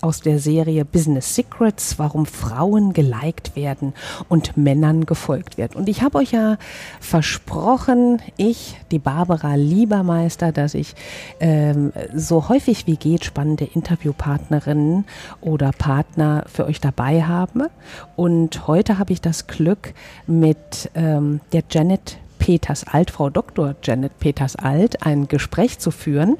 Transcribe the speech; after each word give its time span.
aus 0.00 0.20
der 0.20 0.38
Serie 0.38 0.84
Business 0.84 1.34
Secrets, 1.34 1.98
warum 1.98 2.26
Frauen 2.26 2.92
geliked 2.92 3.56
werden 3.56 3.94
und 4.28 4.56
Männern 4.56 5.06
gefolgt 5.06 5.58
wird. 5.58 5.76
Und 5.76 5.88
ich 5.88 6.02
habe 6.02 6.18
euch 6.18 6.32
ja 6.32 6.58
versprochen, 7.00 8.20
ich, 8.36 8.76
die 8.90 8.98
Barbara 8.98 9.54
Liebermeister, 9.54 10.52
dass 10.52 10.74
ich 10.74 10.94
ähm, 11.40 11.92
so 12.14 12.48
häufig 12.48 12.86
wie 12.86 12.96
geht 12.96 13.24
spannende 13.24 13.64
Interviewpartnerinnen 13.64 15.04
oder 15.40 15.72
Partner 15.72 16.44
für 16.46 16.66
euch 16.66 16.80
dabei 16.80 17.22
habe. 17.24 17.70
Und 18.16 18.66
heute 18.66 18.98
habe 18.98 19.12
ich 19.12 19.20
das 19.20 19.46
Glück 19.46 19.94
mit 20.26 20.90
ähm, 20.94 21.40
der 21.52 21.62
Janet 21.70 22.18
Peters 22.38 22.86
Alt, 22.86 23.10
Frau 23.10 23.28
Dr. 23.28 23.74
Janet 23.82 24.20
Peters 24.20 24.54
Alt, 24.54 25.04
ein 25.04 25.26
Gespräch 25.26 25.80
zu 25.80 25.90
führen. 25.90 26.36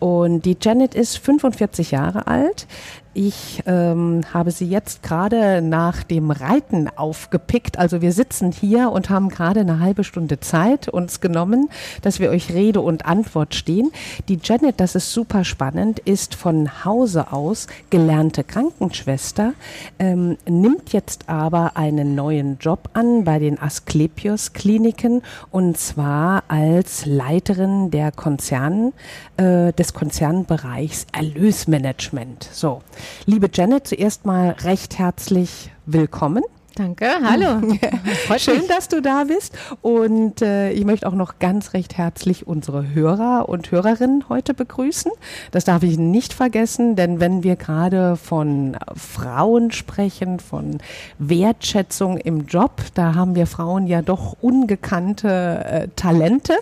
Und 0.00 0.42
die 0.46 0.56
Janet 0.60 0.96
ist 0.96 1.18
45 1.18 1.92
Jahre 1.92 2.26
alt, 2.26 2.66
ich 3.14 3.62
ähm, 3.66 4.22
habe 4.32 4.50
sie 4.50 4.66
jetzt 4.66 5.02
gerade 5.02 5.62
nach 5.62 6.02
dem 6.02 6.30
Reiten 6.30 6.88
aufgepickt. 6.94 7.78
Also 7.78 8.02
wir 8.02 8.12
sitzen 8.12 8.52
hier 8.52 8.90
und 8.90 9.10
haben 9.10 9.28
gerade 9.28 9.60
eine 9.60 9.80
halbe 9.80 10.04
Stunde 10.04 10.40
Zeit 10.40 10.88
uns 10.88 11.20
genommen, 11.20 11.70
dass 12.02 12.20
wir 12.20 12.30
euch 12.30 12.52
Rede 12.52 12.80
und 12.80 13.06
Antwort 13.06 13.54
stehen. 13.54 13.92
Die 14.28 14.38
Janet, 14.42 14.80
das 14.80 14.94
ist 14.94 15.12
super 15.12 15.44
spannend, 15.44 16.00
ist 16.00 16.34
von 16.34 16.84
Hause 16.84 17.32
aus 17.32 17.68
gelernte 17.90 18.44
Krankenschwester, 18.44 19.54
ähm, 19.98 20.36
nimmt 20.48 20.92
jetzt 20.92 21.28
aber 21.28 21.76
einen 21.76 22.14
neuen 22.14 22.58
Job 22.58 22.90
an 22.94 23.24
bei 23.24 23.38
den 23.38 23.60
Asklepios 23.60 24.52
Kliniken 24.52 25.22
und 25.50 25.78
zwar 25.78 26.44
als 26.48 27.06
Leiterin 27.06 27.90
der 27.90 28.10
Konzern, 28.12 28.92
äh, 29.36 29.72
des 29.72 29.94
Konzernbereichs 29.94 31.06
Erlösmanagement. 31.12 32.48
So. 32.52 32.82
Liebe 33.26 33.48
Janet, 33.52 33.86
zuerst 33.86 34.24
mal 34.26 34.50
recht 34.62 34.98
herzlich 34.98 35.70
willkommen. 35.86 36.42
Danke, 36.76 37.06
hallo. 37.22 37.60
Schön, 38.36 38.66
dass 38.66 38.88
du 38.88 39.00
da 39.00 39.24
bist. 39.24 39.56
Und 39.80 40.42
äh, 40.42 40.72
ich 40.72 40.84
möchte 40.84 41.06
auch 41.06 41.14
noch 41.14 41.38
ganz 41.38 41.72
recht 41.72 41.96
herzlich 41.96 42.48
unsere 42.48 42.92
Hörer 42.94 43.48
und 43.48 43.70
Hörerinnen 43.70 44.28
heute 44.28 44.54
begrüßen. 44.54 45.12
Das 45.52 45.64
darf 45.64 45.84
ich 45.84 45.98
nicht 45.98 46.32
vergessen, 46.32 46.96
denn 46.96 47.20
wenn 47.20 47.44
wir 47.44 47.54
gerade 47.54 48.16
von 48.16 48.76
Frauen 48.96 49.70
sprechen, 49.70 50.40
von 50.40 50.78
Wertschätzung 51.18 52.18
im 52.18 52.46
Job, 52.46 52.82
da 52.94 53.14
haben 53.14 53.36
wir 53.36 53.46
Frauen 53.46 53.86
ja 53.86 54.02
doch 54.02 54.36
ungekannte 54.40 55.64
äh, 55.64 55.88
Talente. 55.94 56.54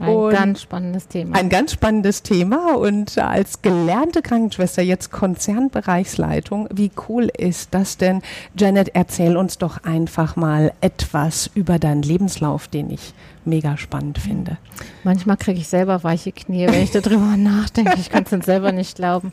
Ein 0.00 0.08
und 0.08 0.32
ganz 0.32 0.62
spannendes 0.62 1.08
Thema. 1.08 1.36
Ein 1.36 1.50
ganz 1.50 1.72
spannendes 1.72 2.22
Thema 2.22 2.74
und 2.76 3.18
als 3.18 3.60
gelernte 3.60 4.22
Krankenschwester 4.22 4.82
jetzt 4.82 5.12
Konzernbereichsleitung, 5.12 6.68
wie 6.72 6.90
cool 7.08 7.30
ist 7.36 7.74
das 7.74 7.98
denn? 7.98 8.22
Janet, 8.58 8.94
erzähl 8.94 9.36
uns 9.36 9.58
doch 9.58 9.84
einfach 9.84 10.36
mal 10.36 10.72
etwas 10.80 11.50
über 11.54 11.78
deinen 11.78 12.02
Lebenslauf, 12.02 12.66
den 12.66 12.90
ich 12.90 13.12
mega 13.44 13.76
spannend 13.76 14.18
finde. 14.18 14.58
Manchmal 15.04 15.36
kriege 15.36 15.58
ich 15.58 15.68
selber 15.68 16.02
weiche 16.04 16.32
Knie, 16.32 16.66
wenn 16.66 16.82
ich 16.82 16.90
darüber 16.90 17.36
nachdenke. 17.36 17.94
Ich 17.98 18.10
kann 18.10 18.24
es 18.30 18.44
selber 18.44 18.72
nicht 18.72 18.96
glauben. 18.96 19.32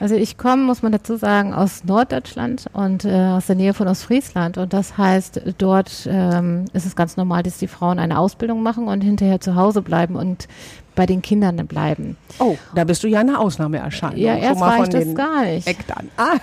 Also 0.00 0.14
ich 0.14 0.38
komme, 0.38 0.62
muss 0.62 0.82
man 0.82 0.92
dazu 0.92 1.16
sagen, 1.16 1.52
aus 1.52 1.84
Norddeutschland 1.84 2.66
und 2.72 3.04
äh, 3.04 3.10
aus 3.10 3.46
der 3.46 3.56
Nähe 3.56 3.74
von 3.74 3.88
Ostfriesland. 3.88 4.58
Und 4.58 4.72
das 4.72 4.96
heißt, 4.96 5.42
dort 5.58 6.08
ähm, 6.10 6.66
ist 6.72 6.86
es 6.86 6.94
ganz 6.94 7.16
normal, 7.16 7.42
dass 7.42 7.58
die 7.58 7.66
Frauen 7.66 7.98
eine 7.98 8.18
Ausbildung 8.18 8.62
machen 8.62 8.86
und 8.86 9.00
hinterher 9.00 9.40
zu 9.40 9.54
Hause 9.56 9.82
bleiben 9.82 10.14
und 10.14 10.46
bei 10.98 11.06
den 11.06 11.22
Kindern 11.22 11.64
bleiben. 11.68 12.16
Oh, 12.40 12.56
da 12.74 12.82
bist 12.82 13.04
du 13.04 13.06
ja 13.06 13.20
eine 13.20 13.38
Ausnahmeerscheinung. 13.38 14.18
Ja, 14.18 14.34
erst 14.34 14.60
war 14.60 14.82
ich 14.82 14.88
das 14.88 15.14
gar 15.14 15.44
nicht. 15.44 15.64
Eckdaten. 15.64 16.10
Ah, 16.16 16.34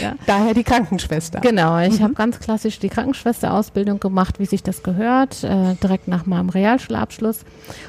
ja. 0.00 0.14
daher 0.24 0.54
die 0.54 0.62
Krankenschwester. 0.62 1.40
Genau, 1.40 1.80
ich 1.80 1.98
mhm. 1.98 2.04
habe 2.04 2.14
ganz 2.14 2.38
klassisch 2.38 2.78
die 2.78 2.90
Krankenschwesterausbildung 2.90 3.98
gemacht, 3.98 4.38
wie 4.38 4.46
sich 4.46 4.62
das 4.62 4.84
gehört, 4.84 5.42
äh, 5.42 5.74
direkt 5.82 6.06
nach 6.06 6.26
meinem 6.26 6.48
Realschulabschluss. 6.48 7.40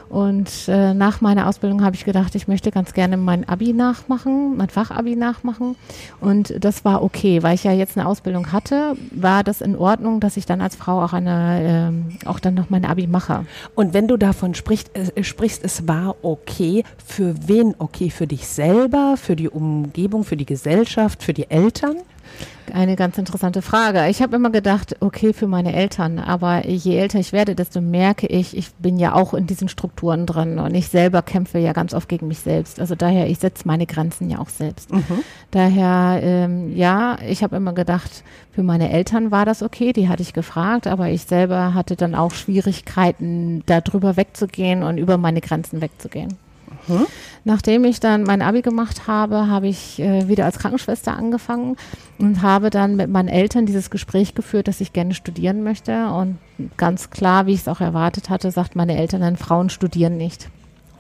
Und 0.10 0.50
äh, 0.68 0.96
nach 0.96 1.22
meiner 1.22 1.48
Ausbildung 1.48 1.84
habe 1.84 1.96
ich 1.96 2.06
gedacht, 2.06 2.34
ich 2.34 2.48
möchte 2.48 2.72
ganz 2.72 2.94
gerne 2.94 3.18
mein 3.18 3.48
Abi 3.48 3.74
nachmachen, 3.74 4.58
mein 4.58 4.70
Fachabi 4.70 5.16
nachmachen. 5.16 5.76
Und 6.22 6.56
das 6.60 6.86
war 6.86 7.04
okay, 7.04 7.44
weil 7.44 7.54
ich 7.54 7.66
ja 7.66 7.72
jetzt 7.72 7.98
eine 7.98 8.08
Ausbildung 8.08 8.52
hatte, 8.52 8.96
war 9.12 9.44
das 9.44 9.62
in 9.62 9.76
Ordnung, 9.76 10.22
dass 10.22 10.38
ich 10.38 10.48
dann 10.48 10.60
als 10.60 10.76
Frau 10.76 11.04
auch 11.04 11.14
eine, 11.14 11.94
äh, 12.24 12.28
auch 12.28 12.40
dann 12.40 12.56
noch 12.56 12.72
mein 12.72 12.84
Abi 12.84 13.06
mache. 13.06 13.46
Und 13.76 13.94
wenn 13.94 14.08
du 14.08 14.18
davon 14.18 14.56
sprichst, 14.56 14.90
äh, 14.96 15.24
sprichst 15.24 15.64
es 15.64 15.88
war 15.88 16.15
okay? 16.22 16.84
Für 17.06 17.36
wen 17.48 17.76
okay? 17.78 18.10
Für 18.10 18.28
dich 18.28 18.48
selber, 18.48 19.16
für 19.18 19.36
die 19.36 19.50
Umgebung, 19.50 20.24
für 20.24 20.38
die 20.38 20.46
Gesellschaft, 20.46 21.24
für 21.24 21.34
die 21.34 21.50
Eltern? 21.50 21.98
Eine 22.74 22.96
ganz 22.96 23.18
interessante 23.18 23.62
Frage. 23.62 24.08
Ich 24.10 24.22
habe 24.22 24.36
immer 24.36 24.50
gedacht, 24.50 24.96
okay, 25.00 25.34
für 25.34 25.48
meine 25.48 25.74
Eltern, 25.74 26.20
aber 26.20 26.68
je 26.68 26.98
älter 26.98 27.20
ich 27.20 27.32
werde, 27.32 27.56
desto 27.56 27.82
merke 27.82 28.28
ich, 28.28 28.58
ich 28.58 28.74
bin 28.76 28.98
ja 28.98 29.14
auch 29.14 29.34
in 29.34 29.48
diesen 29.48 29.70
Strukturen 29.70 30.26
drin 30.26 30.60
und 30.60 30.74
ich 30.74 30.88
selber 30.88 31.22
kämpfe 31.22 31.60
ja 31.60 31.74
ganz 31.74 31.94
oft 31.94 32.10
gegen 32.10 32.28
mich 32.28 32.40
selbst. 32.40 32.80
Also 32.80 32.96
daher, 32.96 33.30
ich 33.30 33.40
setze 33.40 33.68
meine 33.68 33.86
Grenzen 33.86 34.30
ja 34.30 34.40
auch 34.40 34.50
selbst. 34.50 34.92
Mhm. 34.92 35.24
Daher, 35.52 36.20
ähm, 36.24 36.76
ja, 36.76 37.18
ich 37.28 37.44
habe 37.44 37.56
immer 37.56 37.74
gedacht, 37.74 38.24
für 38.52 38.64
meine 38.64 38.92
Eltern 38.92 39.32
war 39.32 39.46
das 39.46 39.62
okay, 39.62 39.94
die 39.94 40.10
hatte 40.10 40.24
ich 40.24 40.34
gefragt, 40.34 40.88
aber 40.88 41.10
ich 41.10 41.24
selber 41.24 41.74
hatte 41.74 41.96
dann 41.96 42.16
auch 42.16 42.32
Schwierigkeiten, 42.32 43.64
darüber 43.66 44.18
wegzugehen 44.18 44.84
und 44.84 44.98
über 44.98 45.18
meine 45.18 45.42
Grenzen 45.42 45.82
wegzugehen. 45.82 46.38
Mhm. 46.88 47.06
Nachdem 47.44 47.84
ich 47.84 48.00
dann 48.00 48.24
mein 48.24 48.42
Abi 48.42 48.62
gemacht 48.62 49.08
habe, 49.08 49.48
habe 49.48 49.68
ich 49.68 50.00
äh, 50.00 50.28
wieder 50.28 50.46
als 50.46 50.58
Krankenschwester 50.58 51.16
angefangen 51.16 51.78
und 52.18 52.42
habe 52.42 52.70
dann 52.70 52.96
mit 52.96 53.10
meinen 53.10 53.28
Eltern 53.28 53.66
dieses 53.66 53.90
Gespräch 53.90 54.36
geführt, 54.36 54.68
dass 54.68 54.82
ich 54.82 54.94
gerne 54.94 55.14
studieren 55.14 55.64
möchte. 55.64 56.08
Und 56.10 56.40
ganz 56.78 57.10
klar, 57.10 57.46
wie 57.46 57.54
ich 57.54 57.62
es 57.62 57.68
auch 57.68 57.82
erwartet 57.82 58.30
hatte, 58.30 58.50
sagt 58.52 58.76
meine 58.76 58.98
Eltern 58.98 59.22
dann, 59.22 59.38
Frauen 59.38 59.70
studieren 59.70 60.18
nicht. 60.18 60.50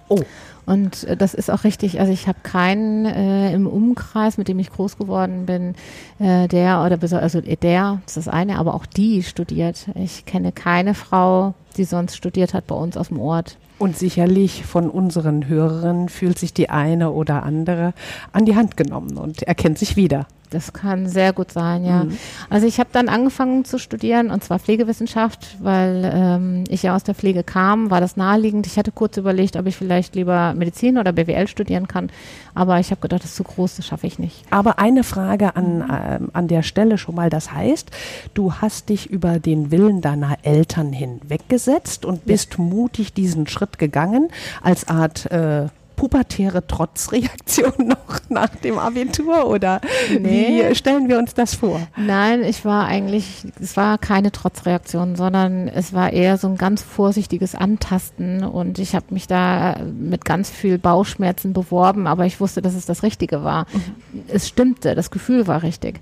Oh. 0.08 0.22
Und 0.66 1.04
äh, 1.06 1.18
das 1.18 1.34
ist 1.34 1.50
auch 1.50 1.64
richtig. 1.64 2.00
Also 2.00 2.12
ich 2.12 2.28
habe 2.28 2.40
keinen 2.44 3.06
äh, 3.06 3.54
im 3.54 3.68
Umkreis, 3.68 4.38
mit 4.38 4.48
dem 4.48 4.60
ich 4.60 4.72
groß 4.72 4.98
geworden 4.98 5.46
bin, 5.46 5.76
äh, 6.20 6.48
der 6.48 6.84
oder 6.84 6.98
also 7.22 7.42
der, 7.42 8.02
das 8.06 8.18
ist 8.18 8.28
das 8.28 8.34
eine, 8.34 8.58
aber 8.58 8.74
auch 8.74 8.86
die 8.86 9.24
studiert. 9.24 9.88
Ich 9.96 10.26
kenne 10.26 10.52
keine 10.52 10.94
Frau, 10.94 11.54
die 11.78 11.84
sonst 11.84 12.16
studiert 12.16 12.54
hat 12.54 12.68
bei 12.68 12.76
uns 12.76 12.98
aus 12.98 13.10
dem 13.10 13.20
Ort. 13.20 13.58
Und 13.86 13.96
sicherlich 13.96 14.66
von 14.66 14.90
unseren 14.90 15.48
Hörerinnen 15.48 16.10
fühlt 16.10 16.40
sich 16.40 16.56
die 16.56 16.72
eine 16.72 17.12
oder 17.12 17.44
andere 17.44 17.94
an 18.32 18.44
die 18.46 18.56
Hand 18.56 18.78
genommen 18.78 19.16
und 19.16 19.44
erkennt 19.44 19.78
sich 19.78 19.96
wieder. 19.96 20.26
Das 20.52 20.74
kann 20.74 21.08
sehr 21.08 21.34
gut 21.34 21.52
sein, 21.52 21.84
ja. 21.84 22.04
Mhm. 22.04 22.18
Also 22.50 22.68
ich 22.68 22.80
habe 22.80 22.90
dann 22.92 23.10
angefangen 23.10 23.66
zu 23.66 23.80
studieren 23.80 24.30
und 24.30 24.44
zwar 24.44 24.60
Pflegewissenschaft, 24.60 25.58
weil 25.60 26.10
ähm, 26.14 26.64
ich 26.70 26.84
ja 26.84 26.96
aus 26.96 27.04
der 27.04 27.16
Pflege 27.16 27.44
kam, 27.44 27.90
war 27.90 28.00
das 28.00 28.16
naheliegend. 28.16 28.68
Ich 28.68 28.78
hatte 28.78 28.92
kurz 28.92 29.18
überlegt, 29.18 29.58
ob 29.58 29.66
ich 29.66 29.76
vielleicht 29.76 30.16
lieber 30.16 30.54
Medizin 30.54 30.98
oder 30.98 31.12
BWL 31.12 31.48
studieren 31.48 31.88
kann, 31.88 32.10
aber 32.54 32.80
ich 32.80 32.92
habe 32.92 33.02
gedacht, 33.02 33.24
das 33.24 33.32
ist 33.32 33.36
zu 33.36 33.44
groß, 33.44 33.78
das 33.78 33.88
schaffe 33.88 34.08
ich 34.08 34.20
nicht. 34.20 34.46
Aber 34.52 34.80
eine 34.80 35.04
Frage 35.04 35.56
an, 35.56 35.82
äh, 35.82 36.20
an 36.32 36.48
der 36.48 36.62
Stelle 36.62 36.98
schon 36.98 37.16
mal, 37.16 37.30
das 37.30 37.52
heißt, 37.52 37.92
du 38.34 38.54
hast 38.54 38.90
dich 38.90 39.10
über 39.10 39.40
den 39.40 39.72
Willen 39.72 40.02
deiner 40.02 40.38
Eltern 40.44 40.94
hinweggesetzt 40.94 42.06
und 42.06 42.26
bist 42.26 42.56
ja. 42.58 42.64
mutig 42.64 43.14
diesen 43.14 43.48
Schritt 43.48 43.75
gegangen 43.78 44.30
als 44.62 44.88
Art 44.88 45.32
äh, 45.32 45.68
pubertäre 45.96 46.66
Trotzreaktion 46.68 47.74
noch 47.88 48.20
nach 48.30 48.50
dem 48.50 48.78
Abitur 48.78 49.48
oder 49.48 49.82
nee. 50.20 50.70
wie 50.70 50.76
stellen 50.76 51.08
wir 51.08 51.18
uns 51.18 51.34
das 51.34 51.56
vor? 51.56 51.82
Nein, 51.98 52.44
ich 52.44 52.66
war 52.66 52.86
eigentlich, 52.86 53.46
es 53.62 53.78
war 53.78 53.98
keine 53.98 54.32
Trotzreaktion, 54.32 55.16
sondern 55.16 55.68
es 55.68 55.94
war 55.94 56.12
eher 56.14 56.38
so 56.38 56.48
ein 56.48 56.58
ganz 56.58 56.82
vorsichtiges 56.82 57.56
Antasten 57.56 58.44
und 58.44 58.80
ich 58.80 58.96
habe 58.96 59.06
mich 59.10 59.28
da 59.28 59.78
mit 59.98 60.26
ganz 60.26 60.50
viel 60.50 60.78
Bauchschmerzen 60.78 61.54
beworben, 61.54 62.08
aber 62.08 62.26
ich 62.26 62.40
wusste, 62.40 62.62
dass 62.62 62.76
es 62.76 62.86
das 62.86 63.04
Richtige 63.04 63.44
war. 63.44 63.66
Mhm. 63.72 64.24
Es 64.28 64.48
stimmte, 64.48 64.96
das 64.96 65.12
Gefühl 65.12 65.48
war 65.48 65.64
richtig. 65.64 66.00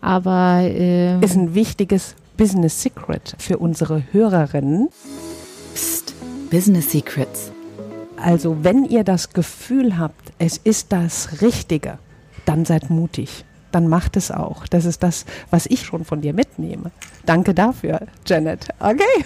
Aber 0.00 0.60
ähm, 0.62 1.22
ist 1.22 1.36
ein 1.36 1.54
wichtiges 1.54 2.14
Business 2.36 2.82
Secret 2.82 3.36
für 3.38 3.58
unsere 3.58 4.02
Hörerinnen. 4.12 4.88
Business 6.54 6.92
Secrets 6.92 7.50
also 8.16 8.62
wenn 8.62 8.84
ihr 8.84 9.02
das 9.02 9.30
Gefühl 9.30 9.98
habt, 9.98 10.32
es 10.38 10.56
ist 10.56 10.92
das 10.92 11.42
Richtige, 11.42 11.98
dann 12.44 12.64
seid 12.64 12.90
mutig. 12.90 13.44
dann 13.72 13.88
macht 13.88 14.16
es 14.16 14.30
auch. 14.30 14.68
Das 14.68 14.84
ist 14.84 15.02
das, 15.02 15.24
was 15.50 15.66
ich 15.66 15.84
schon 15.84 16.04
von 16.04 16.20
dir 16.20 16.32
mitnehme. 16.32 16.92
Danke 17.26 17.54
dafür, 17.54 18.02
Janet. 18.24 18.68
Okay. 18.78 19.24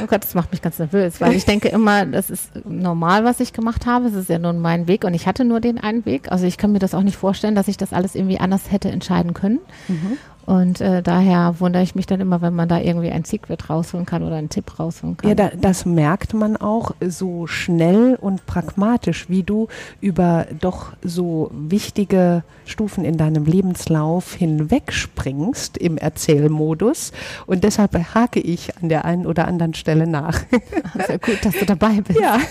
Oh 0.00 0.06
Gott, 0.06 0.22
das 0.22 0.34
macht 0.34 0.52
mich 0.52 0.62
ganz 0.62 0.78
nervös, 0.78 1.20
weil 1.20 1.32
ich 1.32 1.44
denke 1.44 1.68
immer, 1.68 2.06
das 2.06 2.30
ist 2.30 2.64
normal, 2.64 3.24
was 3.24 3.40
ich 3.40 3.52
gemacht 3.52 3.86
habe. 3.86 4.06
Es 4.06 4.14
ist 4.14 4.28
ja 4.28 4.38
nun 4.38 4.60
mein 4.60 4.86
Weg 4.86 5.02
und 5.02 5.14
ich 5.14 5.26
hatte 5.26 5.44
nur 5.44 5.60
den 5.60 5.78
einen 5.78 6.06
Weg. 6.06 6.30
Also 6.30 6.46
ich 6.46 6.58
kann 6.58 6.70
mir 6.70 6.78
das 6.78 6.94
auch 6.94 7.02
nicht 7.02 7.16
vorstellen, 7.16 7.56
dass 7.56 7.66
ich 7.66 7.76
das 7.76 7.92
alles 7.92 8.14
irgendwie 8.14 8.38
anders 8.38 8.70
hätte 8.70 8.88
entscheiden 8.88 9.34
können. 9.34 9.58
Mhm. 9.88 10.16
Und 10.48 10.80
äh, 10.80 11.02
daher 11.02 11.56
wundere 11.58 11.82
ich 11.82 11.94
mich 11.94 12.06
dann 12.06 12.22
immer, 12.22 12.40
wenn 12.40 12.54
man 12.54 12.70
da 12.70 12.80
irgendwie 12.80 13.10
ein 13.10 13.24
Secret 13.24 13.68
rausholen 13.68 14.06
kann 14.06 14.22
oder 14.22 14.36
einen 14.36 14.48
Tipp 14.48 14.78
rausholen 14.78 15.18
kann. 15.18 15.28
Ja, 15.28 15.34
da, 15.34 15.50
das 15.54 15.84
merkt 15.84 16.32
man 16.32 16.56
auch 16.56 16.92
so 17.06 17.46
schnell 17.46 18.16
und 18.18 18.46
pragmatisch, 18.46 19.28
wie 19.28 19.42
du 19.42 19.68
über 20.00 20.46
doch 20.58 20.94
so 21.02 21.50
wichtige 21.52 22.44
Stufen 22.64 23.04
in 23.04 23.18
deinem 23.18 23.44
Lebenslauf 23.44 24.32
hinwegspringst 24.32 25.76
im 25.76 25.98
Erzählmodus. 25.98 27.12
Und 27.44 27.62
deshalb 27.62 27.92
hake 28.14 28.40
ich 28.40 28.74
an 28.80 28.88
der 28.88 29.04
einen 29.04 29.26
oder 29.26 29.46
anderen 29.48 29.74
Stelle 29.74 30.06
nach. 30.06 30.40
Sehr 31.06 31.18
gut, 31.18 31.44
dass 31.44 31.58
du 31.58 31.66
dabei 31.66 32.00
bist. 32.00 32.18
Ja. 32.18 32.38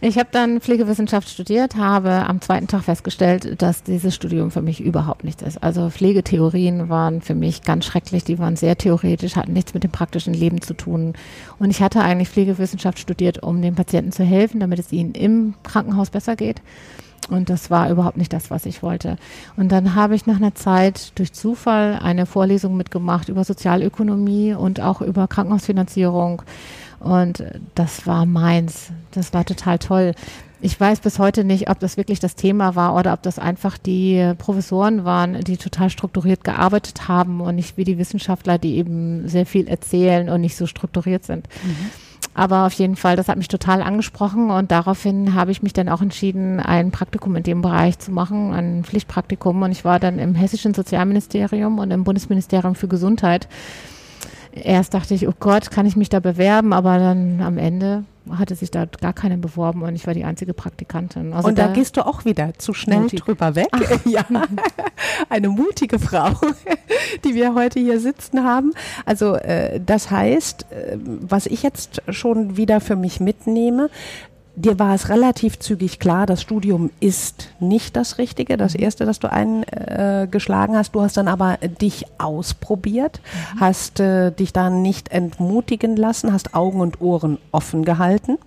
Ich 0.00 0.18
habe 0.18 0.28
dann 0.32 0.60
Pflegewissenschaft 0.60 1.28
studiert, 1.28 1.76
habe 1.76 2.10
am 2.10 2.40
zweiten 2.40 2.66
Tag 2.66 2.84
festgestellt, 2.84 3.60
dass 3.60 3.82
dieses 3.82 4.14
Studium 4.14 4.50
für 4.50 4.62
mich 4.62 4.80
überhaupt 4.80 5.24
nichts 5.24 5.42
ist. 5.42 5.62
Also 5.62 5.90
Pflegetheorien 5.90 6.71
waren 6.88 7.20
für 7.20 7.34
mich 7.34 7.62
ganz 7.62 7.84
schrecklich, 7.84 8.24
die 8.24 8.38
waren 8.38 8.56
sehr 8.56 8.76
theoretisch, 8.76 9.36
hatten 9.36 9.52
nichts 9.52 9.74
mit 9.74 9.84
dem 9.84 9.90
praktischen 9.90 10.34
Leben 10.34 10.60
zu 10.60 10.74
tun. 10.74 11.14
Und 11.58 11.70
ich 11.70 11.82
hatte 11.82 12.00
eigentlich 12.00 12.28
Pflegewissenschaft 12.28 12.98
studiert, 12.98 13.42
um 13.42 13.62
den 13.62 13.74
Patienten 13.74 14.12
zu 14.12 14.24
helfen, 14.24 14.60
damit 14.60 14.78
es 14.78 14.92
ihnen 14.92 15.12
im 15.12 15.54
Krankenhaus 15.62 16.10
besser 16.10 16.36
geht. 16.36 16.62
Und 17.30 17.50
das 17.50 17.70
war 17.70 17.88
überhaupt 17.88 18.16
nicht 18.16 18.32
das, 18.32 18.50
was 18.50 18.66
ich 18.66 18.82
wollte. 18.82 19.16
Und 19.56 19.70
dann 19.70 19.94
habe 19.94 20.14
ich 20.14 20.26
nach 20.26 20.36
einer 20.36 20.54
Zeit 20.54 21.12
durch 21.18 21.32
Zufall 21.32 21.98
eine 22.02 22.26
Vorlesung 22.26 22.76
mitgemacht 22.76 23.28
über 23.28 23.44
Sozialökonomie 23.44 24.54
und 24.54 24.80
auch 24.80 25.00
über 25.00 25.28
Krankenhausfinanzierung. 25.28 26.42
Und 26.98 27.44
das 27.74 28.06
war 28.06 28.26
meins. 28.26 28.90
Das 29.12 29.32
war 29.32 29.44
total 29.44 29.78
toll. 29.78 30.14
Ich 30.64 30.78
weiß 30.78 31.00
bis 31.00 31.18
heute 31.18 31.42
nicht, 31.42 31.68
ob 31.68 31.80
das 31.80 31.96
wirklich 31.96 32.20
das 32.20 32.36
Thema 32.36 32.76
war 32.76 32.94
oder 32.94 33.12
ob 33.14 33.22
das 33.22 33.40
einfach 33.40 33.78
die 33.78 34.32
Professoren 34.38 35.04
waren, 35.04 35.40
die 35.40 35.56
total 35.56 35.90
strukturiert 35.90 36.44
gearbeitet 36.44 37.08
haben 37.08 37.40
und 37.40 37.56
nicht 37.56 37.76
wie 37.76 37.82
die 37.82 37.98
Wissenschaftler, 37.98 38.58
die 38.58 38.76
eben 38.76 39.28
sehr 39.28 39.44
viel 39.44 39.66
erzählen 39.66 40.28
und 40.28 40.40
nicht 40.40 40.56
so 40.56 40.68
strukturiert 40.68 41.24
sind. 41.24 41.48
Mhm. 41.64 41.90
Aber 42.34 42.64
auf 42.64 42.72
jeden 42.74 42.94
Fall, 42.94 43.16
das 43.16 43.26
hat 43.26 43.38
mich 43.38 43.48
total 43.48 43.82
angesprochen 43.82 44.52
und 44.52 44.70
daraufhin 44.70 45.34
habe 45.34 45.50
ich 45.50 45.64
mich 45.64 45.72
dann 45.72 45.88
auch 45.88 46.00
entschieden, 46.00 46.60
ein 46.60 46.92
Praktikum 46.92 47.34
in 47.34 47.42
dem 47.42 47.60
Bereich 47.60 47.98
zu 47.98 48.12
machen, 48.12 48.54
ein 48.54 48.84
Pflichtpraktikum. 48.84 49.60
Und 49.62 49.72
ich 49.72 49.84
war 49.84 49.98
dann 49.98 50.20
im 50.20 50.36
Hessischen 50.36 50.74
Sozialministerium 50.74 51.80
und 51.80 51.90
im 51.90 52.04
Bundesministerium 52.04 52.76
für 52.76 52.88
Gesundheit 52.88 53.48
erst 54.52 54.94
dachte 54.94 55.14
ich, 55.14 55.26
oh 55.26 55.34
Gott, 55.38 55.70
kann 55.70 55.86
ich 55.86 55.96
mich 55.96 56.08
da 56.08 56.20
bewerben? 56.20 56.72
Aber 56.72 56.98
dann 56.98 57.40
am 57.40 57.58
Ende 57.58 58.04
hatte 58.30 58.54
sich 58.54 58.70
da 58.70 58.86
gar 58.86 59.12
keiner 59.12 59.36
beworben 59.36 59.82
und 59.82 59.94
ich 59.94 60.06
war 60.06 60.14
die 60.14 60.24
einzige 60.24 60.54
Praktikantin. 60.54 61.32
Also 61.32 61.48
und 61.48 61.58
da, 61.58 61.68
da, 61.68 61.72
gehst 61.72 61.96
du 61.96 62.06
auch 62.06 62.24
wieder 62.24 62.54
zu 62.58 62.72
schnell 62.72 63.00
mutig. 63.00 63.20
drüber 63.20 63.54
weg. 63.54 63.68
Ach. 63.72 63.80
Ja, 64.04 64.24
eine 65.28 65.48
mutige 65.48 65.98
Frau, 65.98 66.30
die 67.24 67.34
wir 67.34 67.54
heute 67.54 67.80
hier 67.80 68.00
sitzen 68.00 68.44
haben. 68.44 68.72
Also 69.06 69.36
äh, 69.36 69.80
das 69.80 70.10
heißt, 70.10 70.66
äh, 70.70 70.98
was 71.02 71.46
ich 71.46 71.62
jetzt 71.62 72.02
schon 72.08 72.56
wieder 72.56 72.80
für 72.80 72.96
mich 72.96 73.20
mitnehme, 73.20 73.90
dir 74.54 74.78
war 74.78 74.94
es 74.94 75.08
relativ 75.08 75.58
zügig 75.58 75.98
klar, 75.98 76.26
das 76.26 76.42
Studium 76.42 76.90
ist 77.00 77.48
nicht 77.60 77.96
das 77.96 78.18
Richtige, 78.18 78.56
das 78.56 78.74
mhm. 78.74 78.82
erste, 78.82 79.04
das 79.06 79.18
du 79.18 79.30
eingeschlagen 79.30 80.74
äh, 80.74 80.78
hast. 80.78 80.94
Du 80.94 81.00
hast 81.00 81.16
dann 81.16 81.28
aber 81.28 81.56
dich 81.56 82.06
ausprobiert, 82.18 83.20
mhm. 83.22 83.60
hast 83.60 84.00
äh, 84.00 84.30
dich 84.30 84.52
dann 84.52 84.82
nicht 84.82 85.10
entmutigen 85.10 85.96
lassen, 85.96 86.32
hast 86.32 86.54
Augen 86.54 86.80
und 86.80 87.00
Ohren 87.00 87.38
offen 87.50 87.84
gehalten. 87.84 88.38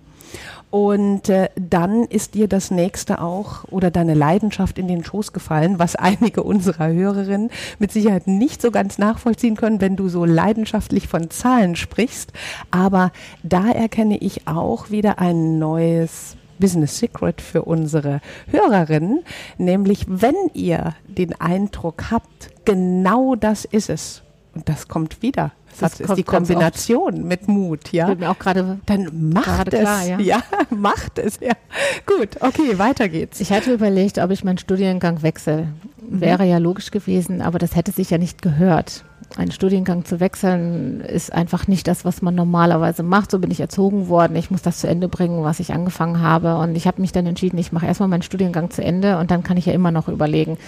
Und 0.70 1.28
äh, 1.28 1.48
dann 1.54 2.04
ist 2.04 2.34
dir 2.34 2.48
das 2.48 2.70
nächste 2.70 3.20
auch 3.20 3.64
oder 3.70 3.90
deine 3.90 4.14
Leidenschaft 4.14 4.78
in 4.78 4.88
den 4.88 5.04
Schoß 5.04 5.32
gefallen, 5.32 5.78
was 5.78 5.96
einige 5.96 6.42
unserer 6.42 6.88
Hörerinnen 6.88 7.50
mit 7.78 7.92
Sicherheit 7.92 8.26
nicht 8.26 8.60
so 8.60 8.70
ganz 8.70 8.98
nachvollziehen 8.98 9.56
können, 9.56 9.80
wenn 9.80 9.96
du 9.96 10.08
so 10.08 10.24
leidenschaftlich 10.24 11.08
von 11.08 11.30
Zahlen 11.30 11.76
sprichst. 11.76 12.32
Aber 12.70 13.12
da 13.42 13.70
erkenne 13.70 14.18
ich 14.18 14.48
auch 14.48 14.90
wieder 14.90 15.18
ein 15.18 15.58
neues 15.58 16.36
Business 16.58 16.98
Secret 16.98 17.40
für 17.40 17.62
unsere 17.62 18.20
Hörerinnen, 18.50 19.22
nämlich 19.58 20.06
wenn 20.08 20.34
ihr 20.54 20.94
den 21.06 21.38
Eindruck 21.40 22.10
habt, 22.10 22.50
genau 22.64 23.34
das 23.34 23.64
ist 23.64 23.90
es, 23.90 24.22
und 24.56 24.68
das 24.68 24.88
kommt 24.88 25.22
wieder 25.22 25.52
das, 25.80 26.00
ist 26.00 26.16
die 26.16 26.22
Kombination 26.22 27.26
mit 27.26 27.48
Mut, 27.48 27.92
ja. 27.92 28.14
Mir 28.14 28.30
auch 28.30 28.38
gerade 28.38 28.78
dann 28.86 29.30
macht 29.32 29.72
es, 29.72 29.80
klar, 29.80 30.04
ja. 30.04 30.18
ja, 30.18 30.42
macht 30.70 31.18
es, 31.18 31.38
ja. 31.40 31.52
Gut, 32.06 32.40
okay, 32.40 32.78
weiter 32.78 33.08
geht's. 33.08 33.40
Ich 33.40 33.52
hatte 33.52 33.72
überlegt, 33.72 34.18
ob 34.18 34.30
ich 34.30 34.44
meinen 34.44 34.58
Studiengang 34.58 35.22
wechsle. 35.22 35.68
Mhm. 36.08 36.20
Wäre 36.20 36.44
ja 36.44 36.58
logisch 36.58 36.90
gewesen, 36.90 37.42
aber 37.42 37.58
das 37.58 37.76
hätte 37.76 37.92
sich 37.92 38.10
ja 38.10 38.18
nicht 38.18 38.42
gehört. 38.42 39.04
Einen 39.36 39.50
Studiengang 39.50 40.04
zu 40.04 40.20
wechseln 40.20 41.00
ist 41.00 41.32
einfach 41.32 41.66
nicht 41.66 41.88
das, 41.88 42.04
was 42.04 42.22
man 42.22 42.34
normalerweise 42.34 43.02
macht. 43.02 43.30
So 43.30 43.40
bin 43.40 43.50
ich 43.50 43.60
erzogen 43.60 44.08
worden. 44.08 44.36
Ich 44.36 44.50
muss 44.50 44.62
das 44.62 44.78
zu 44.78 44.86
Ende 44.86 45.08
bringen, 45.08 45.42
was 45.42 45.58
ich 45.58 45.72
angefangen 45.72 46.20
habe. 46.20 46.56
Und 46.58 46.76
ich 46.76 46.86
habe 46.86 47.00
mich 47.00 47.12
dann 47.12 47.26
entschieden, 47.26 47.58
ich 47.58 47.72
mache 47.72 47.86
erstmal 47.86 48.08
meinen 48.08 48.22
Studiengang 48.22 48.70
zu 48.70 48.84
Ende 48.84 49.18
und 49.18 49.30
dann 49.30 49.42
kann 49.42 49.56
ich 49.56 49.66
ja 49.66 49.72
immer 49.72 49.90
noch 49.90 50.08
überlegen, 50.08 50.58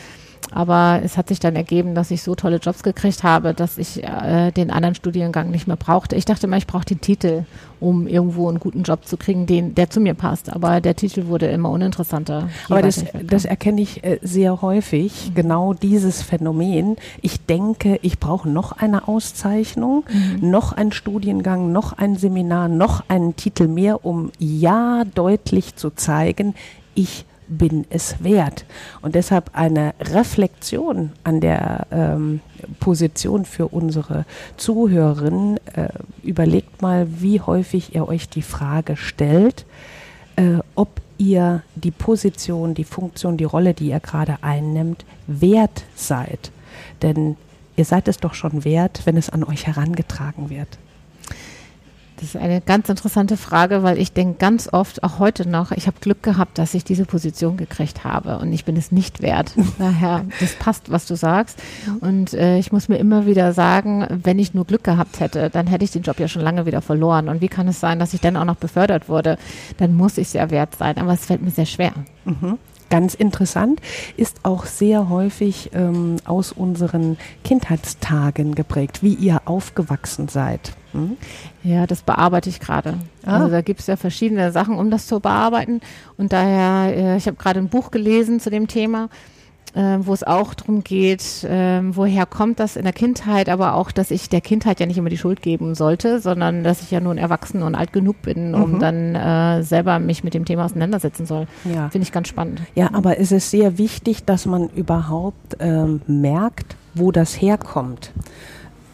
aber 0.50 1.00
es 1.04 1.16
hat 1.16 1.28
sich 1.28 1.40
dann 1.40 1.56
ergeben, 1.56 1.94
dass 1.94 2.10
ich 2.10 2.22
so 2.22 2.34
tolle 2.34 2.56
Jobs 2.56 2.82
gekriegt 2.82 3.22
habe, 3.22 3.54
dass 3.54 3.78
ich 3.78 4.02
äh, 4.02 4.50
den 4.50 4.70
anderen 4.70 4.94
Studiengang 4.94 5.50
nicht 5.50 5.66
mehr 5.66 5.76
brauchte. 5.76 6.16
Ich 6.16 6.24
dachte 6.24 6.46
immer, 6.46 6.56
ich 6.56 6.66
brauche 6.66 6.84
den 6.84 7.00
Titel, 7.00 7.44
um 7.80 8.06
irgendwo 8.06 8.48
einen 8.48 8.58
guten 8.58 8.82
Job 8.82 9.04
zu 9.06 9.16
kriegen, 9.16 9.46
den, 9.46 9.74
der 9.74 9.90
zu 9.90 10.00
mir 10.00 10.14
passt. 10.14 10.50
Aber 10.50 10.80
der 10.80 10.96
Titel 10.96 11.26
wurde 11.26 11.46
immer 11.46 11.70
uninteressanter. 11.70 12.48
Aber 12.68 12.82
das, 12.82 13.04
das 13.22 13.44
erkenne 13.44 13.82
ich 13.82 14.02
äh, 14.04 14.18
sehr 14.22 14.62
häufig, 14.62 15.30
mhm. 15.30 15.34
genau 15.34 15.74
dieses 15.74 16.22
Phänomen. 16.22 16.96
Ich 17.20 17.44
denke, 17.44 17.98
ich 18.02 18.18
brauche 18.18 18.48
noch 18.48 18.72
eine 18.72 19.06
Auszeichnung, 19.06 20.04
mhm. 20.10 20.50
noch 20.50 20.72
einen 20.72 20.92
Studiengang, 20.92 21.72
noch 21.72 21.92
ein 21.92 22.16
Seminar, 22.16 22.68
noch 22.68 23.04
einen 23.08 23.36
Titel 23.36 23.68
mehr, 23.68 24.04
um 24.04 24.32
ja 24.38 25.04
deutlich 25.14 25.76
zu 25.76 25.90
zeigen, 25.90 26.54
ich 26.94 27.26
bin 27.48 27.86
es 27.90 28.22
wert. 28.22 28.64
Und 29.00 29.14
deshalb 29.14 29.50
eine 29.54 29.94
Reflexion 30.00 31.12
an 31.24 31.40
der 31.40 31.86
ähm, 31.90 32.40
Position 32.80 33.44
für 33.44 33.68
unsere 33.68 34.24
Zuhörerinnen. 34.56 35.58
Äh, 35.74 35.88
überlegt 36.22 36.82
mal, 36.82 37.06
wie 37.20 37.40
häufig 37.40 37.94
ihr 37.94 38.06
euch 38.08 38.28
die 38.28 38.42
Frage 38.42 38.96
stellt, 38.96 39.64
äh, 40.36 40.58
ob 40.74 41.00
ihr 41.18 41.62
die 41.74 41.90
Position, 41.90 42.74
die 42.74 42.84
Funktion, 42.84 43.36
die 43.36 43.44
Rolle, 43.44 43.74
die 43.74 43.88
ihr 43.88 44.00
gerade 44.00 44.38
einnimmt, 44.42 45.04
wert 45.26 45.84
seid. 45.94 46.52
Denn 47.02 47.36
ihr 47.76 47.84
seid 47.84 48.08
es 48.08 48.18
doch 48.18 48.34
schon 48.34 48.64
wert, 48.64 49.02
wenn 49.04 49.16
es 49.16 49.30
an 49.30 49.44
euch 49.44 49.66
herangetragen 49.66 50.50
wird. 50.50 50.78
Das 52.20 52.34
ist 52.34 52.36
eine 52.36 52.60
ganz 52.60 52.88
interessante 52.88 53.36
Frage, 53.36 53.84
weil 53.84 53.96
ich 53.96 54.12
denke 54.12 54.38
ganz 54.38 54.68
oft, 54.72 55.04
auch 55.04 55.20
heute 55.20 55.48
noch, 55.48 55.70
ich 55.70 55.86
habe 55.86 55.98
Glück 56.00 56.22
gehabt, 56.22 56.58
dass 56.58 56.74
ich 56.74 56.82
diese 56.82 57.04
Position 57.04 57.56
gekriegt 57.56 58.02
habe 58.02 58.38
und 58.38 58.52
ich 58.52 58.64
bin 58.64 58.76
es 58.76 58.90
nicht 58.90 59.22
wert. 59.22 59.52
Daher, 59.78 60.24
das 60.40 60.54
passt, 60.54 60.90
was 60.90 61.06
du 61.06 61.14
sagst. 61.14 61.62
Und 62.00 62.34
äh, 62.34 62.58
ich 62.58 62.72
muss 62.72 62.88
mir 62.88 62.96
immer 62.96 63.26
wieder 63.26 63.52
sagen, 63.52 64.06
wenn 64.24 64.40
ich 64.40 64.52
nur 64.52 64.64
Glück 64.64 64.82
gehabt 64.82 65.20
hätte, 65.20 65.48
dann 65.48 65.68
hätte 65.68 65.84
ich 65.84 65.92
den 65.92 66.02
Job 66.02 66.18
ja 66.18 66.26
schon 66.26 66.42
lange 66.42 66.66
wieder 66.66 66.82
verloren. 66.82 67.28
Und 67.28 67.40
wie 67.40 67.48
kann 67.48 67.68
es 67.68 67.78
sein, 67.78 68.00
dass 68.00 68.14
ich 68.14 68.20
dann 68.20 68.36
auch 68.36 68.44
noch 68.44 68.56
befördert 68.56 69.08
wurde? 69.08 69.38
Dann 69.76 69.94
muss 69.94 70.18
ich 70.18 70.28
es 70.28 70.32
ja 70.32 70.50
wert 70.50 70.74
sein. 70.76 70.98
Aber 70.98 71.12
es 71.12 71.24
fällt 71.24 71.42
mir 71.42 71.52
sehr 71.52 71.66
schwer. 71.66 71.92
Mhm 72.24 72.58
ganz 72.90 73.14
interessant, 73.14 73.80
ist 74.16 74.40
auch 74.44 74.66
sehr 74.66 75.08
häufig 75.08 75.70
ähm, 75.74 76.16
aus 76.24 76.52
unseren 76.52 77.16
Kindheitstagen 77.44 78.54
geprägt, 78.54 79.02
wie 79.02 79.14
ihr 79.14 79.42
aufgewachsen 79.44 80.28
seid. 80.28 80.72
Hm? 80.92 81.16
Ja, 81.62 81.86
das 81.86 82.02
bearbeite 82.02 82.48
ich 82.48 82.60
gerade. 82.60 82.94
Ah. 83.24 83.36
Also 83.36 83.50
da 83.50 83.60
gibt 83.60 83.80
es 83.80 83.86
ja 83.86 83.96
verschiedene 83.96 84.52
Sachen, 84.52 84.76
um 84.78 84.90
das 84.90 85.06
zu 85.06 85.20
bearbeiten. 85.20 85.80
Und 86.16 86.32
daher, 86.32 86.96
äh, 86.96 87.16
ich 87.16 87.26
habe 87.26 87.36
gerade 87.36 87.60
ein 87.60 87.68
Buch 87.68 87.90
gelesen 87.90 88.40
zu 88.40 88.50
dem 88.50 88.68
Thema 88.68 89.08
äh, 89.78 90.04
wo 90.04 90.12
es 90.12 90.24
auch 90.24 90.54
darum 90.54 90.82
geht, 90.82 91.44
äh, 91.44 91.80
woher 91.94 92.26
kommt 92.26 92.58
das 92.58 92.74
in 92.74 92.82
der 92.82 92.92
Kindheit, 92.92 93.48
aber 93.48 93.74
auch, 93.74 93.92
dass 93.92 94.10
ich 94.10 94.28
der 94.28 94.40
Kindheit 94.40 94.80
ja 94.80 94.86
nicht 94.86 94.98
immer 94.98 95.08
die 95.08 95.16
Schuld 95.16 95.40
geben 95.40 95.76
sollte, 95.76 96.20
sondern 96.20 96.64
dass 96.64 96.82
ich 96.82 96.90
ja 96.90 96.98
nun 96.98 97.16
erwachsen 97.16 97.62
und 97.62 97.76
alt 97.76 97.92
genug 97.92 98.20
bin, 98.22 98.56
um 98.56 98.72
mhm. 98.72 98.78
dann 98.80 99.14
äh, 99.14 99.62
selber 99.62 100.00
mich 100.00 100.24
mit 100.24 100.34
dem 100.34 100.44
Thema 100.44 100.64
auseinandersetzen 100.64 101.26
soll. 101.26 101.46
Ja. 101.72 101.90
Finde 101.90 102.02
ich 102.02 102.10
ganz 102.10 102.26
spannend. 102.26 102.60
Ja, 102.74 102.90
aber 102.92 103.20
es 103.20 103.30
ist 103.30 103.52
sehr 103.52 103.78
wichtig, 103.78 104.24
dass 104.24 104.46
man 104.46 104.68
überhaupt 104.70 105.56
ähm, 105.60 106.00
merkt, 106.08 106.74
wo 106.94 107.12
das 107.12 107.40
herkommt. 107.40 108.10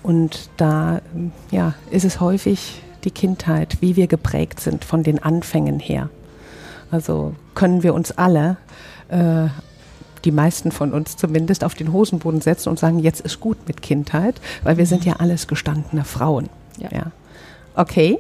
Und 0.03 0.51
da 0.59 1.01
ja, 1.51 1.73
ist 1.91 2.05
es 2.05 2.21
häufig 2.21 2.83
die 3.05 3.11
Kindheit, 3.11 3.79
wie 3.81 3.97
wir 3.97 4.07
geprägt 4.07 4.61
sind 4.61 4.85
von 4.85 5.03
den 5.03 5.23
Anfängen 5.23 5.79
her. 5.79 6.11
Also 6.91 7.35
können 7.55 7.83
wir 7.83 7.95
uns 7.95 8.13
alle 8.13 8.59
äh, 9.09 9.47
die 10.25 10.33
meisten 10.33 10.73
von 10.73 10.93
uns 10.93 11.17
zumindest, 11.17 11.65
auf 11.65 11.75
den 11.75 11.93
Hosenboden 11.93 12.41
setzen 12.41 12.69
und 12.69 12.79
sagen, 12.79 12.99
jetzt 12.99 13.21
ist 13.21 13.41
gut 13.41 13.59
mit 13.67 13.83
Kindheit, 13.83 14.41
weil 14.63 14.77
wir 14.77 14.87
sind 14.87 15.05
ja 15.05 15.15
alles 15.19 15.47
gestandene 15.47 16.05
Frauen. 16.05 16.49
Ja. 16.79 16.89
ja. 16.93 17.07
Okay. 17.77 18.19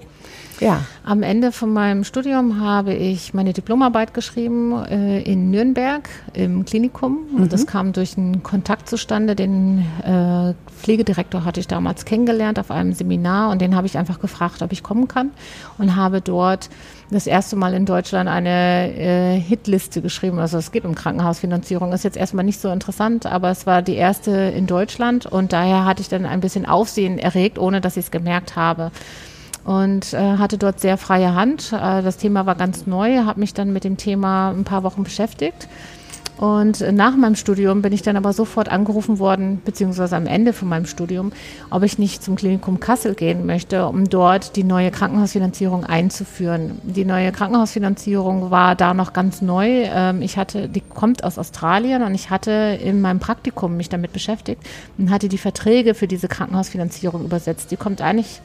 Ja. 0.61 0.82
Am 1.04 1.25
Ende 1.25 1.50
von 1.50 1.73
meinem 1.73 2.04
Studium 2.04 2.61
habe 2.61 2.94
ich 2.94 3.34
meine 3.34 3.52
Diplomarbeit 3.52 4.14
geschrieben 4.14 4.73
äh, 4.84 5.20
in 5.23 5.50
Nürnberg 5.50 6.08
im 6.32 6.64
Klinikum. 6.64 7.18
Und 7.34 7.42
Mhm. 7.42 7.49
das 7.49 7.66
kam 7.66 7.92
durch 7.92 8.16
einen 8.16 8.44
Kontakt 8.44 8.88
zustande. 8.88 9.34
Den 9.34 9.84
äh, 10.04 10.54
Pflegedirektor 10.80 11.44
hatte 11.44 11.58
ich 11.58 11.66
damals 11.66 12.04
kennengelernt 12.04 12.61
auf 12.61 12.70
einem 12.70 12.92
Seminar 12.92 13.50
und 13.50 13.61
den 13.61 13.75
habe 13.75 13.88
ich 13.88 13.99
einfach 13.99 14.20
gefragt, 14.20 14.62
ob 14.62 14.70
ich 14.70 14.84
kommen 14.84 15.08
kann. 15.08 15.32
Und 15.78 15.96
habe 15.96 16.20
dort 16.20 16.70
das 17.14 17.26
erste 17.26 17.56
Mal 17.56 17.75
in 17.75 17.87
Deutschland 17.87 18.28
eine 18.28 18.92
äh, 18.92 19.40
Hitliste 19.40 20.02
geschrieben. 20.02 20.38
Also 20.38 20.59
es 20.59 20.73
geht 20.73 20.85
um 20.85 20.94
Krankenhausfinanzierung. 20.94 21.92
Ist 21.92 22.04
jetzt 22.04 22.16
erstmal 22.16 22.44
nicht 22.44 22.61
so 22.61 22.71
interessant, 22.71 23.25
aber 23.26 23.50
es 23.50 23.66
war 23.66 23.83
die 23.83 23.94
erste 23.94 24.33
in 24.33 24.66
Deutschland 24.66 25.26
und 25.26 25.52
daher 25.52 25.85
hatte 25.85 26.02
ich 26.02 26.09
dann 26.09 26.26
ein 26.26 26.40
bisschen 26.40 26.66
Aufsehen 26.66 27.18
erregt, 27.18 27.59
ohne 27.59 27.80
dass 27.80 27.97
ich 27.97 28.06
es 28.06 28.11
gemerkt 28.11 28.56
habe 28.56 28.90
und 29.64 30.12
äh, 30.12 30.37
hatte 30.37 30.59
dort 30.59 30.80
sehr 30.80 30.99
freie 30.99 31.35
Hand. 31.35 31.73
Äh, 31.73 32.02
das 32.02 32.16
Thema 32.16 32.47
war 32.47 32.56
ganz 32.56 32.87
neu, 32.87 33.25
habe 33.25 33.40
mich 33.40 33.54
dann 33.54 33.73
mit 33.73 33.85
dem 33.85 33.97
Thema 33.97 34.50
ein 34.50 34.64
paar 34.64 34.83
Wochen 34.83 35.04
beschäftigt. 35.04 35.68
Und 36.44 36.80
nach 36.92 37.16
meinem 37.16 37.36
Studium 37.36 37.80
bin 37.80 37.94
ich 37.94 38.02
dann 38.02 38.18
aber 38.18 38.34
sofort 38.34 38.68
angerufen 38.68 39.18
worden, 39.18 39.62
beziehungsweise 39.64 40.14
am 40.14 40.26
Ende 40.26 40.52
von 40.52 40.68
meinem 40.68 40.84
Studium, 40.84 41.32
ob 41.70 41.84
ich 41.84 41.98
nicht 41.98 42.22
zum 42.22 42.36
Klinikum 42.36 42.80
Kassel 42.80 43.14
gehen 43.14 43.46
möchte, 43.46 43.86
um 43.86 44.10
dort 44.10 44.54
die 44.54 44.62
neue 44.62 44.90
Krankenhausfinanzierung 44.90 45.84
einzuführen. 45.84 46.82
Die 46.82 47.06
neue 47.06 47.32
Krankenhausfinanzierung 47.32 48.50
war 48.50 48.74
da 48.74 48.92
noch 48.92 49.14
ganz 49.14 49.40
neu. 49.40 49.84
Ähm, 49.86 50.20
ich 50.20 50.36
hatte, 50.36 50.68
die 50.68 50.82
kommt 50.82 51.24
aus 51.24 51.38
Australien 51.38 52.02
und 52.02 52.14
ich 52.14 52.28
hatte 52.28 52.78
in 52.78 53.00
meinem 53.00 53.20
Praktikum 53.20 53.78
mich 53.78 53.88
damit 53.88 54.12
beschäftigt 54.12 54.60
und 54.98 55.10
hatte 55.10 55.30
die 55.30 55.38
Verträge 55.38 55.94
für 55.94 56.06
diese 56.06 56.28
Krankenhausfinanzierung 56.28 57.24
übersetzt. 57.24 57.70
Die 57.70 57.76
kommt 57.76 58.02
eigentlich 58.02 58.42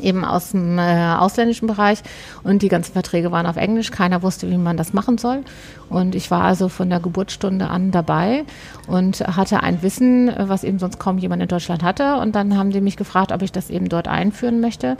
eben 0.00 0.24
aus 0.24 0.50
dem 0.50 0.78
äh, 0.78 1.14
ausländischen 1.14 1.66
Bereich 1.66 2.00
und 2.42 2.62
die 2.62 2.68
ganzen 2.68 2.92
Verträge 2.92 3.32
waren 3.32 3.46
auf 3.46 3.56
Englisch. 3.56 3.90
Keiner 3.90 4.22
wusste, 4.22 4.50
wie 4.50 4.56
man 4.56 4.76
das 4.76 4.92
machen 4.92 5.18
soll. 5.18 5.42
Und 5.88 6.14
ich 6.14 6.30
war 6.30 6.42
also 6.42 6.68
von 6.68 6.90
der 6.90 7.00
Geburtsstunde 7.00 7.68
an 7.68 7.90
dabei 7.90 8.44
und 8.86 9.20
hatte 9.20 9.62
ein 9.62 9.82
Wissen, 9.82 10.28
äh, 10.28 10.48
was 10.48 10.64
eben 10.64 10.78
sonst 10.78 10.98
kaum 10.98 11.18
jemand 11.18 11.42
in 11.42 11.48
Deutschland 11.48 11.82
hatte. 11.82 12.16
Und 12.16 12.34
dann 12.34 12.56
haben 12.56 12.70
die 12.70 12.80
mich 12.80 12.96
gefragt, 12.96 13.32
ob 13.32 13.42
ich 13.42 13.52
das 13.52 13.70
eben 13.70 13.88
dort 13.88 14.08
einführen 14.08 14.60
möchte. 14.60 14.96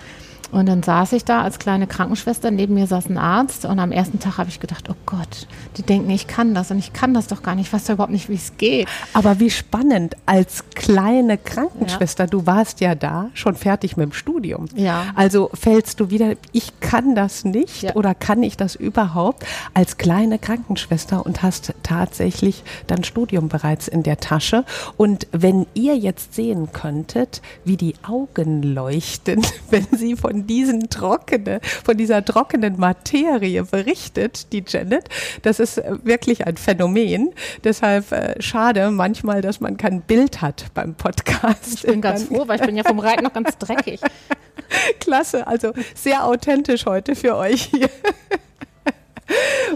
Und 0.54 0.66
dann 0.66 0.84
saß 0.84 1.12
ich 1.14 1.24
da 1.24 1.42
als 1.42 1.58
kleine 1.58 1.88
Krankenschwester, 1.88 2.52
neben 2.52 2.74
mir 2.74 2.86
saß 2.86 3.06
ein 3.10 3.18
Arzt 3.18 3.64
und 3.64 3.80
am 3.80 3.90
ersten 3.90 4.20
Tag 4.20 4.38
habe 4.38 4.48
ich 4.50 4.60
gedacht, 4.60 4.88
oh 4.88 4.94
Gott, 5.04 5.48
die 5.76 5.82
denken, 5.82 6.08
ich 6.10 6.28
kann 6.28 6.54
das 6.54 6.70
und 6.70 6.78
ich 6.78 6.92
kann 6.92 7.12
das 7.12 7.26
doch 7.26 7.42
gar 7.42 7.56
nicht, 7.56 7.66
ich 7.66 7.72
weiß 7.72 7.86
doch 7.86 7.94
überhaupt 7.94 8.12
nicht, 8.12 8.28
wie 8.28 8.36
es 8.36 8.56
geht. 8.56 8.86
Aber 9.14 9.40
wie 9.40 9.50
spannend, 9.50 10.16
als 10.26 10.64
kleine 10.70 11.38
Krankenschwester, 11.38 12.28
du 12.28 12.46
warst 12.46 12.80
ja 12.80 12.94
da, 12.94 13.30
schon 13.34 13.56
fertig 13.56 13.96
mit 13.96 14.04
dem 14.04 14.12
Studium. 14.12 14.66
Ja. 14.76 15.06
Also 15.16 15.50
fällst 15.54 15.98
du 15.98 16.10
wieder, 16.10 16.34
ich 16.52 16.78
kann 16.78 17.16
das 17.16 17.44
nicht 17.44 17.82
Ja. 17.82 17.96
oder 17.96 18.14
kann 18.14 18.44
ich 18.44 18.56
das 18.56 18.76
überhaupt 18.76 19.44
als 19.74 19.96
kleine 19.98 20.38
Krankenschwester 20.38 21.26
und 21.26 21.42
hast 21.42 21.74
tatsächlich 21.82 22.62
dein 22.86 23.02
Studium 23.02 23.48
bereits 23.48 23.88
in 23.88 24.04
der 24.04 24.18
Tasche. 24.18 24.64
Und 24.96 25.26
wenn 25.32 25.66
ihr 25.74 25.96
jetzt 25.96 26.34
sehen 26.34 26.70
könntet, 26.72 27.42
wie 27.64 27.76
die 27.76 27.96
Augen 28.06 28.62
leuchten, 28.62 29.44
wenn 29.70 29.86
sie 29.90 30.14
von 30.14 30.43
diesen 30.46 30.90
trockene, 30.90 31.60
von 31.84 31.96
dieser 31.96 32.24
trockenen 32.24 32.78
Materie 32.78 33.64
berichtet, 33.64 34.52
die 34.52 34.64
Janet, 34.66 35.08
das 35.42 35.60
ist 35.60 35.78
äh, 35.78 35.96
wirklich 36.02 36.46
ein 36.46 36.56
Phänomen. 36.56 37.32
Deshalb 37.62 38.12
äh, 38.12 38.40
schade 38.40 38.90
manchmal, 38.90 39.40
dass 39.40 39.60
man 39.60 39.76
kein 39.76 40.02
Bild 40.02 40.42
hat 40.42 40.66
beim 40.74 40.94
Podcast. 40.94 41.74
Ich 41.74 41.82
bin 41.82 42.00
ganz 42.00 42.24
froh, 42.24 42.44
weil 42.46 42.60
ich 42.60 42.66
bin 42.66 42.76
ja 42.76 42.84
vom 42.84 42.98
Reiten 42.98 43.24
noch 43.24 43.32
ganz 43.32 43.56
dreckig. 43.58 44.00
Klasse, 45.00 45.46
also 45.46 45.72
sehr 45.94 46.24
authentisch 46.24 46.86
heute 46.86 47.14
für 47.14 47.36
euch 47.36 47.64
hier. 47.64 47.88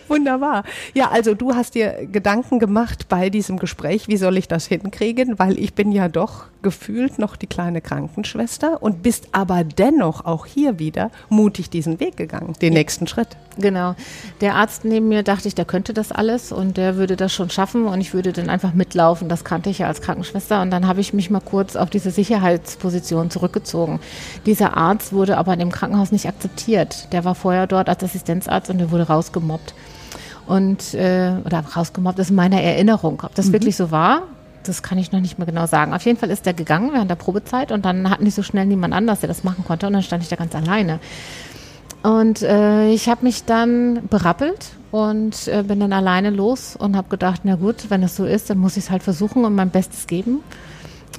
Wunderbar. 0.09 0.65
Ja, 0.95 1.11
also 1.11 1.35
du 1.35 1.55
hast 1.55 1.75
dir 1.75 2.07
Gedanken 2.11 2.59
gemacht 2.59 3.09
bei 3.09 3.31
diesem 3.31 3.59
Gespräch, 3.59 4.09
wie 4.09 4.17
soll 4.17 4.37
ich 4.37 4.49
das 4.49 4.67
hinkriegen, 4.67 5.39
weil 5.39 5.59
ich 5.59 5.75
bin 5.75 5.93
ja 5.93 6.09
doch 6.09 6.47
gefühlt 6.63 7.19
noch 7.19 7.37
die 7.37 7.47
kleine 7.47 7.81
Krankenschwester 7.81 8.83
und 8.83 9.03
bist 9.03 9.29
aber 9.33 9.65
dennoch 9.65 10.25
auch 10.25 10.47
hier 10.47 10.79
wieder 10.79 11.11
mutig 11.29 11.71
diesen 11.71 12.01
Weg 12.01 12.17
gegangen, 12.17 12.55
den 12.61 12.73
nächsten 12.73 13.07
Schritt. 13.07 13.29
Genau. 13.59 13.95
Der 14.41 14.55
Arzt 14.55 14.85
neben 14.85 15.09
mir 15.09 15.23
dachte 15.23 15.49
ich, 15.49 15.55
der 15.55 15.65
könnte 15.65 15.93
das 15.93 16.13
alles 16.13 16.53
und 16.53 16.77
der 16.77 16.97
würde 16.97 17.17
das 17.17 17.33
schon 17.33 17.51
schaffen 17.51 17.87
und 17.87 18.01
ich 18.01 18.15
würde 18.15 18.33
dann 18.33 18.51
einfach 18.51 18.73
mitlaufen. 18.73 19.29
Das 19.29 19.45
kannte 19.45 19.71
ich 19.71 19.79
ja 19.79 19.87
als 19.87 20.01
Krankenschwester 20.01 20.63
und 20.63 20.71
dann 20.71 20.87
habe 20.87 21.01
ich 21.01 21.13
mich 21.13 21.31
mal 21.31 21.41
kurz 21.41 21.77
auf 21.77 21.91
diese 21.91 22.11
Sicherheitsposition 22.11 23.31
zurückgezogen. 23.31 24.01
Dieser 24.47 24.77
Arzt 24.77 25.13
wurde 25.13 25.39
aber 25.39 25.53
in 25.53 25.59
dem 25.59 25.73
Krankenhaus 25.73 26.13
nicht 26.13 26.27
akzeptiert. 26.27 27.13
Der 27.13 27.25
war 27.25 27.35
vorher 27.35 27.67
dort 27.67 27.89
als 27.89 28.03
Assistenzarzt 28.03 28.71
und 28.71 28.79
der 28.79 28.91
wurde 28.91 29.09
rausgemobbt. 29.09 29.75
Und, 30.47 30.95
äh, 30.95 31.35
oder 31.45 31.61
rausgemobbt 31.61 32.19
ist 32.19 32.31
in 32.31 32.37
meiner 32.37 32.63
Erinnerung. 32.63 33.23
Ob 33.23 33.35
das 33.35 33.53
wirklich 33.53 33.77
so 33.77 33.91
war, 33.91 34.23
das 34.69 34.83
kann 34.83 34.99
ich 34.99 35.13
noch 35.13 35.21
nicht 35.21 35.39
mehr 35.39 35.47
genau 35.47 35.67
sagen. 35.67 35.95
Auf 35.95 36.05
jeden 36.05 36.19
Fall 36.19 36.31
ist 36.31 36.47
der 36.47 36.55
gegangen 36.55 36.93
während 36.93 37.11
der 37.11 37.17
Probezeit 37.17 37.73
und 37.73 37.85
dann 37.85 38.11
hatten 38.11 38.25
die 38.25 38.31
so 38.31 38.43
schnell 38.43 38.67
niemand 38.67 38.95
anders, 38.95 39.21
der 39.21 39.29
das 39.29 39.45
machen 39.45 39.65
konnte 39.65 39.87
und 39.87 39.93
dann 39.93 40.03
stand 40.03 40.23
ich 40.23 40.29
da 40.29 40.37
ganz 40.37 40.55
alleine. 40.55 41.01
Und 42.03 42.43
äh, 42.43 42.91
ich 42.91 43.09
habe 43.09 43.25
mich 43.25 43.45
dann 43.45 44.07
berappelt 44.09 44.71
und 44.91 45.49
äh, 45.49 45.65
bin 45.65 45.81
dann 45.81 45.93
alleine 45.93 46.31
los 46.31 46.77
und 46.77 46.97
habe 46.97 47.09
gedacht, 47.09 47.41
na 47.45 47.57
gut, 47.57 47.91
wenn 47.91 48.03
es 48.03 48.17
so 48.17 48.25
ist, 48.25 48.51
dann 48.51 48.59
muss 48.59 48.77
ich 48.77 48.85
es 48.85 48.91
halt 48.91 49.03
versuchen 49.03 49.45
und 49.45 49.55
mein 49.55 49.71
Bestes 49.71 50.07
geben. 50.07 50.41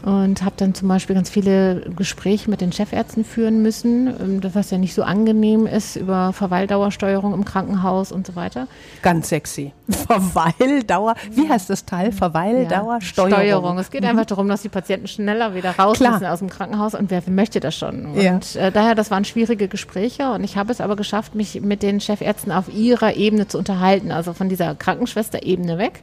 Und 0.03 0.44
habe 0.44 0.56
dann 0.58 0.74
zum 0.74 0.88
Beispiel 0.88 1.15
ganz 1.15 1.29
viele 1.29 1.82
Gespräche 1.96 2.50
mit 2.50 2.62
den 2.62 2.72
Chefärzten 2.72 3.25
führen 3.25 3.62
müssen, 3.62 4.08
ähm, 4.08 4.41
was 4.53 4.72
ja 4.72 4.77
nicht 4.77 4.94
so 4.94 5.03
angenehm 5.03 5.68
ist 5.68 5.96
über 5.98 6.32
Verweildauersteuerung 6.34 7.34
im 7.34 7.44
Krankenhaus 7.44 8.12
und 8.12 8.25
so 8.25 8.36
weiter. 8.36 8.68
Ganz 9.01 9.29
sexy. 9.29 9.74
Verweildauer, 9.89 11.15
wie 11.32 11.50
heißt 11.50 11.70
das 11.70 11.86
Teil? 11.86 12.12
Verweildauer, 12.12 13.01
Steuerung. 13.01 13.32
Steuerung. 13.34 13.77
Es 13.79 13.91
geht 13.91 14.06
einfach 14.06 14.25
darum, 14.25 14.48
dass 14.48 14.62
die 14.62 14.70
Patienten 14.70 15.08
schneller 15.08 15.53
wieder 15.56 15.72
raus 15.72 15.98
Klar. 15.98 16.13
müssen 16.13 16.25
aus 16.27 16.39
dem 16.39 16.50
Krankenhaus 16.50 16.94
und 16.96 17.12
wer 17.12 17.22
möchte 17.27 17.60
das 17.60 17.75
schon? 17.75 18.06
Und 18.08 18.22
Ja. 18.22 18.39
äh, 18.56 18.72
daher, 18.72 18.96
das 18.96 19.12
waren 19.12 19.25
schwierige 19.25 19.68
Gespräche 19.68 20.32
und 20.32 20.44
ich 20.44 20.58
habe 20.58 20.72
es 20.72 20.82
aber 20.82 20.96
geschafft, 20.96 21.36
mich 21.36 21.60
mit 21.62 21.84
den 21.84 22.00
Chefärzten 22.00 22.51
auf 22.51 22.74
ihrer 22.74 23.15
Ebene 23.15 23.48
zu 23.48 23.58
unterhalten, 23.58 24.12
also 24.12 24.34
von 24.34 24.50
dieser 24.50 24.75
Krankenschwester-Ebene 24.75 25.77
weg 25.77 26.01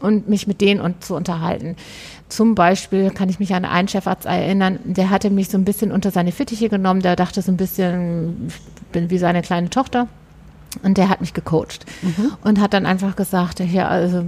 und 0.00 0.28
mich 0.28 0.46
mit 0.46 0.60
denen 0.60 0.80
und 0.80 1.04
zu 1.04 1.14
unterhalten. 1.14 1.76
Zum 2.28 2.54
Beispiel 2.54 3.10
kann 3.10 3.28
ich 3.28 3.38
mich 3.38 3.54
an 3.54 3.64
einen 3.64 3.88
Chefarzt 3.88 4.26
erinnern, 4.26 4.78
der 4.84 5.10
hatte 5.10 5.30
mich 5.30 5.48
so 5.48 5.58
ein 5.58 5.64
bisschen 5.64 5.92
unter 5.92 6.10
seine 6.10 6.32
Fittiche 6.32 6.68
genommen, 6.68 7.02
der 7.02 7.16
dachte 7.16 7.42
so 7.42 7.52
ein 7.52 7.56
bisschen, 7.56 8.48
ich 8.48 8.82
bin 8.92 9.10
wie 9.10 9.18
seine 9.18 9.42
kleine 9.42 9.70
Tochter. 9.70 10.08
Und 10.84 10.98
der 10.98 11.08
hat 11.08 11.20
mich 11.20 11.34
gecoacht 11.34 11.84
und 12.44 12.60
hat 12.60 12.74
dann 12.74 12.86
einfach 12.86 13.16
gesagt, 13.16 13.58
ja, 13.58 13.88
also 13.88 14.26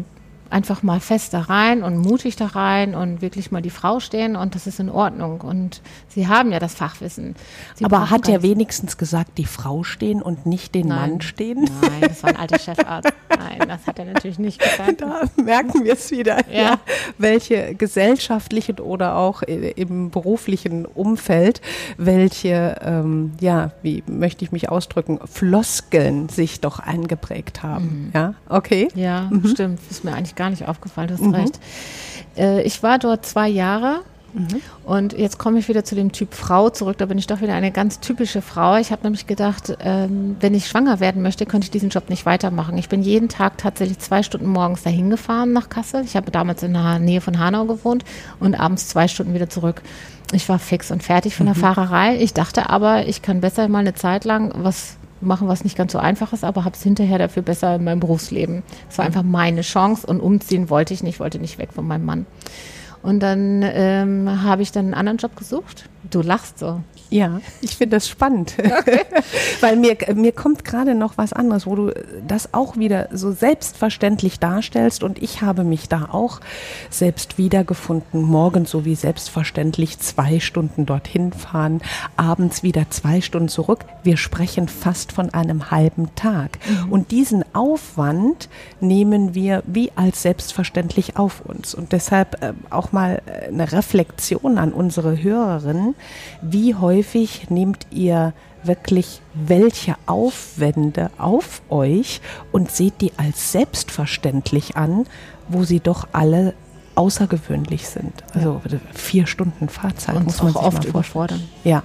einfach 0.53 0.83
mal 0.83 1.01
fest 1.01 1.35
da 1.35 1.41
rein 1.41 1.83
und 1.83 1.97
mutig 1.97 2.37
da 2.37 2.47
rein 2.47 2.95
und 2.95 3.23
wirklich 3.23 3.51
mal 3.51 3.63
die 3.63 3.71
Frau 3.71 4.01
stehen 4.01 4.37
und 4.37 4.55
das 4.55 4.67
ist 4.67 4.79
in 4.81 4.91
Ordnung. 4.91 5.41
Und 5.41 5.81
sie 6.09 6.29
haben 6.29 6.53
ja 6.53 6.59
das 6.59 6.75
Fachwissen. 6.75 7.35
Sie 7.75 7.85
Aber 7.85 8.11
hat 8.11 8.29
er 8.29 8.43
wenigstens 8.43 8.97
gesagt, 8.99 9.39
die 9.39 9.45
Frau 9.47 9.83
stehen 9.83 10.21
und 10.23 10.47
nicht 10.47 10.75
den 10.75 10.89
Nein. 10.89 11.11
Mann 11.11 11.21
stehen? 11.23 11.69
Nein, 11.81 12.03
das 12.03 12.23
war 12.23 12.31
ein 12.31 12.37
alter 12.37 12.59
Chefarzt. 12.61 13.13
Nein, 13.31 13.67
das 13.69 13.87
hat 13.87 13.99
er 13.99 14.05
natürlich 14.05 14.39
nicht 14.39 14.61
gesagt. 14.61 15.01
Da 15.01 15.23
merken 15.43 15.85
wir 15.85 15.95
es 15.95 16.11
wieder, 16.11 16.37
ja. 16.51 16.63
Ja. 16.63 16.79
welche 17.19 17.75
gesellschaftlichen 17.75 18.79
oder 18.79 19.17
auch 19.17 19.43
i- 19.43 19.73
im 19.75 20.11
beruflichen 20.11 20.85
Umfeld, 20.87 21.61
welche, 21.97 22.77
ähm, 22.83 23.33
ja, 23.41 23.73
wie 23.83 24.03
möchte 24.07 24.45
ich 24.45 24.53
mich 24.53 24.69
ausdrücken, 24.69 25.19
Floskeln 25.25 26.29
sich 26.29 26.61
doch 26.61 26.79
eingeprägt 26.79 27.63
haben. 27.63 28.11
Ja, 28.15 28.35
okay. 28.49 28.89
Ja, 28.95 29.29
Mhm. 29.31 29.47
stimmt. 29.49 29.81
Ist 29.91 30.05
mir 30.05 30.13
eigentlich 30.15 30.35
gar 30.35 30.42
nicht 30.51 30.67
aufgefallen, 30.69 31.09
du 31.09 31.15
hast 31.15 31.35
recht. 31.35 31.61
Äh, 32.37 32.63
ich 32.63 32.83
war 32.83 32.99
dort 32.99 33.27
zwei 33.27 33.49
Jahre 33.49 34.01
Mhm. 34.35 34.63
und 34.87 35.13
jetzt 35.13 35.37
komme 35.39 35.59
ich 35.59 35.69
wieder 35.69 35.85
zu 35.85 35.95
dem 35.95 36.11
Typ 36.11 36.33
Frau 36.33 36.71
zurück. 36.71 36.97
Da 36.97 37.05
bin 37.05 37.19
ich 37.19 37.27
doch 37.27 37.43
wieder 37.43 37.53
eine 37.53 37.71
ganz 37.71 38.01
typische 38.01 38.41
Frau. 38.41 38.77
Ich 38.79 38.91
habe 38.91 39.03
nämlich 39.03 39.27
gedacht, 39.27 39.77
ähm, 39.81 40.37
wenn 40.41 40.55
ich 40.55 40.69
schwanger 40.69 41.01
werden 41.01 41.21
möchte, 41.21 41.45
könnte 41.45 41.67
ich 41.67 41.71
diesen 41.71 41.91
Job 41.91 42.09
nicht 42.09 42.25
weitermachen. 42.25 42.79
Ich 42.79 42.89
bin 42.89 43.03
jeden 43.03 43.29
Tag 43.29 43.59
tatsächlich 43.59 43.99
zwei 43.99 44.23
Stunden 44.23 44.47
morgens 44.49 44.83
dahin 44.85 45.11
gefahren 45.11 45.53
nach 45.53 45.69
Kassel. 45.69 46.03
Ich 46.05 46.17
habe 46.17 46.31
damals 46.31 46.63
in 46.63 46.73
der 46.73 46.99
Nähe 46.99 47.21
von 47.21 47.39
Hanau 47.39 47.67
gewohnt 47.67 48.05
und 48.41 48.55
abends 48.55 48.89
zwei 48.89 49.07
Stunden 49.07 49.35
wieder 49.35 49.51
zurück. 49.51 49.83
Ich 50.33 50.49
war 50.49 50.59
fix 50.59 50.91
und 50.91 51.03
fertig 51.03 51.37
von 51.37 51.45
der 51.45 51.55
Fahrerei. 51.55 52.17
Ich 52.19 52.33
dachte 52.33 52.71
aber, 52.71 53.07
ich 53.07 53.21
kann 53.21 53.43
besser 53.43 53.69
mal 53.69 53.81
eine 53.81 53.93
Zeit 53.93 54.25
lang 54.25 54.51
was 54.57 54.97
machen, 55.23 55.49
was 55.49 55.65
nicht 55.65 55.77
ganz 55.77 55.93
so 55.93 55.99
einfach 55.99 56.33
ist, 56.33 56.45
aber 56.45 56.65
habe 56.65 56.75
es 56.75 56.83
hinterher 56.83 57.19
dafür 57.19 57.43
besser 57.43 57.77
in 57.77 57.85
meinem 57.85 58.01
Berufsleben. 58.01 58.63
Es 58.89 58.99
war 58.99 59.05
einfach 59.05 59.23
meine 59.23 59.63
Chance 59.63 60.07
und 60.07 60.21
umziehen 60.21 60.71
wollte 60.71 60.95
ich 60.95 61.03
nicht, 61.03 61.21
wollte 61.21 61.39
nicht 61.39 61.59
weg 61.59 61.73
von 61.73 61.87
meinem 61.87 62.05
Mann. 62.05 62.27
Und 63.03 63.21
dann 63.21 63.63
ähm, 63.65 64.43
habe 64.43 64.63
ich 64.63 64.71
dann 64.71 64.87
einen 64.87 64.95
anderen 64.95 65.19
Job 65.19 65.37
gesucht. 65.37 65.89
Du 66.11 66.23
lachst 66.23 66.59
so. 66.59 66.81
Ja, 67.13 67.43
ich 67.61 67.77
finde 67.77 67.97
das 67.97 68.09
spannend, 68.09 68.55
okay. 68.59 69.01
weil 69.61 69.77
mir, 69.77 69.99
mir 70.15 70.33
kommt 70.33 70.65
gerade 70.65 70.95
noch 70.95 71.19
was 71.19 71.35
anderes, 71.35 71.67
wo 71.67 71.77
du 71.77 71.93
das 72.27 72.55
auch 72.55 72.79
wieder 72.79 73.11
so 73.13 73.33
selbstverständlich 73.33 74.41
darstellst 74.41 75.03
und 75.03 75.23
ich 75.23 75.43
habe 75.43 75.63
mich 75.63 75.91
da 75.91 76.09
auch 76.11 76.41
selbst 76.89 77.37
wiedergefunden, 77.37 78.23
morgens 78.23 78.71
so 78.71 78.87
wie 78.87 78.95
selbstverständlich 78.95 79.99
zwei 79.99 80.41
Stunden 80.41 80.87
dorthin 80.87 81.35
fahren, 81.35 81.83
abends 82.17 82.63
wieder 82.63 82.89
zwei 82.89 83.21
Stunden 83.21 83.51
zurück. 83.51 83.85
Wir 84.03 84.17
sprechen 84.17 84.69
fast 84.69 85.13
von 85.13 85.35
einem 85.35 85.71
halben 85.71 86.15
Tag 86.15 86.59
mhm. 86.67 86.93
und 86.93 87.11
diesen 87.11 87.45
Aufwand 87.55 88.49
nehmen 88.81 89.35
wir 89.35 89.63
wie 89.67 89.93
als 89.97 90.23
selbstverständlich 90.23 91.19
auf 91.19 91.43
uns 91.43 91.75
und 91.75 91.93
deshalb 91.93 92.43
äh, 92.43 92.55
auch 92.71 92.93
mal 92.93 93.21
eine 93.49 93.71
Reflexion 93.71 94.57
an 94.57 94.73
unsere 94.73 95.23
Hörerinnen, 95.23 95.95
wie 96.41 96.75
häufig 96.75 97.02
häufig 97.03 97.51
nehmt 97.51 97.87
ihr 97.91 98.33
wirklich 98.63 99.21
welche 99.35 99.97
Aufwände 100.07 101.11
auf 101.19 101.63
euch 101.69 102.21
und 102.53 102.71
seht 102.71 103.01
die 103.01 103.13
als 103.17 103.51
selbstverständlich 103.51 104.77
an, 104.77 105.07
wo 105.49 105.65
sie 105.65 105.81
doch 105.81 106.07
alle 106.13 106.55
außergewöhnlich 106.95 107.89
sind. 107.89 108.23
Also 108.35 108.61
ja. 108.69 108.79
vier 108.93 109.27
Stunden 109.27 109.69
Fahrzeit 109.69 110.15
und 110.15 110.27
muss 110.27 110.43
man 110.43 110.55
auch 110.55 110.63
oft 110.63 110.85
überfordern. 110.85 111.43
Ja, 111.65 111.83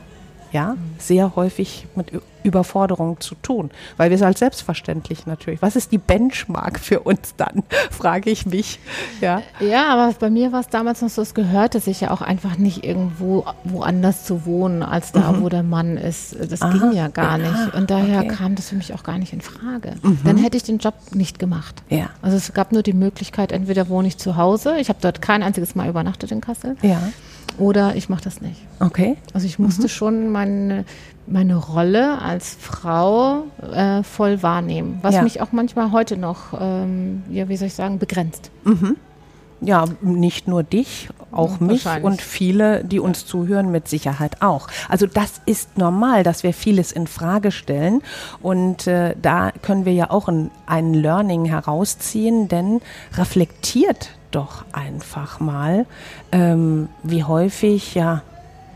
ja, 0.57 0.75
sehr 0.97 1.35
häufig 1.35 1.85
mit 1.95 2.11
Überforderung 2.41 3.19
zu 3.19 3.35
tun, 3.35 3.69
weil 3.97 4.09
wir 4.09 4.15
es 4.15 4.23
als 4.23 4.39
selbstverständlich 4.39 5.27
natürlich. 5.27 5.61
Was 5.61 5.75
ist 5.75 5.91
die 5.91 5.99
Benchmark 5.99 6.79
für 6.79 7.01
uns 7.01 7.35
dann, 7.37 7.61
frage 7.91 8.31
ich 8.31 8.47
mich. 8.47 8.79
Ja, 9.21 9.43
ja 9.59 9.93
aber 9.93 10.15
bei 10.17 10.31
mir 10.31 10.51
war 10.51 10.61
es 10.61 10.69
damals 10.69 11.03
noch 11.03 11.09
so, 11.09 11.21
es 11.21 11.35
gehörte 11.35 11.79
sich 11.79 12.01
ja 12.01 12.09
auch 12.09 12.21
einfach 12.21 12.57
nicht 12.57 12.83
irgendwo 12.83 13.45
woanders 13.65 14.25
zu 14.25 14.47
wohnen, 14.47 14.81
als 14.81 15.11
da, 15.11 15.33
mhm. 15.33 15.43
wo 15.43 15.49
der 15.49 15.61
Mann 15.61 15.95
ist. 15.97 16.35
Das 16.49 16.63
Aha, 16.63 16.71
ging 16.71 16.93
ja 16.93 17.07
gar 17.07 17.37
ja, 17.37 17.49
nicht. 17.49 17.75
Und 17.75 17.91
daher 17.91 18.21
okay. 18.21 18.29
kam 18.29 18.55
das 18.55 18.69
für 18.69 18.75
mich 18.75 18.95
auch 18.95 19.03
gar 19.03 19.19
nicht 19.19 19.33
in 19.33 19.41
Frage. 19.41 19.93
Mhm. 20.01 20.21
Dann 20.23 20.37
hätte 20.37 20.57
ich 20.57 20.63
den 20.63 20.79
Job 20.79 20.95
nicht 21.11 21.37
gemacht. 21.37 21.83
Ja. 21.89 22.09
Also 22.23 22.35
es 22.35 22.51
gab 22.53 22.71
nur 22.71 22.81
die 22.81 22.93
Möglichkeit, 22.93 23.51
entweder 23.51 23.89
wohne 23.89 24.07
ich 24.07 24.17
zu 24.17 24.37
Hause, 24.37 24.77
ich 24.79 24.89
habe 24.89 24.97
dort 25.01 25.21
kein 25.21 25.43
einziges 25.43 25.75
Mal 25.75 25.87
übernachtet 25.87 26.31
in 26.31 26.41
Kassel. 26.41 26.77
Ja 26.81 26.99
oder 27.57 27.95
ich 27.95 28.09
mache 28.09 28.23
das 28.23 28.41
nicht. 28.41 28.61
Okay. 28.79 29.17
Also 29.33 29.47
ich 29.47 29.59
musste 29.59 29.83
mhm. 29.83 29.89
schon 29.89 30.31
meine, 30.31 30.85
meine 31.25 31.55
Rolle 31.55 32.21
als 32.21 32.55
Frau 32.59 33.43
äh, 33.73 34.03
voll 34.03 34.43
wahrnehmen, 34.43 34.99
was 35.01 35.15
ja. 35.15 35.21
mich 35.21 35.41
auch 35.41 35.51
manchmal 35.51 35.91
heute 35.91 36.17
noch, 36.17 36.53
ähm, 36.59 37.23
ja, 37.29 37.49
wie 37.49 37.57
soll 37.57 37.67
ich 37.67 37.73
sagen, 37.73 37.99
begrenzt. 37.99 38.51
Mhm. 38.63 38.97
Ja, 39.59 39.85
nicht 40.01 40.47
nur 40.47 40.61
dich, 40.61 41.09
auch 41.31 41.59
mich 41.59 41.83
und 42.03 42.21
viele, 42.21 42.83
die 42.83 42.99
uns 42.99 43.25
zuhören, 43.25 43.71
mit 43.71 43.87
Sicherheit 43.87 44.43
auch. 44.43 44.67
Also 44.87 45.07
das 45.07 45.41
ist 45.47 45.79
normal, 45.79 46.21
dass 46.21 46.43
wir 46.43 46.53
vieles 46.53 46.91
in 46.91 47.07
Frage 47.07 47.51
stellen 47.51 48.03
und 48.43 48.85
äh, 48.85 49.15
da 49.19 49.51
können 49.63 49.85
wir 49.85 49.93
ja 49.93 50.11
auch 50.11 50.27
ein, 50.27 50.51
ein 50.67 50.93
Learning 50.93 51.45
herausziehen, 51.45 52.47
denn 52.47 52.81
reflektiert 53.15 54.11
doch 54.31 54.65
einfach 54.71 55.39
mal, 55.39 55.85
ähm, 56.31 56.89
wie 57.03 57.23
häufig 57.23 57.95
ja 57.95 58.21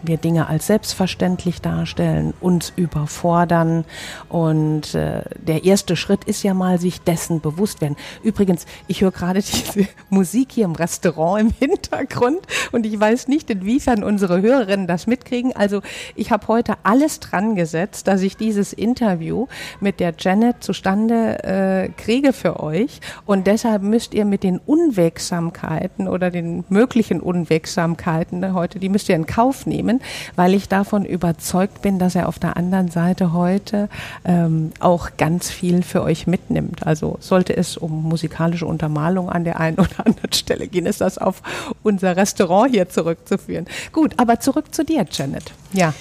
wir 0.04 0.18
Dinge 0.18 0.48
als 0.48 0.68
selbstverständlich 0.68 1.62
darstellen, 1.62 2.34
uns 2.42 2.74
überfordern. 2.76 3.86
Und 4.30 4.96
äh, 4.96 5.24
der 5.38 5.64
erste 5.64 5.96
Schritt 5.96 6.24
ist 6.26 6.44
ja 6.44 6.54
mal, 6.54 6.80
sich 6.80 7.02
dessen 7.02 7.42
bewusst 7.42 7.82
werden. 7.82 7.96
Übrigens, 8.24 8.66
ich 8.88 9.02
höre 9.02 9.12
gerade 9.12 9.42
diese 9.42 9.88
Musik 10.10 10.52
hier 10.52 10.66
im 10.66 10.74
Restaurant 10.74 11.42
im 11.42 11.50
Hintergrund 11.70 12.40
und 12.72 12.86
ich 12.86 13.00
weiß 13.00 13.28
nicht, 13.28 13.50
inwiefern 13.50 14.04
unsere 14.04 14.42
Hörerinnen 14.42 14.88
das 14.88 15.08
mitkriegen. 15.08 15.56
Also 15.56 15.82
ich 16.16 16.32
habe 16.32 16.48
heute 16.48 16.76
alles 16.84 17.20
dran 17.20 17.56
gesetzt, 17.56 18.08
dass 18.08 18.22
ich 18.22 18.38
dieses 18.38 18.74
Interview 18.74 19.48
mit 19.80 20.00
der 20.00 20.14
Janet 20.18 20.64
zustande 20.64 21.44
äh, 21.44 21.90
kriege 21.90 22.34
für 22.34 22.60
euch. 22.60 23.02
Und 23.26 23.48
deshalb 23.48 23.82
müsst 23.82 24.14
ihr 24.14 24.26
mit 24.26 24.44
den 24.44 24.58
Unwegsamkeiten 24.58 26.08
oder 26.08 26.32
den 26.32 26.64
möglichen 26.70 27.20
Unwegsamkeiten 27.20 28.54
heute, 28.54 28.80
die 28.80 28.90
müsst 28.90 29.10
ihr 29.10 29.16
in 29.16 29.26
Kauf 29.26 29.66
nehmen 29.66 29.91
nehmen, 29.92 30.02
weil 30.36 30.54
ich 30.54 30.70
davon 30.70 31.06
überzeugt 31.06 31.82
bin, 31.82 32.00
dass 32.00 32.16
er 32.16 32.28
auf 32.28 32.40
der 32.40 32.58
anderen 32.58 32.90
Seite 32.90 33.34
heute 33.34 33.90
ähm, 34.26 34.72
auch 34.80 35.12
ganz 35.18 35.50
viel 35.50 35.84
für 35.84 36.04
euch 36.04 36.28
mitnimmt. 36.28 36.86
Also 36.86 37.18
sollte 37.20 37.56
es 37.56 37.78
um 37.78 38.04
musikalische 38.04 38.66
Untermalung 38.66 39.30
an 39.30 39.44
der 39.44 39.60
einen 39.60 39.78
oder 39.78 40.06
anderen 40.06 40.34
Stelle 40.34 40.68
gehen, 40.68 40.86
ist 40.86 41.02
das 41.02 41.18
auf 41.18 41.42
unser 41.84 42.16
Restaurant 42.16 42.72
hier 42.72 42.90
zurückzuführen. 42.90 43.66
Gut, 43.92 44.14
aber 44.18 44.40
zurück 44.40 44.74
zu 44.74 44.84
dir, 44.84 45.06
Janet. 45.10 45.52
Ja. 45.74 45.94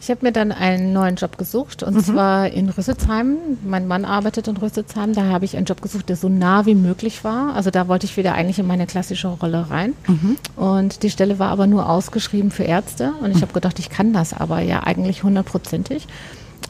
Ich 0.00 0.08
habe 0.08 0.24
mir 0.24 0.32
dann 0.32 0.50
einen 0.50 0.94
neuen 0.94 1.16
Job 1.16 1.36
gesucht 1.36 1.82
und 1.82 1.94
mhm. 1.94 2.00
zwar 2.00 2.48
in 2.48 2.70
Rüsselsheim. 2.70 3.36
Mein 3.62 3.86
Mann 3.86 4.06
arbeitet 4.06 4.48
in 4.48 4.56
Rüsselsheim. 4.56 5.12
Da 5.12 5.24
habe 5.24 5.44
ich 5.44 5.58
einen 5.58 5.66
Job 5.66 5.82
gesucht, 5.82 6.08
der 6.08 6.16
so 6.16 6.30
nah 6.30 6.64
wie 6.64 6.74
möglich 6.74 7.22
war. 7.22 7.54
Also 7.54 7.70
da 7.70 7.86
wollte 7.86 8.06
ich 8.06 8.16
wieder 8.16 8.32
eigentlich 8.32 8.58
in 8.58 8.66
meine 8.66 8.86
klassische 8.86 9.28
Rolle 9.28 9.68
rein. 9.68 9.92
Mhm. 10.08 10.36
Und 10.56 11.02
die 11.02 11.10
Stelle 11.10 11.38
war 11.38 11.50
aber 11.50 11.66
nur 11.66 11.86
ausgeschrieben 11.88 12.50
für 12.50 12.64
Ärzte. 12.64 13.12
Und 13.20 13.30
ich 13.30 13.36
mhm. 13.36 13.42
habe 13.42 13.52
gedacht, 13.52 13.78
ich 13.78 13.90
kann 13.90 14.14
das 14.14 14.32
aber 14.32 14.60
ja 14.60 14.84
eigentlich 14.84 15.22
hundertprozentig 15.22 16.06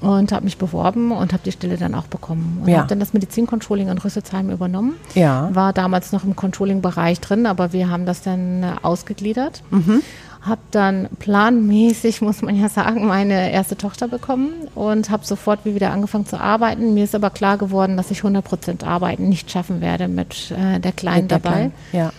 und 0.00 0.32
habe 0.32 0.44
mich 0.44 0.56
beworben 0.56 1.12
und 1.12 1.32
habe 1.32 1.42
die 1.44 1.52
Stelle 1.52 1.76
dann 1.76 1.94
auch 1.94 2.06
bekommen. 2.06 2.62
Und 2.62 2.68
ja. 2.68 2.78
habe 2.78 2.88
dann 2.88 3.00
das 3.00 3.12
Medizincontrolling 3.12 3.88
in 3.88 3.98
Rüsselsheim 3.98 4.50
übernommen. 4.50 4.94
Ja. 5.14 5.50
War 5.52 5.72
damals 5.72 6.10
noch 6.10 6.24
im 6.24 6.34
Controlling-Bereich 6.34 7.20
drin, 7.20 7.46
aber 7.46 7.72
wir 7.72 7.90
haben 7.90 8.06
das 8.06 8.22
dann 8.22 8.64
ausgegliedert. 8.82 9.62
Mhm 9.70 10.02
habe 10.42 10.60
dann 10.70 11.08
planmäßig, 11.18 12.22
muss 12.22 12.40
man 12.40 12.56
ja 12.56 12.68
sagen, 12.68 13.06
meine 13.06 13.52
erste 13.52 13.76
Tochter 13.76 14.08
bekommen 14.08 14.68
und 14.74 15.10
habe 15.10 15.24
sofort 15.26 15.64
wieder 15.64 15.90
angefangen 15.90 16.26
zu 16.26 16.40
arbeiten. 16.40 16.94
Mir 16.94 17.04
ist 17.04 17.14
aber 17.14 17.30
klar 17.30 17.58
geworden, 17.58 17.96
dass 17.96 18.10
ich 18.10 18.18
100 18.18 18.44
Prozent 18.44 18.84
arbeiten 18.84 19.28
nicht 19.28 19.50
schaffen 19.50 19.80
werde 19.80 20.08
mit 20.08 20.50
äh, 20.52 20.80
der 20.80 20.92
Kleinen 20.92 21.22
mit 21.22 21.30
der 21.30 21.38
dabei. 21.40 21.52
Kleinen. 21.52 21.72
Ja. 21.92 22.12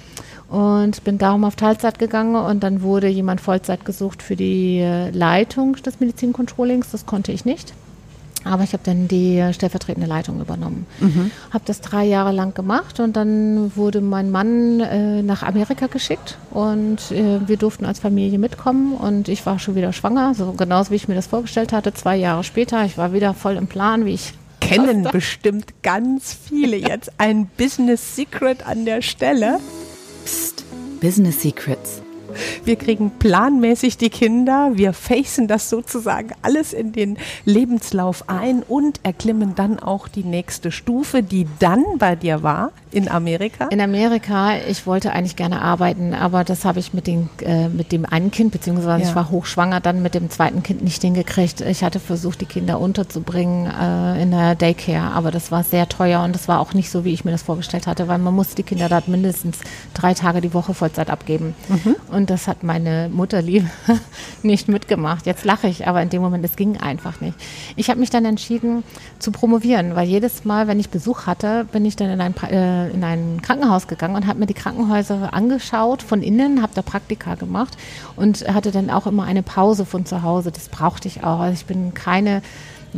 Und 0.55 1.03
bin 1.03 1.17
darum 1.17 1.45
auf 1.45 1.55
Teilzeit 1.55 1.97
gegangen 1.97 2.35
und 2.35 2.61
dann 2.61 2.81
wurde 2.81 3.07
jemand 3.07 3.41
Vollzeit 3.41 3.85
gesucht 3.85 4.21
für 4.21 4.35
die 4.35 4.79
äh, 4.79 5.09
Leitung 5.11 5.77
des 5.77 5.99
Medizincontrollings. 5.99 6.91
Das 6.91 7.05
konnte 7.05 7.31
ich 7.31 7.45
nicht. 7.45 7.73
Aber 8.43 8.63
ich 8.63 8.73
habe 8.73 8.83
dann 8.83 9.07
die 9.07 9.43
stellvertretende 9.53 10.07
Leitung 10.07 10.41
übernommen. 10.41 10.85
Mhm. 10.99 11.31
Habe 11.51 11.63
das 11.65 11.81
drei 11.81 12.05
Jahre 12.05 12.31
lang 12.31 12.53
gemacht 12.53 12.99
und 12.99 13.15
dann 13.15 13.75
wurde 13.75 14.01
mein 14.01 14.31
Mann 14.31 14.79
äh, 14.79 15.21
nach 15.21 15.43
Amerika 15.43 15.87
geschickt 15.87 16.37
und 16.49 17.11
äh, 17.11 17.39
wir 17.47 17.57
durften 17.57 17.85
als 17.85 17.99
Familie 17.99 18.39
mitkommen 18.39 18.93
und 18.93 19.27
ich 19.27 19.45
war 19.45 19.59
schon 19.59 19.75
wieder 19.75 19.93
schwanger, 19.93 20.33
so 20.33 20.53
genauso 20.53 20.91
wie 20.91 20.95
ich 20.95 21.07
mir 21.07 21.15
das 21.15 21.27
vorgestellt 21.27 21.71
hatte. 21.71 21.93
Zwei 21.93 22.15
Jahre 22.15 22.43
später, 22.43 22.83
ich 22.85 22.97
war 22.97 23.13
wieder 23.13 23.33
voll 23.33 23.55
im 23.57 23.67
Plan, 23.67 24.05
wie 24.05 24.13
ich 24.13 24.33
kennen 24.59 25.07
bestimmt 25.11 25.83
ganz 25.83 26.33
viele 26.33 26.77
jetzt 26.89 27.11
ein 27.17 27.47
Business 27.57 28.15
Secret 28.15 28.65
an 28.65 28.85
der 28.85 29.01
Stelle. 29.01 29.59
Psst, 30.25 30.63
Business 30.99 31.41
Secrets 31.41 32.01
wir 32.65 32.75
kriegen 32.75 33.11
planmäßig 33.19 33.97
die 33.97 34.09
Kinder, 34.09 34.71
wir 34.73 34.93
facen 34.93 35.47
das 35.47 35.69
sozusagen 35.69 36.29
alles 36.41 36.73
in 36.73 36.91
den 36.91 37.17
Lebenslauf 37.45 38.29
ein 38.29 38.63
und 38.63 38.99
erklimmen 39.03 39.55
dann 39.55 39.79
auch 39.79 40.07
die 40.07 40.23
nächste 40.23 40.71
Stufe, 40.71 41.23
die 41.23 41.47
dann 41.59 41.83
bei 41.97 42.15
dir 42.15 42.43
war 42.43 42.71
in 42.91 43.09
Amerika. 43.09 43.67
In 43.67 43.81
Amerika, 43.81 44.57
ich 44.57 44.85
wollte 44.85 45.13
eigentlich 45.13 45.35
gerne 45.35 45.61
arbeiten, 45.61 46.13
aber 46.13 46.43
das 46.43 46.65
habe 46.65 46.79
ich 46.79 46.93
mit, 46.93 47.07
den, 47.07 47.29
äh, 47.41 47.69
mit 47.69 47.91
dem 47.91 48.05
einen 48.05 48.31
Kind, 48.31 48.51
beziehungsweise 48.51 49.03
ja. 49.03 49.09
ich 49.09 49.15
war 49.15 49.29
hochschwanger, 49.29 49.79
dann 49.79 50.01
mit 50.01 50.13
dem 50.13 50.29
zweiten 50.29 50.61
Kind 50.63 50.83
nicht 50.83 51.01
hingekriegt. 51.01 51.61
Ich 51.61 51.83
hatte 51.83 51.99
versucht, 51.99 52.41
die 52.41 52.45
Kinder 52.45 52.79
unterzubringen 52.79 53.67
äh, 53.67 54.21
in 54.21 54.31
der 54.31 54.55
Daycare, 54.55 55.11
aber 55.13 55.31
das 55.31 55.51
war 55.51 55.63
sehr 55.63 55.87
teuer 55.87 56.23
und 56.23 56.35
das 56.35 56.47
war 56.47 56.59
auch 56.59 56.73
nicht 56.73 56.89
so, 56.89 57.05
wie 57.05 57.13
ich 57.13 57.23
mir 57.23 57.31
das 57.31 57.43
vorgestellt 57.43 57.87
hatte, 57.87 58.07
weil 58.07 58.17
man 58.17 58.33
musste 58.33 58.55
die 58.55 58.63
Kinder 58.63 58.89
dort 58.89 59.07
mindestens 59.07 59.59
drei 59.93 60.13
Tage 60.13 60.41
die 60.41 60.53
Woche 60.53 60.73
Vollzeit 60.73 61.09
abgeben. 61.09 61.55
Mhm. 61.69 61.95
Und 62.11 62.20
und 62.21 62.29
das 62.29 62.47
hat 62.47 62.61
meine 62.61 63.09
Mutterliebe 63.11 63.67
nicht 64.43 64.67
mitgemacht. 64.67 65.25
Jetzt 65.25 65.43
lache 65.43 65.67
ich, 65.67 65.87
aber 65.87 66.03
in 66.03 66.09
dem 66.09 66.21
Moment, 66.21 66.45
es 66.45 66.55
ging 66.55 66.77
einfach 66.77 67.19
nicht. 67.19 67.35
Ich 67.75 67.89
habe 67.89 67.99
mich 67.99 68.11
dann 68.11 68.25
entschieden 68.25 68.83
zu 69.17 69.31
promovieren, 69.31 69.95
weil 69.95 70.07
jedes 70.07 70.45
Mal, 70.45 70.67
wenn 70.67 70.79
ich 70.79 70.91
Besuch 70.91 71.25
hatte, 71.25 71.65
bin 71.71 71.83
ich 71.83 71.95
dann 71.95 72.11
in 72.11 72.21
ein, 72.21 72.35
äh, 72.43 72.91
in 72.91 73.03
ein 73.03 73.41
Krankenhaus 73.41 73.87
gegangen 73.87 74.15
und 74.15 74.27
habe 74.27 74.37
mir 74.37 74.45
die 74.45 74.53
Krankenhäuser 74.53 75.33
angeschaut 75.33 76.03
von 76.03 76.21
innen, 76.21 76.61
habe 76.61 76.73
da 76.75 76.83
Praktika 76.83 77.33
gemacht 77.33 77.75
und 78.15 78.47
hatte 78.47 78.69
dann 78.69 78.91
auch 78.91 79.07
immer 79.07 79.23
eine 79.23 79.41
Pause 79.41 79.85
von 79.85 80.05
zu 80.05 80.21
Hause. 80.21 80.51
Das 80.51 80.69
brauchte 80.69 81.07
ich 81.07 81.23
auch. 81.23 81.39
Also 81.39 81.53
ich 81.53 81.65
bin 81.65 81.95
keine 81.95 82.43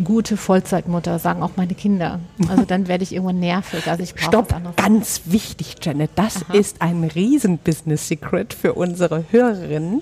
gute 0.04 0.38
Vollzeitmutter, 0.38 1.20
sagen 1.20 1.44
auch 1.44 1.52
meine 1.56 1.74
Kinder. 1.76 2.20
Also 2.50 2.64
dann 2.66 2.88
werde 2.88 3.04
ich 3.04 3.14
irgendwann 3.14 3.40
nervig. 3.40 3.88
Also 3.88 4.04
ich 4.04 4.14
Stopp, 4.16 4.56
ganz 4.76 5.22
wichtig, 5.26 5.76
Janet. 5.82 6.12
Das 6.16 6.44
Aha. 6.44 6.54
ist 6.54 6.82
ein 6.82 7.04
riesen 7.04 7.58
Business 7.58 8.08
Secret 8.08 8.54
für 8.54 8.74
unsere 8.74 9.26
Hörerinnen, 9.30 10.02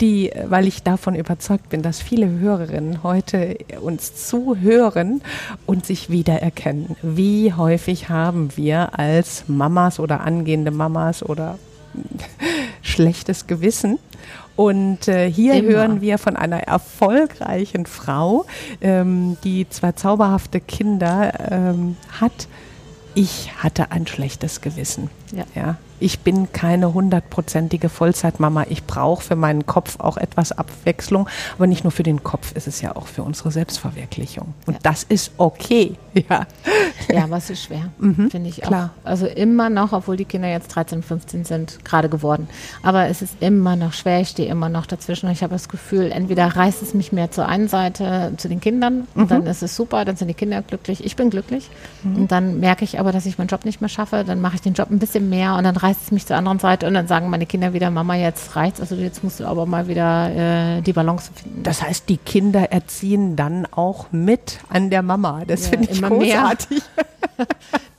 die, 0.00 0.30
weil 0.46 0.66
ich 0.66 0.82
davon 0.82 1.14
überzeugt 1.14 1.70
bin, 1.70 1.82
dass 1.82 2.00
viele 2.00 2.28
Hörerinnen 2.28 3.02
heute 3.02 3.56
uns 3.80 4.28
zuhören 4.28 5.22
und 5.66 5.86
sich 5.86 6.10
wiedererkennen. 6.10 6.96
Wie 7.02 7.52
häufig 7.54 8.08
haben 8.08 8.50
wir 8.56 8.98
als 8.98 9.44
Mamas 9.48 10.00
oder 10.00 10.20
angehende 10.20 10.70
Mamas 10.70 11.22
oder 11.22 11.58
schlechtes 12.82 13.46
Gewissen. 13.46 13.98
Und 14.60 15.08
äh, 15.08 15.32
hier 15.32 15.54
Immer. 15.54 15.70
hören 15.70 16.00
wir 16.02 16.18
von 16.18 16.36
einer 16.36 16.64
erfolgreichen 16.64 17.86
Frau, 17.86 18.44
ähm, 18.82 19.38
die 19.42 19.66
zwei 19.70 19.92
zauberhafte 19.92 20.60
Kinder 20.60 21.32
ähm, 21.50 21.96
hat. 22.20 22.46
Ich 23.14 23.50
hatte 23.62 23.90
ein 23.90 24.06
schlechtes 24.06 24.60
Gewissen. 24.60 25.08
Ja. 25.32 25.44
Ja. 25.54 25.78
Ich 26.00 26.20
bin 26.20 26.52
keine 26.52 26.92
hundertprozentige 26.94 27.88
Vollzeitmama. 27.88 28.64
Ich 28.68 28.84
brauche 28.84 29.22
für 29.22 29.36
meinen 29.36 29.66
Kopf 29.66 30.00
auch 30.00 30.16
etwas 30.16 30.52
Abwechslung. 30.52 31.28
Aber 31.56 31.66
nicht 31.66 31.84
nur 31.84 31.90
für 31.90 32.02
den 32.02 32.22
Kopf, 32.24 32.52
ist 32.56 32.66
es 32.66 32.80
ja 32.80 32.96
auch 32.96 33.06
für 33.06 33.22
unsere 33.22 33.50
Selbstverwirklichung. 33.50 34.54
Und 34.66 34.74
Ja. 34.74 34.80
das 34.82 35.04
ist 35.04 35.32
okay. 35.36 35.94
Ja. 36.28 36.44
Ja, 37.08 37.24
aber 37.24 37.36
es 37.36 37.50
ist 37.50 37.62
schwer, 37.64 37.90
finde 38.00 38.48
ich 38.48 38.60
klar. 38.60 38.90
auch. 39.04 39.06
Also 39.08 39.26
immer 39.26 39.70
noch, 39.70 39.92
obwohl 39.92 40.16
die 40.16 40.24
Kinder 40.24 40.48
jetzt 40.48 40.68
13, 40.74 41.02
15 41.04 41.44
sind, 41.44 41.84
gerade 41.84 42.08
geworden. 42.08 42.48
Aber 42.82 43.06
es 43.06 43.22
ist 43.22 43.34
immer 43.40 43.76
noch 43.76 43.92
schwer, 43.92 44.20
ich 44.20 44.28
stehe 44.30 44.48
immer 44.48 44.68
noch 44.68 44.86
dazwischen. 44.86 45.26
Und 45.26 45.32
ich 45.32 45.42
habe 45.44 45.52
das 45.52 45.68
Gefühl, 45.68 46.10
entweder 46.10 46.46
reißt 46.46 46.82
es 46.82 46.94
mich 46.94 47.12
mehr 47.12 47.30
zur 47.30 47.46
einen 47.46 47.68
Seite, 47.68 48.32
zu 48.38 48.48
den 48.48 48.60
Kindern, 48.60 49.06
und 49.14 49.30
dann 49.30 49.46
ist 49.46 49.62
es 49.62 49.76
super, 49.76 50.04
dann 50.04 50.16
sind 50.16 50.26
die 50.28 50.34
Kinder 50.34 50.62
glücklich, 50.62 51.04
ich 51.04 51.14
bin 51.14 51.30
glücklich. 51.30 51.70
Und 52.02 52.32
dann 52.32 52.58
merke 52.58 52.84
ich 52.84 52.98
aber, 52.98 53.12
dass 53.12 53.24
ich 53.26 53.38
meinen 53.38 53.48
Job 53.48 53.64
nicht 53.64 53.80
mehr 53.80 53.88
schaffe, 53.88 54.24
dann 54.26 54.40
mache 54.40 54.56
ich 54.56 54.62
den 54.62 54.74
Job 54.74 54.90
ein 54.90 54.98
bisschen 54.98 55.28
mehr 55.30 55.54
und 55.56 55.62
dann 55.64 55.76
reißt 55.76 55.89
es 55.90 56.10
mich 56.10 56.26
zur 56.26 56.36
anderen 56.36 56.58
Seite 56.58 56.86
und 56.86 56.94
dann 56.94 57.06
sagen 57.06 57.30
meine 57.30 57.46
Kinder 57.46 57.72
wieder, 57.72 57.90
Mama, 57.90 58.14
jetzt 58.14 58.56
reicht's, 58.56 58.80
also 58.80 58.94
jetzt 58.96 59.24
musst 59.24 59.40
du 59.40 59.46
aber 59.46 59.66
mal 59.66 59.88
wieder 59.88 60.78
äh, 60.78 60.82
die 60.82 60.92
Balance 60.92 61.30
finden. 61.34 61.62
Das 61.62 61.82
heißt, 61.82 62.08
die 62.08 62.16
Kinder 62.18 62.72
erziehen 62.72 63.36
dann 63.36 63.66
auch 63.70 64.12
mit 64.12 64.58
an 64.68 64.90
der 64.90 65.02
Mama. 65.02 65.42
Das 65.46 65.64
Ja, 65.64 65.70
finde 65.70 65.90
ich 65.90 66.02
großartig. 66.02 66.82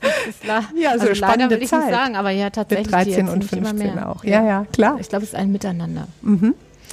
Ja, 0.47 0.61
so 0.63 0.87
also 0.89 1.05
leider 1.05 1.15
spannende 1.15 1.55
will 1.55 1.63
ich 1.63 1.69
Zeit. 1.69 1.81
nicht 1.85 1.91
sagen, 1.93 2.15
aber 2.15 2.31
ja, 2.31 2.49
tatsächlich. 2.49 2.87
Mit 2.87 2.95
13 2.95 3.25
die 3.25 3.31
und 3.31 3.43
erziehen 3.43 3.61
mich 3.61 3.69
immer 3.69 3.69
15 3.69 3.95
mehr. 3.95 4.09
auch. 4.09 4.23
Ja, 4.23 4.43
ja, 4.43 4.65
klar. 4.71 4.97
Ich 4.99 5.09
glaube, 5.09 5.23
es 5.23 5.29
ist 5.29 5.35
ein 5.35 5.51
Miteinander. 5.51 6.07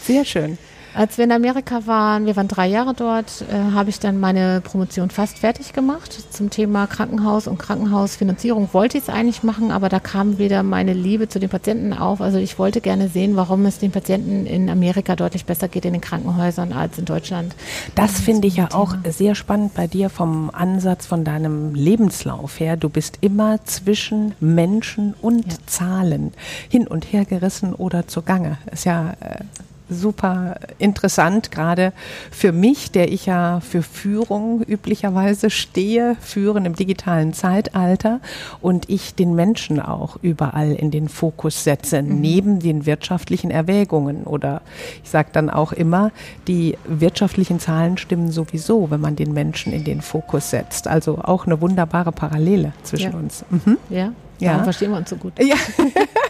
Sehr 0.03 0.25
schön. 0.25 0.59
Als 0.95 1.17
wir 1.17 1.25
in 1.25 1.33
Amerika 1.33 1.87
waren, 1.87 2.27
wir 2.27 2.35
waren 2.37 2.49
drei 2.49 2.67
Jahre 2.67 2.95
dort, 2.95 3.45
äh, 3.53 3.73
habe 3.73 3.91
ich 3.91 4.01
dann 4.01 4.19
meine 4.19 4.61
Promotion 4.63 5.11
fast 5.11 5.39
fertig 5.39 5.73
gemacht 5.73 6.13
zum 6.33 6.51
Thema 6.51 6.87
Krankenhaus 6.87 7.47
und 7.47 7.59
Krankenhausfinanzierung. 7.59 8.71
Wollte 8.73 8.99
ich 8.99 9.05
es 9.05 9.09
eigentlich 9.11 9.43
machen, 9.43 9.71
aber 9.71 9.89
da 9.89 10.01
kam 10.01 10.39
wieder 10.39 10.63
meine 10.63 10.95
Liebe 10.95 11.29
zu 11.29 11.39
den 11.39 11.51
Patienten 11.51 11.93
auf. 11.93 12.21
Also 12.21 12.39
ich 12.39 12.59
wollte 12.59 12.81
gerne 12.81 13.09
sehen, 13.09 13.37
warum 13.37 13.65
es 13.67 13.79
den 13.79 13.93
Patienten 13.93 14.47
in 14.47 14.69
Amerika 14.71 15.15
deutlich 15.15 15.45
besser 15.45 15.69
geht 15.69 15.85
in 15.85 15.93
den 15.93 16.01
Krankenhäusern 16.01 16.73
als 16.73 16.99
in 16.99 17.05
Deutschland. 17.05 17.55
Das 17.95 18.21
finde 18.21 18.49
ich 18.49 18.57
ja 18.57 18.69
auch 18.73 18.95
sehr 19.09 19.35
spannend 19.35 19.75
bei 19.75 19.87
dir 19.87 20.11
vom 20.11 20.51
Ansatz 20.51 21.07
von 21.07 21.23
deinem 21.23 21.75
Lebenslauf 21.75 22.59
her. 22.59 22.77
Du 22.77 22.89
bist 22.89 23.19
immer 23.21 23.65
zwischen 23.65 24.35
Menschen 24.41 25.15
und 25.21 25.47
Ja. 25.53 25.59
Zahlen 25.67 26.33
hin 26.69 26.87
und 26.87 27.13
her 27.13 27.25
gerissen 27.25 27.75
oder 27.75 28.09
zugange. 28.09 28.59
Ist 28.73 28.85
ja 28.85 29.13
äh, 29.21 29.45
super 29.91 30.57
interessant, 30.79 31.51
gerade 31.51 31.93
für 32.31 32.53
mich, 32.53 32.91
der 32.93 33.11
ich 33.13 33.27
ja 33.27 33.61
für 33.61 33.83
Führung 33.83 34.63
üblicherweise 34.63 35.51
stehe, 35.51 36.17
führen 36.21 36.65
im 36.67 36.75
digitalen 36.75 37.33
Zeitalter 37.33 38.21
und 38.61 38.89
ich 38.91 39.15
den 39.15 39.35
Menschen 39.35 39.81
auch 39.81 40.17
überall 40.23 40.73
in 40.73 40.91
den 40.91 41.09
Fokus 41.09 41.65
setze, 41.65 42.03
neben 42.03 42.59
den 42.61 42.87
wirtschaftlichen 42.87 43.51
Erwägungen. 43.51 44.25
Oder 44.25 44.61
ich 45.03 45.11
sage 45.11 45.29
dann 45.33 45.51
auch 45.51 45.73
immer, 45.73 46.11
die 46.47 46.77
wirtschaftlichen 46.87 47.61
Zahlen 47.61 47.99
stimmen 47.99 48.31
sowieso, 48.31 48.91
wenn 48.91 49.01
man 49.01 49.17
den 49.17 49.33
Menschen 49.33 49.73
in 49.73 49.85
den 49.85 50.01
Fokus 50.03 50.51
setzt. 50.51 50.87
Also 50.89 51.19
auch 51.23 51.47
eine 51.47 51.61
wunderbare 51.61 52.13
Parallele 52.13 52.73
zwischen 52.83 53.13
Ja. 53.13 53.19
uns. 53.19 53.45
Mhm. 53.51 53.79
Ja, 53.91 54.13
Ja. 54.41 54.51
Darum 54.53 54.65
verstehen 54.65 54.91
wir 54.93 54.99
uns 54.99 55.11
so 55.11 55.17
gut. 55.17 55.33
Ja. 55.43 55.57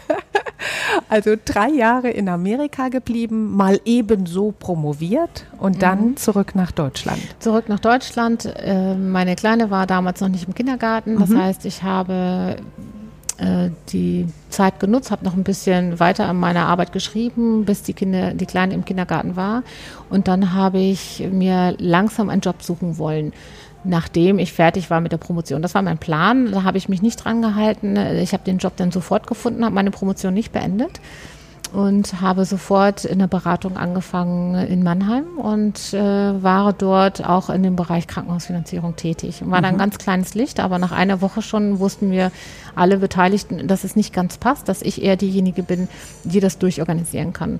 Also 1.07 1.35
drei 1.43 1.69
Jahre 1.69 2.09
in 2.09 2.29
Amerika 2.29 2.89
geblieben, 2.89 3.55
mal 3.55 3.79
ebenso 3.85 4.51
promoviert 4.51 5.45
und 5.57 5.81
dann 5.81 6.17
zurück 6.17 6.55
nach 6.55 6.71
Deutschland. 6.71 7.21
Zurück 7.39 7.69
nach 7.69 7.79
Deutschland. 7.79 8.45
Äh, 8.45 8.95
meine 8.95 9.35
Kleine 9.35 9.71
war 9.71 9.87
damals 9.87 10.21
noch 10.21 10.27
nicht 10.27 10.47
im 10.47 10.53
Kindergarten. 10.53 11.17
Das 11.17 11.33
heißt, 11.33 11.65
ich 11.65 11.83
habe 11.83 12.57
äh, 13.39 13.69
die 13.93 14.27
Zeit 14.49 14.79
genutzt, 14.79 15.11
habe 15.11 15.23
noch 15.23 15.33
ein 15.33 15.43
bisschen 15.43 15.99
weiter 15.99 16.27
an 16.27 16.37
meiner 16.37 16.65
Arbeit 16.65 16.91
geschrieben, 16.91 17.63
bis 17.63 17.83
die 17.83 17.93
Kinder, 17.93 18.33
die 18.33 18.45
Kleine 18.45 18.73
im 18.73 18.83
Kindergarten 18.83 19.35
war. 19.35 19.63
Und 20.09 20.27
dann 20.27 20.53
habe 20.53 20.79
ich 20.79 21.25
mir 21.31 21.75
langsam 21.77 22.29
einen 22.29 22.41
Job 22.41 22.61
suchen 22.61 22.97
wollen. 22.97 23.31
Nachdem 23.83 24.39
ich 24.39 24.53
fertig 24.53 24.89
war 24.89 24.99
mit 25.01 25.11
der 25.11 25.17
Promotion. 25.17 25.61
Das 25.61 25.73
war 25.73 25.81
mein 25.81 25.97
Plan. 25.97 26.51
Da 26.51 26.63
habe 26.63 26.77
ich 26.77 26.89
mich 26.89 27.01
nicht 27.01 27.23
dran 27.23 27.41
gehalten. 27.41 27.95
Ich 27.95 28.33
habe 28.33 28.43
den 28.43 28.57
Job 28.57 28.73
dann 28.75 28.91
sofort 28.91 29.27
gefunden, 29.27 29.63
habe 29.63 29.75
meine 29.75 29.91
Promotion 29.91 30.33
nicht 30.33 30.51
beendet 30.51 30.99
und 31.73 32.21
habe 32.21 32.45
sofort 32.45 33.05
in 33.05 33.19
der 33.19 33.27
Beratung 33.27 33.77
angefangen 33.77 34.55
in 34.55 34.83
Mannheim 34.83 35.37
und 35.37 35.93
äh, 35.93 36.43
war 36.43 36.73
dort 36.73 37.27
auch 37.27 37.49
in 37.49 37.63
dem 37.63 37.75
Bereich 37.75 38.07
Krankenhausfinanzierung 38.07 38.95
tätig. 38.95 39.43
War 39.45 39.61
dann 39.61 39.73
ein 39.73 39.77
ganz 39.77 39.97
kleines 39.97 40.33
Licht, 40.33 40.59
aber 40.59 40.79
nach 40.79 40.91
einer 40.91 41.21
Woche 41.21 41.41
schon 41.41 41.79
wussten 41.79 42.11
wir 42.11 42.31
alle 42.79 42.97
Beteiligten, 42.97 43.67
dass 43.67 43.83
es 43.83 43.95
nicht 43.95 44.13
ganz 44.13 44.37
passt, 44.37 44.69
dass 44.69 44.81
ich 44.81 45.03
eher 45.03 45.15
diejenige 45.15 45.63
bin, 45.63 45.87
die 46.23 46.39
das 46.39 46.57
durchorganisieren 46.57 47.33
kann. 47.33 47.59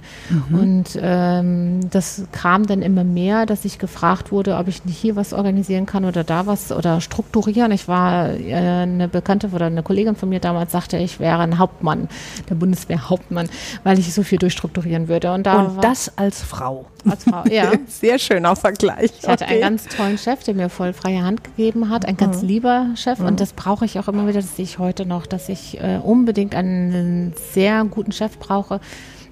Und 0.52 1.00
ähm, 1.02 1.90
das 1.90 2.24
kam 2.32 2.66
dann 2.66 2.82
immer 2.82 3.04
mehr, 3.04 3.46
dass 3.46 3.66
ich 3.66 3.80
gefragt 3.80 4.32
wurde, 4.32 4.58
ob 4.58 4.68
ich 4.68 4.86
nicht 4.86 4.98
hier 4.98 5.16
was 5.16 5.34
organisieren 5.34 5.86
kann 5.86 6.06
oder 6.06 6.24
da 6.24 6.46
was 6.46 6.72
oder 6.72 7.02
strukturieren. 7.02 7.72
Ich 7.72 7.88
war 7.88 8.30
äh, 8.30 8.54
eine 8.54 9.08
Bekannte 9.08 9.50
oder 9.50 9.66
eine 9.66 9.84
Kollegin 9.84 10.16
von 10.16 10.30
mir 10.30 10.40
damals 10.40 10.72
sagte, 10.72 10.98
ich 10.98 11.20
wäre 11.20 11.40
ein 11.40 11.58
Hauptmann, 11.58 12.08
der 12.50 12.56
Bundeswehrhauptmann, 12.56 13.50
weil 13.84 14.00
ich 14.00 14.14
so 14.14 14.24
viel 14.24 14.40
durchstrukturieren 14.40 15.08
würde. 15.08 15.32
Und 15.34 15.46
da 15.46 15.64
Und 15.64 15.84
das 15.84 16.18
als 16.18 16.42
Frau. 16.42 16.86
Als 17.10 17.24
Frau, 17.24 17.44
ja. 17.50 17.72
Sehr 17.88 18.18
schöner 18.20 18.56
Vergleich. 18.56 19.12
Ich 19.22 19.28
hatte 19.28 19.44
Okay. 19.46 19.54
einen 19.54 19.62
ganz 19.62 19.86
tollen 19.88 20.18
Chef, 20.18 20.44
der 20.44 20.54
mir 20.56 20.70
voll 20.70 20.94
freie 20.94 21.24
Hand 21.24 21.44
gegeben 21.44 21.90
hat, 21.90 22.06
ein 22.06 22.18
ganz 22.18 22.42
lieber 22.42 22.88
Chef. 22.96 23.20
Und 23.20 23.40
das 23.40 23.54
brauche 23.54 23.86
ich 23.86 24.00
auch 24.00 24.08
immer 24.08 24.28
wieder, 24.28 24.42
das 24.42 24.56
sehe 24.56 24.66
ich 24.66 24.80
heute 24.80 25.06
noch, 25.06 25.26
dass 25.26 25.50
ich 25.50 25.80
äh, 25.82 26.00
unbedingt 26.04 26.56
einen 26.56 27.34
sehr 27.54 27.84
guten 27.86 28.12
Chef 28.12 28.38
brauche, 28.38 28.80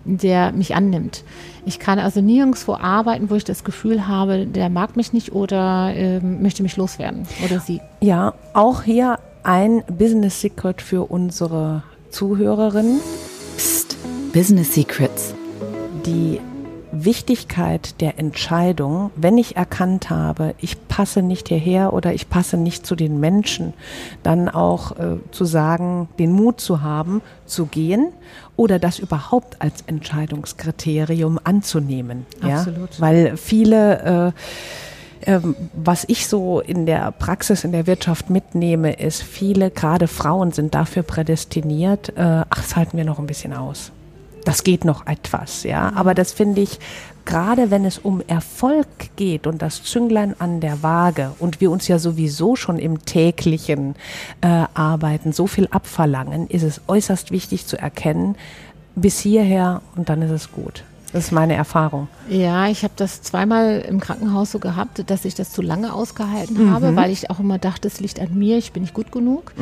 der 0.05 0.53
mich 0.53 0.73
annimmt. 0.75 1.23
Ich 1.65 1.79
kann 1.79 1.99
also 1.99 2.21
nirgendwo 2.21 2.75
arbeiten, 2.75 3.29
wo 3.29 3.35
ich 3.35 3.43
das 3.43 3.65
Gefühl 3.65 4.07
habe, 4.07 4.45
der 4.45 4.69
mag 4.69 4.95
mich 4.95 5.11
nicht 5.11 5.33
oder 5.33 5.91
ähm, 5.93 6.41
möchte 6.41 6.63
mich 6.63 6.77
loswerden 6.77 7.27
oder 7.43 7.59
sie. 7.59 7.81
Ja, 7.99 8.33
auch 8.53 8.83
hier 8.83 9.19
ein 9.43 9.83
Business 9.89 10.39
Secret 10.39 10.81
für 10.81 11.09
unsere 11.11 11.83
Zuhörerinnen. 12.09 13.01
Psst, 13.57 13.97
Business 14.33 14.73
Secrets. 14.73 15.33
die 16.05 16.39
Wichtigkeit 17.05 17.99
der 18.01 18.19
Entscheidung, 18.19 19.11
wenn 19.15 19.37
ich 19.37 19.55
erkannt 19.55 20.09
habe, 20.09 20.55
ich 20.59 20.87
passe 20.87 21.21
nicht 21.21 21.49
hierher 21.49 21.93
oder 21.93 22.13
ich 22.13 22.29
passe 22.29 22.57
nicht 22.57 22.85
zu 22.85 22.95
den 22.95 23.19
Menschen, 23.19 23.73
dann 24.23 24.49
auch 24.49 24.91
äh, 24.97 25.17
zu 25.31 25.45
sagen, 25.45 26.09
den 26.19 26.31
Mut 26.31 26.61
zu 26.61 26.81
haben, 26.81 27.21
zu 27.45 27.65
gehen 27.65 28.09
oder 28.55 28.79
das 28.79 28.99
überhaupt 28.99 29.61
als 29.61 29.83
Entscheidungskriterium 29.87 31.39
anzunehmen. 31.43 32.25
Absolut. 32.41 32.93
Ja? 32.93 32.99
Weil 32.99 33.37
viele 33.37 34.33
äh, 34.35 34.41
ähm, 35.27 35.55
was 35.73 36.05
ich 36.07 36.27
so 36.27 36.59
in 36.59 36.85
der 36.85 37.11
Praxis, 37.11 37.63
in 37.63 37.71
der 37.71 37.87
Wirtschaft 37.87 38.29
mitnehme, 38.29 38.93
ist, 38.93 39.21
viele, 39.21 39.71
gerade 39.71 40.07
Frauen, 40.07 40.51
sind 40.51 40.75
dafür 40.75 41.03
prädestiniert, 41.03 42.09
äh, 42.15 42.43
ach, 42.49 42.61
das 42.61 42.75
halten 42.75 42.97
wir 42.97 43.03
noch 43.03 43.19
ein 43.19 43.27
bisschen 43.27 43.53
aus. 43.53 43.91
Das 44.47 44.63
geht 44.63 44.85
noch 44.85 45.05
etwas, 45.07 45.63
ja. 45.63 45.91
Aber 45.93 46.13
das 46.13 46.31
finde 46.31 46.61
ich, 46.61 46.79
gerade 47.25 47.69
wenn 47.69 47.83
es 47.83 47.97
um 47.97 48.21
Erfolg 48.27 48.87
geht 49.17 49.45
und 49.45 49.61
das 49.61 49.83
Zünglein 49.83 50.39
an 50.39 50.61
der 50.61 50.81
Waage 50.83 51.33
und 51.39 51.59
wir 51.59 51.69
uns 51.69 51.89
ja 51.89 51.99
sowieso 51.99 52.55
schon 52.55 52.79
im 52.79 53.03
täglichen 53.03 53.95
äh, 54.39 54.63
Arbeiten 54.73 55.33
so 55.33 55.47
viel 55.47 55.67
abverlangen, 55.67 56.47
ist 56.47 56.63
es 56.63 56.79
äußerst 56.87 57.31
wichtig 57.31 57.67
zu 57.67 57.77
erkennen, 57.77 58.37
bis 58.95 59.19
hierher 59.19 59.81
und 59.97 60.07
dann 60.07 60.21
ist 60.21 60.31
es 60.31 60.49
gut. 60.53 60.85
Das 61.11 61.25
ist 61.25 61.31
meine 61.31 61.55
Erfahrung. 61.55 62.07
Ja, 62.29 62.67
ich 62.67 62.83
habe 62.83 62.93
das 62.95 63.21
zweimal 63.21 63.83
im 63.85 63.99
Krankenhaus 63.99 64.51
so 64.51 64.59
gehabt, 64.59 65.09
dass 65.09 65.25
ich 65.25 65.35
das 65.35 65.51
zu 65.51 65.61
lange 65.61 65.91
ausgehalten 65.91 66.71
habe, 66.71 66.95
weil 66.95 67.11
ich 67.11 67.29
auch 67.29 67.41
immer 67.41 67.57
dachte, 67.57 67.89
es 67.89 67.99
liegt 67.99 68.21
an 68.21 68.33
mir, 68.33 68.57
ich 68.57 68.71
bin 68.71 68.83
nicht 68.83 68.93
gut 68.93 69.11
genug. 69.11 69.53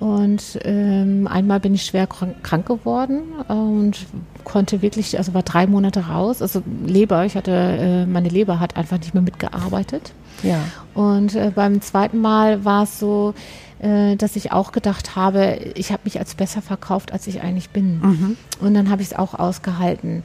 Und 0.00 0.60
ähm, 0.62 1.26
einmal 1.26 1.58
bin 1.58 1.74
ich 1.74 1.84
schwer 1.84 2.06
krank, 2.06 2.66
geworden 2.66 3.32
und 3.48 4.06
konnte 4.48 4.82
wirklich, 4.82 5.16
also 5.18 5.34
war 5.34 5.42
drei 5.42 5.66
Monate 5.66 6.08
raus. 6.08 6.42
Also 6.42 6.62
Leber, 6.84 7.24
ich 7.24 7.36
hatte, 7.36 7.52
äh, 7.52 8.06
meine 8.06 8.28
Leber 8.28 8.58
hat 8.58 8.76
einfach 8.76 8.98
nicht 8.98 9.14
mehr 9.14 9.22
mitgearbeitet. 9.22 10.12
Ja. 10.42 10.58
Und 10.94 11.34
äh, 11.34 11.52
beim 11.54 11.80
zweiten 11.80 12.20
Mal 12.20 12.64
war 12.64 12.84
es 12.84 12.98
so, 12.98 13.34
äh, 13.80 14.16
dass 14.16 14.36
ich 14.36 14.50
auch 14.50 14.72
gedacht 14.72 15.16
habe, 15.16 15.58
ich 15.74 15.92
habe 15.92 16.02
mich 16.04 16.18
als 16.18 16.34
besser 16.34 16.62
verkauft, 16.62 17.12
als 17.12 17.26
ich 17.26 17.42
eigentlich 17.42 17.70
bin. 17.70 18.00
Mhm. 18.00 18.36
Und 18.60 18.74
dann 18.74 18.90
habe 18.90 19.02
ich 19.02 19.08
es 19.08 19.16
auch 19.16 19.34
ausgehalten. 19.34 20.24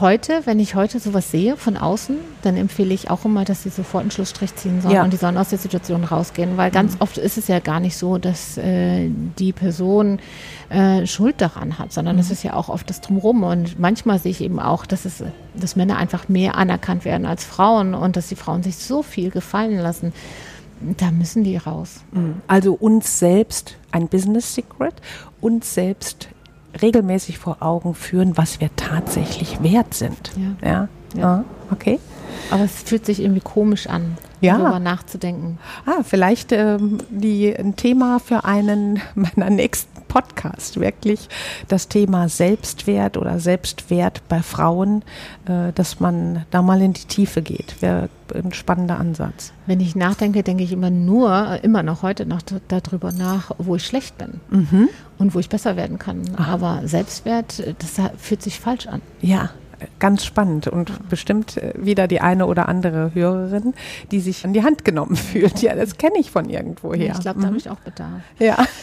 Heute, 0.00 0.40
wenn 0.46 0.58
ich 0.58 0.74
heute 0.74 1.00
sowas 1.00 1.30
sehe 1.30 1.56
von 1.56 1.76
außen, 1.76 2.16
dann 2.40 2.56
empfehle 2.56 2.94
ich 2.94 3.10
auch 3.10 3.26
immer, 3.26 3.44
dass 3.44 3.64
sie 3.64 3.68
sofort 3.68 4.02
einen 4.02 4.10
Schlussstrich 4.10 4.54
ziehen 4.54 4.80
sollen 4.80 4.94
ja. 4.94 5.04
und 5.04 5.12
die 5.12 5.18
sollen 5.18 5.36
aus 5.36 5.50
der 5.50 5.58
Situation 5.58 6.04
rausgehen, 6.04 6.56
weil 6.56 6.70
ganz 6.70 6.94
mhm. 6.94 7.00
oft 7.00 7.18
ist 7.18 7.36
es 7.36 7.48
ja 7.48 7.58
gar 7.58 7.80
nicht 7.80 7.94
so, 7.96 8.16
dass 8.16 8.58
die 8.58 9.52
Person 9.52 10.20
äh, 10.68 11.06
Schuld 11.06 11.40
daran 11.40 11.78
hat, 11.78 11.92
sondern 11.92 12.18
es 12.18 12.26
mhm. 12.26 12.32
ist 12.32 12.42
ja 12.42 12.54
auch 12.54 12.68
oft 12.68 12.88
das 12.90 13.00
Drumherum 13.00 13.42
und 13.44 13.78
manchmal 13.78 14.18
sehe 14.18 14.32
ich 14.32 14.40
eben 14.40 14.58
auch, 14.58 14.86
dass 14.86 15.04
es, 15.04 15.22
dass 15.54 15.76
Männer 15.76 15.96
einfach 15.96 16.28
mehr 16.28 16.56
anerkannt 16.56 17.04
werden 17.04 17.26
als 17.26 17.44
Frauen 17.44 17.94
und 17.94 18.16
dass 18.16 18.28
die 18.28 18.36
Frauen 18.36 18.62
sich 18.62 18.76
so 18.76 19.02
viel 19.02 19.30
gefallen 19.30 19.78
lassen. 19.78 20.12
Da 20.98 21.10
müssen 21.10 21.42
die 21.44 21.56
raus. 21.56 22.00
Mhm. 22.12 22.42
Also 22.46 22.74
uns 22.74 23.18
selbst 23.18 23.76
ein 23.92 24.08
Business 24.08 24.54
Secret, 24.54 24.94
uns 25.40 25.72
selbst 25.72 26.28
regelmäßig 26.82 27.38
vor 27.38 27.58
Augen 27.60 27.94
führen, 27.94 28.36
was 28.36 28.60
wir 28.60 28.70
tatsächlich 28.76 29.62
wert 29.62 29.94
sind. 29.94 30.32
Ja. 30.36 30.68
ja? 30.68 30.88
ja. 31.16 31.24
Ah, 31.24 31.44
okay. 31.70 31.98
Aber 32.50 32.64
es 32.64 32.82
fühlt 32.82 33.06
sich 33.06 33.20
irgendwie 33.20 33.40
komisch 33.40 33.86
an, 33.86 34.18
ja. 34.40 34.58
darüber 34.58 34.78
nachzudenken. 34.78 35.58
Ah, 35.86 36.02
vielleicht 36.02 36.52
ähm, 36.52 36.98
die, 37.10 37.54
ein 37.56 37.76
Thema 37.76 38.18
für 38.18 38.44
einen 38.44 39.00
meiner 39.14 39.50
nächsten 39.50 39.95
Podcast, 40.16 40.80
wirklich 40.80 41.28
das 41.68 41.88
Thema 41.88 42.30
Selbstwert 42.30 43.18
oder 43.18 43.38
Selbstwert 43.38 44.22
bei 44.30 44.40
Frauen, 44.40 45.02
äh, 45.46 45.74
dass 45.74 46.00
man 46.00 46.46
da 46.50 46.62
mal 46.62 46.80
in 46.80 46.94
die 46.94 47.04
Tiefe 47.04 47.42
geht. 47.42 47.82
Wäre 47.82 48.08
ein 48.34 48.54
spannender 48.54 48.98
Ansatz. 48.98 49.52
Wenn 49.66 49.78
ich 49.78 49.94
nachdenke, 49.94 50.42
denke 50.42 50.64
ich 50.64 50.72
immer 50.72 50.88
nur, 50.88 51.62
immer 51.62 51.82
noch 51.82 52.00
heute 52.00 52.24
noch 52.24 52.40
darüber 52.68 53.12
nach, 53.12 53.50
wo 53.58 53.76
ich 53.76 53.84
schlecht 53.84 54.16
bin 54.16 54.40
mhm. 54.48 54.88
und 55.18 55.34
wo 55.34 55.38
ich 55.38 55.50
besser 55.50 55.76
werden 55.76 55.98
kann. 55.98 56.22
Aha. 56.36 56.50
Aber 56.50 56.80
Selbstwert, 56.88 57.62
das 57.78 58.00
fühlt 58.16 58.40
sich 58.40 58.58
falsch 58.58 58.86
an. 58.86 59.02
Ja, 59.20 59.50
ganz 59.98 60.24
spannend 60.24 60.68
und 60.68 61.08
bestimmt 61.08 61.56
äh, 61.56 61.72
wieder 61.76 62.08
die 62.08 62.20
eine 62.20 62.46
oder 62.46 62.68
andere 62.68 63.12
Hörerin, 63.14 63.74
die 64.10 64.20
sich 64.20 64.44
an 64.44 64.52
die 64.52 64.62
Hand 64.62 64.84
genommen 64.84 65.16
fühlt. 65.16 65.62
Ja, 65.62 65.74
das 65.74 65.98
kenne 65.98 66.18
ich 66.18 66.30
von 66.30 66.48
irgendwoher. 66.48 67.12
Ich 67.12 67.20
glaube, 67.20 67.40
da 67.40 67.46
mhm. 67.46 67.50
habe 67.50 67.56
ich 67.56 67.70
auch 67.70 67.80
Bedarf. 67.80 68.22
Ja. 68.38 68.56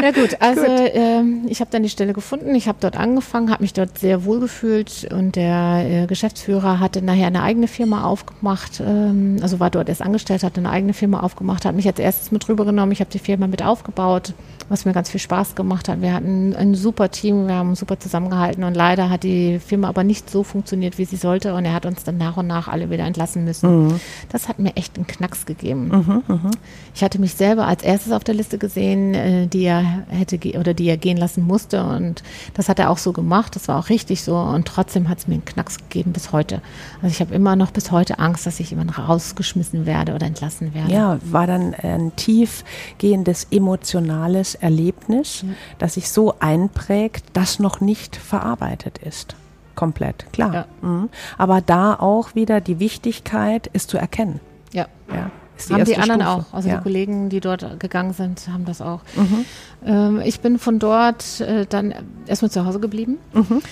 Ja 0.00 0.10
gut, 0.10 0.36
also 0.40 0.62
gut. 0.62 0.90
Ähm, 0.94 1.42
ich 1.48 1.60
habe 1.60 1.70
dann 1.70 1.82
die 1.82 1.88
Stelle 1.88 2.12
gefunden, 2.12 2.54
ich 2.54 2.66
habe 2.66 2.78
dort 2.80 2.96
angefangen, 2.96 3.50
habe 3.50 3.62
mich 3.62 3.72
dort 3.72 3.98
sehr 3.98 4.24
wohl 4.24 4.40
gefühlt 4.40 5.06
und 5.12 5.36
der 5.36 5.84
äh, 5.86 6.06
Geschäftsführer 6.06 6.80
hatte 6.80 7.02
nachher 7.02 7.26
eine 7.26 7.42
eigene 7.42 7.68
Firma 7.68 8.04
aufgemacht, 8.04 8.80
ähm, 8.80 9.36
also 9.42 9.60
war 9.60 9.70
dort 9.70 9.88
erst 9.88 10.02
angestellt, 10.02 10.42
hatte 10.42 10.60
eine 10.60 10.70
eigene 10.70 10.94
Firma 10.94 11.20
aufgemacht, 11.20 11.64
hat 11.64 11.76
mich 11.76 11.86
als 11.86 11.98
erstes 11.98 12.32
mit 12.32 12.48
rübergenommen, 12.48 12.90
ich 12.90 13.00
habe 13.00 13.10
die 13.10 13.18
Firma 13.18 13.46
mit 13.46 13.62
aufgebaut, 13.62 14.34
was 14.72 14.86
mir 14.86 14.94
ganz 14.94 15.10
viel 15.10 15.20
Spaß 15.20 15.54
gemacht 15.54 15.86
hat. 15.90 16.00
Wir 16.00 16.14
hatten 16.14 16.56
ein 16.56 16.74
super 16.74 17.10
Team, 17.10 17.46
wir 17.46 17.56
haben 17.56 17.74
super 17.74 18.00
zusammengehalten 18.00 18.64
und 18.64 18.74
leider 18.74 19.10
hat 19.10 19.22
die 19.22 19.58
Firma 19.58 19.88
aber 19.88 20.02
nicht 20.02 20.30
so 20.30 20.44
funktioniert, 20.44 20.96
wie 20.96 21.04
sie 21.04 21.16
sollte 21.16 21.54
und 21.54 21.66
er 21.66 21.74
hat 21.74 21.84
uns 21.84 22.04
dann 22.04 22.16
nach 22.16 22.38
und 22.38 22.46
nach 22.46 22.68
alle 22.68 22.88
wieder 22.88 23.04
entlassen 23.04 23.44
müssen. 23.44 23.88
Mhm. 23.88 24.00
Das 24.30 24.48
hat 24.48 24.58
mir 24.58 24.74
echt 24.76 24.96
einen 24.96 25.06
Knacks 25.06 25.44
gegeben. 25.44 25.88
Mhm, 25.88 26.22
mh. 26.26 26.50
Ich 26.94 27.04
hatte 27.04 27.20
mich 27.20 27.34
selber 27.34 27.66
als 27.66 27.82
erstes 27.82 28.12
auf 28.12 28.24
der 28.24 28.34
Liste 28.34 28.56
gesehen, 28.56 29.12
äh, 29.12 29.46
die 29.46 29.64
er 29.64 30.06
hätte 30.08 30.38
oder 30.58 30.72
die 30.72 30.88
er 30.88 30.96
gehen 30.96 31.18
lassen 31.18 31.46
musste 31.46 31.84
und 31.84 32.22
das 32.54 32.70
hat 32.70 32.78
er 32.78 32.88
auch 32.88 32.98
so 32.98 33.12
gemacht, 33.12 33.54
das 33.54 33.68
war 33.68 33.78
auch 33.78 33.90
richtig 33.90 34.22
so 34.22 34.38
und 34.38 34.66
trotzdem 34.66 35.10
hat 35.10 35.18
es 35.18 35.28
mir 35.28 35.34
einen 35.34 35.44
Knacks 35.44 35.76
gegeben 35.76 36.14
bis 36.14 36.32
heute. 36.32 36.62
Also 37.02 37.12
ich 37.12 37.20
habe 37.20 37.34
immer 37.34 37.56
noch 37.56 37.72
bis 37.72 37.90
heute 37.90 38.18
Angst, 38.18 38.46
dass 38.46 38.58
ich 38.58 38.70
jemand 38.70 38.96
rausgeschmissen 38.96 39.84
werde 39.84 40.14
oder 40.14 40.24
entlassen 40.26 40.72
werde. 40.72 40.90
Ja, 40.90 41.18
war 41.24 41.46
dann 41.46 41.74
ein 41.74 42.16
tiefgehendes 42.16 43.48
emotionales 43.50 44.61
Erlebnis, 44.62 45.42
ja. 45.42 45.48
das 45.78 45.94
sich 45.94 46.10
so 46.10 46.34
einprägt, 46.40 47.24
das 47.32 47.58
noch 47.58 47.80
nicht 47.80 48.16
verarbeitet 48.16 48.98
ist. 48.98 49.36
Komplett, 49.74 50.32
klar. 50.32 50.54
Ja. 50.54 50.66
Mhm. 50.82 51.08
Aber 51.38 51.60
da 51.60 51.94
auch 51.94 52.34
wieder 52.34 52.60
die 52.60 52.78
Wichtigkeit, 52.78 53.68
ist 53.68 53.90
zu 53.90 53.98
erkennen. 53.98 54.40
Ja. 54.72 54.86
ja 55.08 55.30
die 55.68 55.74
haben 55.74 55.84
die 55.84 55.96
anderen 55.96 56.22
Stufe. 56.22 56.36
auch. 56.36 56.54
Also 56.54 56.68
ja. 56.68 56.76
die 56.76 56.82
Kollegen, 56.82 57.28
die 57.28 57.40
dort 57.40 57.80
gegangen 57.80 58.12
sind, 58.12 58.48
haben 58.52 58.64
das 58.64 58.80
auch. 58.80 59.00
Mhm. 59.14 59.44
Ähm, 59.84 60.20
ich 60.24 60.40
bin 60.40 60.58
von 60.58 60.78
dort 60.78 61.40
äh, 61.40 61.66
dann 61.66 61.94
erstmal 62.26 62.50
zu 62.50 62.64
Hause 62.66 62.80
geblieben. 62.80 63.18
Mhm. 63.32 63.62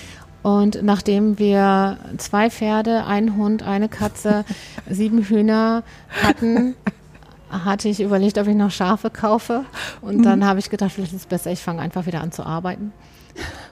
Und 0.43 0.81
nachdem 0.81 1.37
wir 1.37 1.97
zwei 2.17 2.49
Pferde, 2.49 3.05
ein 3.05 3.35
Hund, 3.35 3.63
eine 3.63 3.89
Katze, 3.89 4.43
sieben 4.89 5.23
Hühner 5.23 5.83
hatten, 6.23 6.75
hatte 7.51 7.89
ich 7.89 7.99
überlegt, 7.99 8.37
ob 8.37 8.47
ich 8.47 8.55
noch 8.55 8.71
Schafe 8.71 9.09
kaufe. 9.09 9.65
Und 10.01 10.19
mhm. 10.19 10.23
dann 10.23 10.45
habe 10.45 10.59
ich 10.59 10.69
gedacht, 10.69 10.91
vielleicht 10.91 11.13
ist 11.13 11.21
es 11.21 11.25
besser, 11.25 11.51
ich 11.51 11.61
fange 11.61 11.81
einfach 11.81 12.05
wieder 12.05 12.21
an 12.21 12.31
zu 12.31 12.45
arbeiten. 12.45 12.93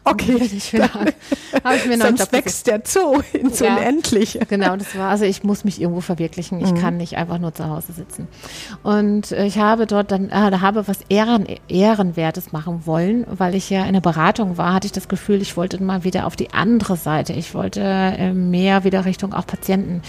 Okay, 0.04 0.38
ich 0.42 0.74
wieder, 0.74 0.90
habe 0.94 1.76
ich 1.76 1.86
mir 1.86 1.98
noch 1.98 2.08
Sonst 2.08 2.32
wächst 2.32 2.68
der 2.68 2.82
Zoo 2.86 3.22
ins 3.34 3.60
ja, 3.60 3.76
Unendliche. 3.76 4.40
Genau, 4.50 4.76
das 4.76 4.98
war, 4.98 5.10
also 5.10 5.26
ich 5.26 5.44
muss 5.44 5.64
mich 5.64 5.82
irgendwo 5.82 6.02
verwirklichen. 6.02 6.60
Ich 6.62 6.72
mhm. 6.72 6.78
kann 6.78 6.98
nicht 6.98 7.18
einfach 7.18 7.38
nur 7.38 7.54
zu 7.54 7.68
Hause 7.68 7.94
sitzen. 7.94 8.28
Und 8.84 9.32
äh, 9.32 9.46
ich 9.46 9.58
habe 9.58 9.86
dort 9.86 10.12
dann, 10.12 10.30
äh, 10.30 10.58
habe 10.60 10.88
was 10.88 11.00
Ehren, 11.10 11.46
Ehrenwertes 11.68 12.52
machen 12.52 12.86
wollen, 12.86 13.26
weil 13.30 13.56
ich 13.56 13.70
ja 13.70 13.86
in 13.86 13.94
der 13.94 14.02
Beratung 14.02 14.58
war, 14.58 14.74
hatte 14.74 14.88
ich 14.88 14.92
das 14.92 15.08
Gefühl, 15.08 15.42
ich 15.42 15.58
wollte 15.58 15.82
mal 15.84 16.04
wieder 16.04 16.26
auf 16.26 16.36
die 16.36 16.54
andere 16.54 16.98
Seite. 16.98 17.34
Ich 17.34 17.54
wollte 17.54 17.82
äh, 17.82 18.34
mehr 18.34 18.84
wieder 18.84 19.06
Richtung 19.06 19.34
auch 19.34 19.46
Patienten. 19.46 20.02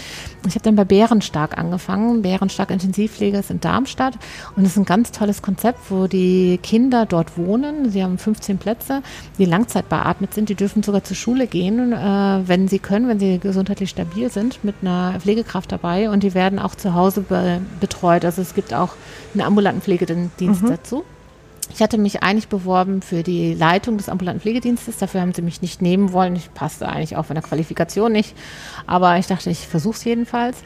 Ich 0.47 0.55
habe 0.55 0.63
dann 0.63 0.75
bei 0.75 0.85
Bärenstark 0.85 1.57
angefangen. 1.57 2.21
Bärenstark 2.21 2.71
Intensivpflege 2.71 3.37
ist 3.37 3.51
in 3.51 3.59
Darmstadt 3.59 4.15
und 4.55 4.63
es 4.63 4.71
ist 4.71 4.77
ein 4.77 4.85
ganz 4.85 5.11
tolles 5.11 5.41
Konzept, 5.41 5.91
wo 5.91 6.07
die 6.07 6.59
Kinder 6.63 7.05
dort 7.05 7.37
wohnen. 7.37 7.91
Sie 7.91 8.03
haben 8.03 8.17
15 8.17 8.57
Plätze 8.57 9.01
die 9.37 9.45
Langzeit 9.45 9.80
beatmet 9.89 10.33
sind, 10.33 10.49
die 10.49 10.55
dürfen 10.55 10.83
sogar 10.83 11.03
zur 11.03 11.15
Schule 11.15 11.47
gehen, 11.47 11.93
äh, 11.93 12.41
wenn 12.45 12.67
sie 12.67 12.79
können, 12.79 13.07
wenn 13.07 13.19
sie 13.19 13.39
gesundheitlich 13.39 13.89
stabil 13.89 14.29
sind, 14.29 14.63
mit 14.63 14.75
einer 14.81 15.19
Pflegekraft 15.19 15.71
dabei 15.71 16.09
und 16.09 16.23
die 16.23 16.33
werden 16.33 16.59
auch 16.59 16.75
zu 16.75 16.93
Hause 16.93 17.21
be 17.21 17.61
betreut. 17.79 18.25
Also 18.25 18.41
es 18.41 18.53
gibt 18.53 18.73
auch 18.73 18.95
einen 19.33 19.41
ambulanten 19.41 19.81
Pflegedienst 19.81 20.39
mhm. 20.39 20.67
dazu. 20.67 21.03
Ich 21.73 21.81
hatte 21.81 21.97
mich 21.97 22.21
eigentlich 22.21 22.49
beworben 22.49 23.01
für 23.01 23.23
die 23.23 23.53
Leitung 23.53 23.97
des 23.97 24.09
ambulanten 24.09 24.41
Pflegedienstes. 24.41 24.97
Dafür 24.97 25.21
haben 25.21 25.33
sie 25.33 25.41
mich 25.41 25.61
nicht 25.61 25.81
nehmen 25.81 26.11
wollen. 26.11 26.35
Ich 26.35 26.53
passte 26.53 26.87
eigentlich 26.87 27.15
auch 27.15 27.25
von 27.25 27.35
der 27.35 27.43
Qualifikation 27.43 28.11
nicht. 28.11 28.35
Aber 28.87 29.17
ich 29.17 29.27
dachte, 29.27 29.49
ich 29.49 29.67
versuche 29.67 29.95
es 29.95 30.03
jedenfalls. 30.03 30.57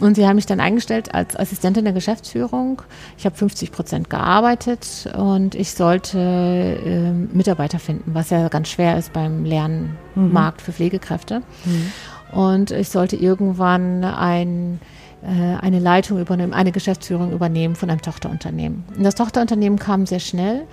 Und 0.00 0.14
sie 0.14 0.26
haben 0.26 0.36
mich 0.36 0.46
dann 0.46 0.60
eingestellt 0.60 1.14
als 1.14 1.36
Assistentin 1.36 1.84
der 1.84 1.92
Geschäftsführung. 1.92 2.82
Ich 3.16 3.26
habe 3.26 3.34
50 3.34 3.72
Prozent 3.72 4.10
gearbeitet 4.10 5.12
und 5.16 5.54
ich 5.56 5.72
sollte 5.72 6.18
äh, 6.18 7.10
Mitarbeiter 7.36 7.78
finden, 7.78 8.14
was 8.14 8.30
ja 8.30 8.48
ganz 8.48 8.68
schwer 8.68 8.96
ist 8.96 9.12
beim 9.12 9.44
Lernmarkt 9.44 10.60
mhm. 10.60 10.64
für 10.64 10.72
Pflegekräfte. 10.72 11.42
Mhm. 11.64 11.92
Und 12.30 12.70
ich 12.70 12.90
sollte 12.90 13.16
irgendwann 13.16 14.04
ein, 14.04 14.80
äh, 15.22 15.56
eine 15.60 15.80
Leitung 15.80 16.20
übernehmen, 16.20 16.52
eine 16.52 16.70
Geschäftsführung 16.70 17.32
übernehmen 17.32 17.74
von 17.74 17.90
einem 17.90 18.02
Tochterunternehmen. 18.02 18.84
Und 18.96 19.02
das 19.02 19.16
Tochterunternehmen 19.16 19.80
kam 19.80 20.06
sehr 20.06 20.20
schnell 20.20 20.66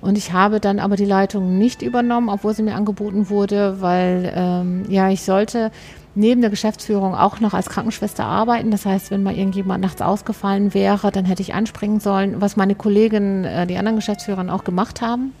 und 0.00 0.18
ich 0.18 0.32
habe 0.32 0.58
dann 0.58 0.80
aber 0.80 0.96
die 0.96 1.04
Leitung 1.04 1.58
nicht 1.58 1.82
übernommen, 1.82 2.28
obwohl 2.28 2.54
sie 2.54 2.62
mir 2.62 2.74
angeboten 2.74 3.28
wurde, 3.28 3.80
weil 3.80 4.32
ähm, 4.34 4.84
ja 4.88 5.10
ich 5.10 5.22
sollte 5.22 5.70
neben 6.14 6.40
der 6.40 6.50
Geschäftsführung 6.50 7.14
auch 7.14 7.40
noch 7.40 7.54
als 7.54 7.68
Krankenschwester 7.68 8.24
arbeiten. 8.24 8.70
Das 8.70 8.84
heißt, 8.84 9.10
wenn 9.10 9.22
mal 9.22 9.36
irgendjemand 9.36 9.82
nachts 9.82 10.02
ausgefallen 10.02 10.74
wäre, 10.74 11.10
dann 11.10 11.24
hätte 11.24 11.42
ich 11.42 11.54
anspringen 11.54 12.00
sollen, 12.00 12.40
was 12.40 12.56
meine 12.56 12.74
Kolleginnen, 12.74 13.44
äh, 13.44 13.66
die 13.66 13.76
anderen 13.76 13.96
Geschäftsführer 13.96 14.52
auch 14.52 14.64
gemacht 14.64 15.00
haben 15.00 15.32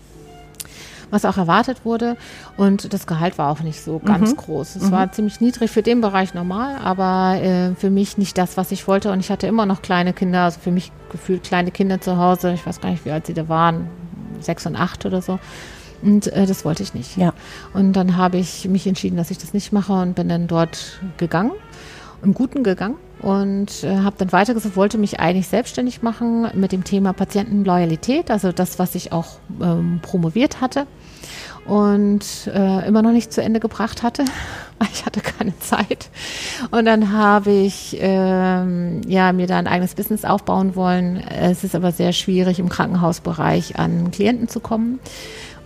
was 1.12 1.24
auch 1.26 1.36
erwartet 1.36 1.84
wurde. 1.84 2.16
Und 2.56 2.92
das 2.92 3.06
Gehalt 3.06 3.38
war 3.38 3.50
auch 3.50 3.60
nicht 3.60 3.80
so 3.80 4.00
ganz 4.00 4.32
mhm. 4.32 4.36
groß. 4.36 4.76
Es 4.76 4.84
mhm. 4.84 4.90
war 4.92 5.12
ziemlich 5.12 5.40
niedrig 5.40 5.70
für 5.70 5.82
den 5.82 6.00
Bereich 6.00 6.34
normal, 6.34 6.76
aber 6.82 7.40
äh, 7.40 7.74
für 7.74 7.90
mich 7.90 8.18
nicht 8.18 8.36
das, 8.38 8.56
was 8.56 8.72
ich 8.72 8.88
wollte. 8.88 9.12
Und 9.12 9.20
ich 9.20 9.30
hatte 9.30 9.46
immer 9.46 9.66
noch 9.66 9.82
kleine 9.82 10.14
Kinder, 10.14 10.44
also 10.44 10.58
für 10.58 10.72
mich 10.72 10.90
gefühlt 11.12 11.44
kleine 11.44 11.70
Kinder 11.70 12.00
zu 12.00 12.16
Hause. 12.16 12.54
Ich 12.54 12.66
weiß 12.66 12.80
gar 12.80 12.90
nicht, 12.90 13.04
wie 13.04 13.10
alt 13.10 13.26
sie 13.26 13.34
da 13.34 13.48
waren, 13.48 13.88
sechs 14.40 14.66
und 14.66 14.74
acht 14.74 15.04
oder 15.04 15.20
so. 15.20 15.38
Und 16.02 16.26
äh, 16.28 16.46
das 16.46 16.64
wollte 16.64 16.82
ich 16.82 16.94
nicht. 16.94 17.16
Ja. 17.16 17.32
Und 17.72 17.92
dann 17.94 18.16
habe 18.16 18.38
ich 18.38 18.68
mich 18.68 18.86
entschieden, 18.86 19.16
dass 19.16 19.30
ich 19.30 19.38
das 19.38 19.54
nicht 19.54 19.72
mache 19.72 19.92
und 19.92 20.14
bin 20.14 20.28
dann 20.28 20.46
dort 20.46 21.00
gegangen, 21.16 21.52
im 22.22 22.34
Guten 22.34 22.62
gegangen 22.62 22.96
und 23.20 23.84
äh, 23.84 23.98
habe 23.98 24.16
dann 24.18 24.32
weitergesucht, 24.32 24.76
wollte 24.76 24.98
mich 24.98 25.20
eigentlich 25.20 25.48
selbstständig 25.48 26.02
machen 26.02 26.48
mit 26.54 26.72
dem 26.72 26.84
Thema 26.84 27.12
Patientenloyalität, 27.12 28.30
also 28.30 28.52
das, 28.52 28.78
was 28.78 28.94
ich 28.94 29.12
auch 29.12 29.38
ähm, 29.60 30.00
promoviert 30.02 30.60
hatte 30.60 30.86
und 31.66 32.50
äh, 32.52 32.86
immer 32.86 33.02
noch 33.02 33.12
nicht 33.12 33.32
zu 33.32 33.42
Ende 33.42 33.60
gebracht 33.60 34.02
hatte. 34.02 34.24
Ich 34.92 35.06
hatte 35.06 35.20
keine 35.20 35.56
Zeit. 35.60 36.10
Und 36.72 36.86
dann 36.86 37.12
habe 37.12 37.52
ich 37.52 37.96
ähm, 38.00 39.02
ja, 39.06 39.32
mir 39.32 39.46
da 39.46 39.56
ein 39.56 39.68
eigenes 39.68 39.94
Business 39.94 40.24
aufbauen 40.24 40.74
wollen. 40.74 41.18
Es 41.18 41.62
ist 41.62 41.76
aber 41.76 41.92
sehr 41.92 42.12
schwierig, 42.12 42.58
im 42.58 42.68
Krankenhausbereich 42.68 43.78
an 43.78 44.10
Klienten 44.10 44.48
zu 44.48 44.58
kommen. 44.58 44.98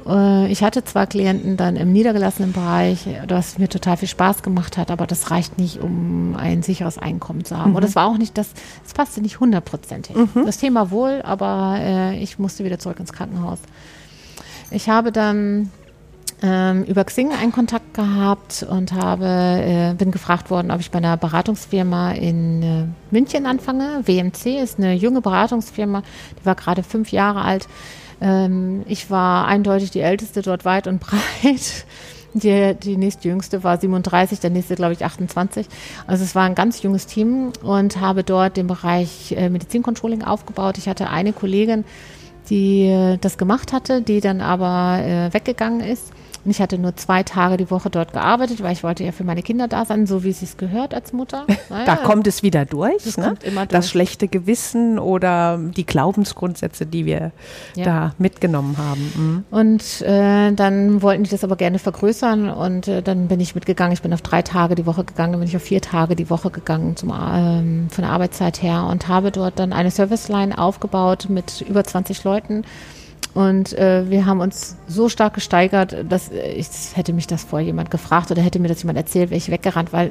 Äh, 0.07 0.51
ich 0.51 0.62
hatte 0.62 0.85
zwar 0.85 1.07
Klienten 1.07 1.57
dann 1.57 1.77
im 1.77 1.92
niedergelassenen 1.92 2.53
Bereich, 2.53 3.07
was 3.29 3.59
mir 3.59 3.69
total 3.69 3.97
viel 3.97 4.09
Spaß 4.09 4.42
gemacht 4.42 4.77
hat, 4.77 4.90
aber 4.90 5.07
das 5.07 5.31
reicht 5.31 5.59
nicht, 5.59 5.81
um 5.81 6.37
ein 6.37 6.62
sicheres 6.62 6.99
Einkommen 6.99 7.45
zu 7.45 7.57
haben. 7.57 7.71
Mhm. 7.71 7.77
Und 7.77 7.85
das 7.85 7.97
war 7.97 8.07
auch 8.07 8.19
nicht 8.19 8.37
das, 8.38 8.51
es 8.85 8.95
passte 8.95 9.21
nicht 9.21 9.40
hundertprozentig. 9.40 10.16
Mhm. 10.16 10.45
Das 10.47 10.59
Thema 10.59 10.90
wohl, 10.90 11.23
aber 11.23 11.77
äh, 11.79 12.19
ich 12.19 12.38
musste 12.38 12.64
wieder 12.64 12.79
zurück 12.79 13.01
ins 13.01 13.12
Krankenhaus. 13.12 13.59
Ich 14.71 14.88
habe 14.88 15.12
dann 15.12 15.71
ähm, 16.42 16.85
über 16.85 17.05
Xing 17.05 17.33
einen 17.33 17.53
Kontakt 17.53 17.95
gehabt 17.95 18.66
und 18.69 18.92
habe, 18.92 19.27
äh, 19.27 19.95
bin 19.95 20.11
gefragt 20.11 20.51
worden, 20.51 20.71
ob 20.71 20.81
ich 20.81 20.90
bei 20.90 20.99
einer 20.99 21.16
Beratungsfirma 21.16 22.12
in 22.12 22.62
äh, 22.62 22.85
München 23.11 23.47
anfange. 23.47 24.03
WMC 24.05 24.62
ist 24.62 24.79
eine 24.79 24.95
junge 24.95 25.21
Beratungsfirma, 25.21 26.03
die 26.40 26.45
war 26.45 26.55
gerade 26.55 26.83
fünf 26.83 27.11
Jahre 27.11 27.42
alt. 27.42 27.69
Ähm, 28.20 28.83
ich 28.87 29.11
war 29.11 29.46
eindeutig 29.46 29.90
die 29.90 30.00
älteste 30.00 30.42
dort 30.42 30.64
weit 30.64 30.87
und 30.87 31.00
breit. 31.00 31.87
Die, 32.35 32.74
die 32.74 32.98
nächstjüngste 32.98 33.64
war 33.64 33.79
37, 33.79 34.40
der 34.40 34.50
nächste, 34.50 34.74
glaube 34.74 34.92
ich, 34.92 35.05
28. 35.05 35.66
Also 36.07 36.22
es 36.22 36.35
war 36.35 36.44
ein 36.44 36.55
ganz 36.55 36.83
junges 36.83 37.07
Team 37.07 37.52
und 37.62 37.98
habe 37.98 38.24
dort 38.24 38.59
den 38.59 38.66
Bereich 38.66 39.33
äh, 39.33 39.48
Medizincontrolling 39.48 40.22
aufgebaut. 40.22 40.76
Ich 40.76 40.87
hatte 40.87 41.09
eine 41.09 41.33
Kollegin, 41.33 41.85
die 42.50 42.88
äh, 42.88 43.16
das 43.18 43.38
gemacht 43.38 43.72
hatte, 43.72 44.02
die 44.02 44.20
dann 44.20 44.42
aber 44.42 45.02
äh, 45.02 45.33
weggegangen 45.33 45.81
ist. 45.81 46.12
Und 46.47 46.53
ich 46.53 46.61
hatte 46.61 46.79
nur 46.79 46.95
zwei 46.95 47.25
Tage 47.25 47.57
die 47.57 47.73
Woche 47.73 47.91
dort 47.91 48.13
gearbeitet, 48.13 48.63
weil 48.63 48.73
ich 48.73 48.85
wollte 48.85 49.03
ja 49.03 49.11
für 49.11 49.25
meine 49.25 49.43
Kinder 49.43 49.67
da 49.67 49.85
sein, 49.85 50.07
so 50.07 50.23
wie 50.23 50.31
es 50.31 50.39
sich 50.39 50.57
gehört 50.57 50.95
als 50.95 51.13
Mutter. 51.13 51.45
Naja, 51.69 51.85
da 51.85 51.97
kommt 51.97 52.29
es 52.29 52.45
wieder 52.45 52.65
durch, 52.65 53.03
das, 53.03 53.17
ne? 53.17 53.35
durch. 53.43 53.67
das 53.67 53.91
schlechte 53.91 54.29
Gewissen 54.29 55.01
oder 55.01 55.59
die 55.59 55.85
Glaubensgrundsätze, 55.85 56.87
die 56.87 57.07
wir 57.07 57.33
ja. 57.75 57.85
da 57.85 58.15
mitgenommen 58.19 58.77
haben. 58.79 59.13
Mhm. 59.17 59.45
Und 59.51 60.03
äh, 60.03 60.53
dann 60.53 61.03
wollten 61.03 61.25
die 61.25 61.31
das 61.31 61.43
aber 61.43 61.57
gerne 61.57 61.81
vergrößern 61.81 62.49
und 62.51 62.87
äh, 62.87 63.03
dann 63.03 63.27
bin 63.27 63.41
ich 63.41 63.57
mitgegangen. 63.57 63.93
Ich 63.95 64.03
bin 64.03 64.13
auf 64.13 64.23
drei 64.23 64.43
Tage 64.43 64.77
die 64.77 64.87
Woche 64.87 65.03
gegangen, 65.03 65.33
dann 65.33 65.41
bin 65.41 65.49
ich 65.49 65.57
auf 65.57 65.63
vier 65.63 65.81
Tage 65.81 66.15
die 66.15 66.31
Woche 66.31 66.51
gegangen 66.51 66.95
zum, 66.97 67.11
ähm, 67.11 67.89
von 67.91 68.03
der 68.03 68.13
Arbeitszeit 68.13 68.63
her 68.63 68.87
und 68.89 69.09
habe 69.09 69.33
dort 69.33 69.59
dann 69.59 69.73
eine 69.73 69.91
Serviceline 69.91 70.57
aufgebaut 70.57 71.27
mit 71.29 71.63
über 71.63 71.83
20 71.83 72.23
Leuten 72.23 72.63
und 73.37 73.75
äh, 73.75 74.09
wir 74.09 74.25
haben 74.25 74.40
uns 74.40 74.79
so 74.88 75.11
stark 75.11 75.35
gesteigert, 75.35 75.94
dass 76.09 76.31
äh, 76.31 76.53
ich 76.53 76.68
hätte 76.94 77.12
mich 77.12 77.27
das 77.27 77.44
vor 77.44 77.61
jemand 77.61 77.90
gefragt 77.90 78.31
oder 78.31 78.40
hätte 78.40 78.59
mir 78.59 78.68
das 78.68 78.83
jemand 78.83 78.96
erzählt, 78.96 79.29
wäre 79.29 79.37
ich 79.37 79.51
weggerannt, 79.51 79.92
weil 79.92 80.11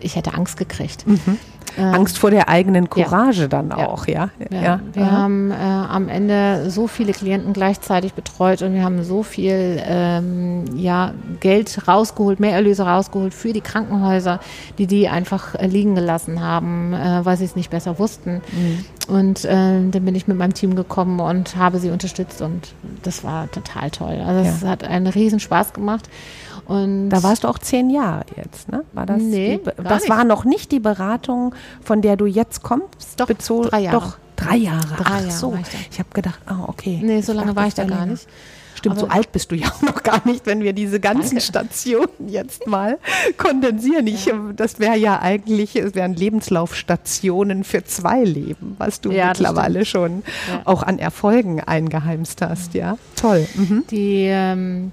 ich 0.00 0.16
hätte 0.16 0.34
Angst 0.34 0.56
gekriegt. 0.56 1.06
Mhm. 1.06 1.38
Ähm, 1.78 1.94
Angst 1.94 2.18
vor 2.18 2.30
der 2.30 2.48
eigenen 2.48 2.90
Courage 2.90 3.42
ja. 3.42 3.48
dann 3.48 3.72
auch, 3.72 4.06
ja. 4.06 4.30
ja. 4.50 4.60
ja. 4.60 4.80
Wir 4.92 5.02
Aha. 5.02 5.10
haben 5.10 5.50
äh, 5.50 5.54
am 5.54 6.08
Ende 6.08 6.70
so 6.70 6.86
viele 6.86 7.12
Klienten 7.12 7.52
gleichzeitig 7.52 8.14
betreut 8.14 8.62
und 8.62 8.74
wir 8.74 8.82
haben 8.82 9.02
so 9.04 9.22
viel 9.22 9.80
ähm, 9.84 10.64
ja, 10.74 11.14
Geld 11.40 11.86
rausgeholt, 11.86 12.40
mehr 12.40 12.52
Erlöse 12.52 12.84
rausgeholt 12.84 13.34
für 13.34 13.52
die 13.52 13.60
Krankenhäuser, 13.60 14.40
die 14.78 14.86
die 14.86 15.08
einfach 15.08 15.54
äh, 15.54 15.66
liegen 15.66 15.94
gelassen 15.94 16.40
haben, 16.40 16.92
äh, 16.92 17.24
weil 17.24 17.36
sie 17.36 17.44
es 17.44 17.56
nicht 17.56 17.70
besser 17.70 17.98
wussten. 17.98 18.40
Mhm. 18.52 18.84
Und 19.14 19.44
äh, 19.44 19.50
dann 19.50 20.04
bin 20.04 20.14
ich 20.14 20.28
mit 20.28 20.36
meinem 20.36 20.54
Team 20.54 20.76
gekommen 20.76 21.20
und 21.20 21.56
habe 21.56 21.78
sie 21.78 21.90
unterstützt 21.90 22.42
und 22.42 22.74
das 23.02 23.24
war 23.24 23.50
total 23.50 23.90
toll. 23.90 24.22
Also 24.24 24.48
es 24.48 24.64
hat 24.64 24.84
einen 24.84 25.06
riesen 25.06 25.40
Spaß 25.40 25.72
gemacht. 25.72 26.08
Und 26.70 27.10
da 27.10 27.24
warst 27.24 27.42
du 27.42 27.48
auch 27.48 27.58
zehn 27.58 27.90
Jahre 27.90 28.24
jetzt, 28.36 28.70
ne? 28.70 28.84
War 28.92 29.04
das 29.04 29.20
nee, 29.20 29.58
die, 29.58 29.82
das 29.82 30.08
war 30.08 30.22
noch 30.22 30.44
nicht 30.44 30.70
die 30.70 30.78
Beratung, 30.78 31.52
von 31.82 32.00
der 32.00 32.16
du 32.16 32.26
jetzt 32.26 32.62
kommst? 32.62 33.18
Doch, 33.18 33.26
bezogen, 33.26 33.68
drei 33.70 33.80
Jahre. 33.80 33.98
Doch, 33.98 34.18
drei 34.36 34.54
Jahre. 34.54 34.94
Drei 34.96 35.04
Ach 35.04 35.20
Jahre 35.20 35.30
so. 35.32 35.58
Ich, 35.90 35.98
habe 35.98 36.10
gedacht, 36.12 36.38
ah, 36.46 36.66
okay. 36.68 37.00
Nee, 37.02 37.22
so 37.22 37.32
lange 37.32 37.56
war 37.56 37.66
ich 37.66 37.74
da 37.74 37.82
gar 37.82 38.06
nicht. 38.06 38.28
Stimmt, 38.76 38.98
Aber 38.98 39.08
so 39.08 39.12
alt 39.12 39.32
bist 39.32 39.50
du 39.50 39.56
ja 39.56 39.66
auch 39.66 39.82
noch 39.82 40.04
gar 40.04 40.24
nicht, 40.28 40.46
wenn 40.46 40.62
wir 40.62 40.72
diese 40.72 41.00
ganzen 41.00 41.30
Danke. 41.30 41.40
Stationen 41.40 42.28
jetzt 42.28 42.68
mal 42.68 42.98
kondensieren. 43.36 44.06
Ich. 44.06 44.32
Das 44.54 44.78
wäre 44.78 44.96
ja 44.96 45.18
eigentlich, 45.18 45.74
es 45.74 45.96
wären 45.96 46.14
Lebenslaufstationen 46.14 47.64
für 47.64 47.82
zwei 47.82 48.22
Leben, 48.22 48.76
was 48.78 49.00
du 49.00 49.10
ja, 49.10 49.30
mittlerweile 49.30 49.84
schon 49.84 50.22
ja. 50.48 50.62
auch 50.66 50.84
an 50.84 51.00
Erfolgen 51.00 51.60
eingeheimst 51.60 52.42
hast. 52.42 52.74
Ja, 52.74 52.96
toll. 53.16 53.48
Mhm. 53.56 53.84
Die 53.90 54.26
ähm, 54.28 54.92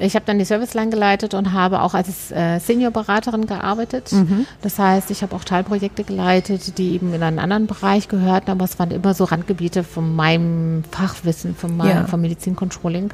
ich 0.00 0.14
habe 0.14 0.24
dann 0.26 0.38
die 0.38 0.44
Serviceline 0.44 0.90
geleitet 0.90 1.34
und 1.34 1.52
habe 1.52 1.80
auch 1.82 1.94
als 1.94 2.30
äh, 2.30 2.58
Seniorberaterin 2.58 3.46
gearbeitet. 3.46 4.12
Mhm. 4.12 4.46
Das 4.62 4.78
heißt, 4.78 5.10
ich 5.10 5.22
habe 5.22 5.34
auch 5.34 5.44
Teilprojekte 5.44 6.04
geleitet, 6.04 6.78
die 6.78 6.92
eben 6.92 7.12
in 7.14 7.22
einen 7.22 7.38
anderen 7.38 7.66
Bereich 7.66 8.08
gehörten, 8.08 8.50
aber 8.50 8.64
es 8.64 8.78
waren 8.78 8.90
immer 8.90 9.14
so 9.14 9.24
Randgebiete 9.24 9.84
von 9.84 10.14
meinem 10.14 10.84
Fachwissen, 10.90 11.54
von 11.54 11.76
meinem, 11.76 12.02
ja. 12.02 12.06
vom 12.06 12.20
Medizincontrolling. 12.20 13.10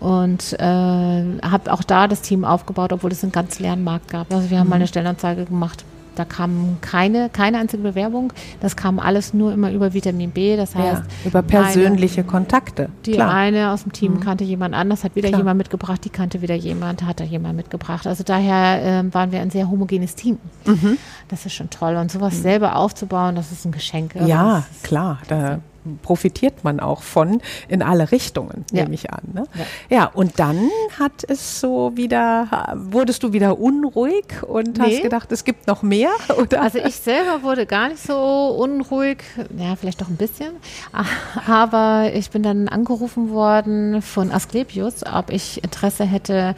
Und 0.00 0.52
äh, 0.60 0.62
habe 0.62 1.72
auch 1.72 1.82
da 1.82 2.06
das 2.06 2.22
Team 2.22 2.44
aufgebaut, 2.44 2.92
obwohl 2.92 3.10
es 3.10 3.22
einen 3.24 3.32
ganz 3.32 3.58
leeren 3.58 3.82
Markt 3.82 4.08
gab. 4.08 4.32
Also 4.32 4.50
wir 4.50 4.58
haben 4.58 4.66
mhm. 4.66 4.70
mal 4.70 4.76
eine 4.76 4.86
Stellenanzeige 4.86 5.44
gemacht 5.44 5.84
da 6.18 6.24
kam 6.24 6.78
keine, 6.80 7.28
keine 7.30 7.58
einzige 7.58 7.82
Bewerbung. 7.82 8.32
Das 8.60 8.76
kam 8.76 8.98
alles 8.98 9.34
nur 9.34 9.52
immer 9.52 9.70
über 9.70 9.94
Vitamin 9.94 10.30
B. 10.30 10.56
Das 10.56 10.74
heißt, 10.74 11.02
ja, 11.02 11.28
über 11.28 11.42
persönliche 11.42 12.20
eine, 12.22 12.30
Kontakte. 12.30 12.88
Die 13.06 13.12
Klar. 13.12 13.32
eine 13.32 13.70
aus 13.70 13.82
dem 13.82 13.92
Team 13.92 14.14
mhm. 14.14 14.20
kannte 14.20 14.44
jemand 14.44 14.74
anders, 14.74 15.04
hat 15.04 15.14
wieder 15.14 15.28
Klar. 15.28 15.40
jemand 15.40 15.58
mitgebracht, 15.58 16.04
die 16.04 16.10
kannte 16.10 16.42
wieder 16.42 16.54
jemand, 16.54 17.04
hat 17.04 17.20
da 17.20 17.24
jemand 17.24 17.56
mitgebracht. 17.56 18.06
Also 18.06 18.24
daher 18.24 19.04
äh, 19.04 19.14
waren 19.14 19.32
wir 19.32 19.40
ein 19.40 19.50
sehr 19.50 19.70
homogenes 19.70 20.14
Team. 20.14 20.38
Mhm. 20.66 20.98
Das 21.28 21.46
ist 21.46 21.54
schon 21.54 21.70
toll. 21.70 21.96
Und 21.96 22.10
sowas 22.10 22.34
mhm. 22.34 22.42
selber 22.42 22.76
aufzubauen, 22.76 23.36
das 23.36 23.52
ist 23.52 23.64
ein 23.64 23.72
Geschenk. 23.72 24.14
Ja, 24.26 24.64
klar. 24.82 25.18
Da 25.28 25.60
profitiert 26.02 26.64
man 26.64 26.80
auch 26.80 27.02
von 27.02 27.40
in 27.68 27.82
alle 27.82 28.10
Richtungen, 28.10 28.64
ja. 28.72 28.82
nehme 28.82 28.94
ich 28.94 29.10
an. 29.10 29.22
Ne? 29.32 29.44
Ja. 29.88 29.96
ja. 29.96 30.04
und 30.06 30.38
dann 30.38 30.70
hat 30.98 31.24
es 31.26 31.60
so 31.60 31.96
wieder, 31.96 32.74
wurdest 32.74 33.22
du 33.22 33.32
wieder 33.32 33.58
unruhig 33.58 34.42
und 34.46 34.78
nee. 34.78 34.84
hast 34.84 35.02
gedacht, 35.02 35.32
es 35.32 35.44
gibt 35.44 35.66
noch 35.66 35.82
mehr? 35.82 36.10
Oder? 36.38 36.62
Also 36.62 36.78
ich 36.78 36.96
selber 36.96 37.42
wurde 37.42 37.66
gar 37.66 37.88
nicht 37.88 38.02
so 38.02 38.48
unruhig, 38.58 39.18
ja, 39.56 39.76
vielleicht 39.76 40.00
doch 40.00 40.08
ein 40.08 40.16
bisschen, 40.16 40.52
aber 41.46 42.10
ich 42.14 42.30
bin 42.30 42.42
dann 42.42 42.68
angerufen 42.68 43.30
worden 43.30 44.02
von 44.02 44.30
Asklepios, 44.30 45.04
ob 45.06 45.30
ich 45.30 45.62
Interesse 45.62 46.04
hätte, 46.04 46.54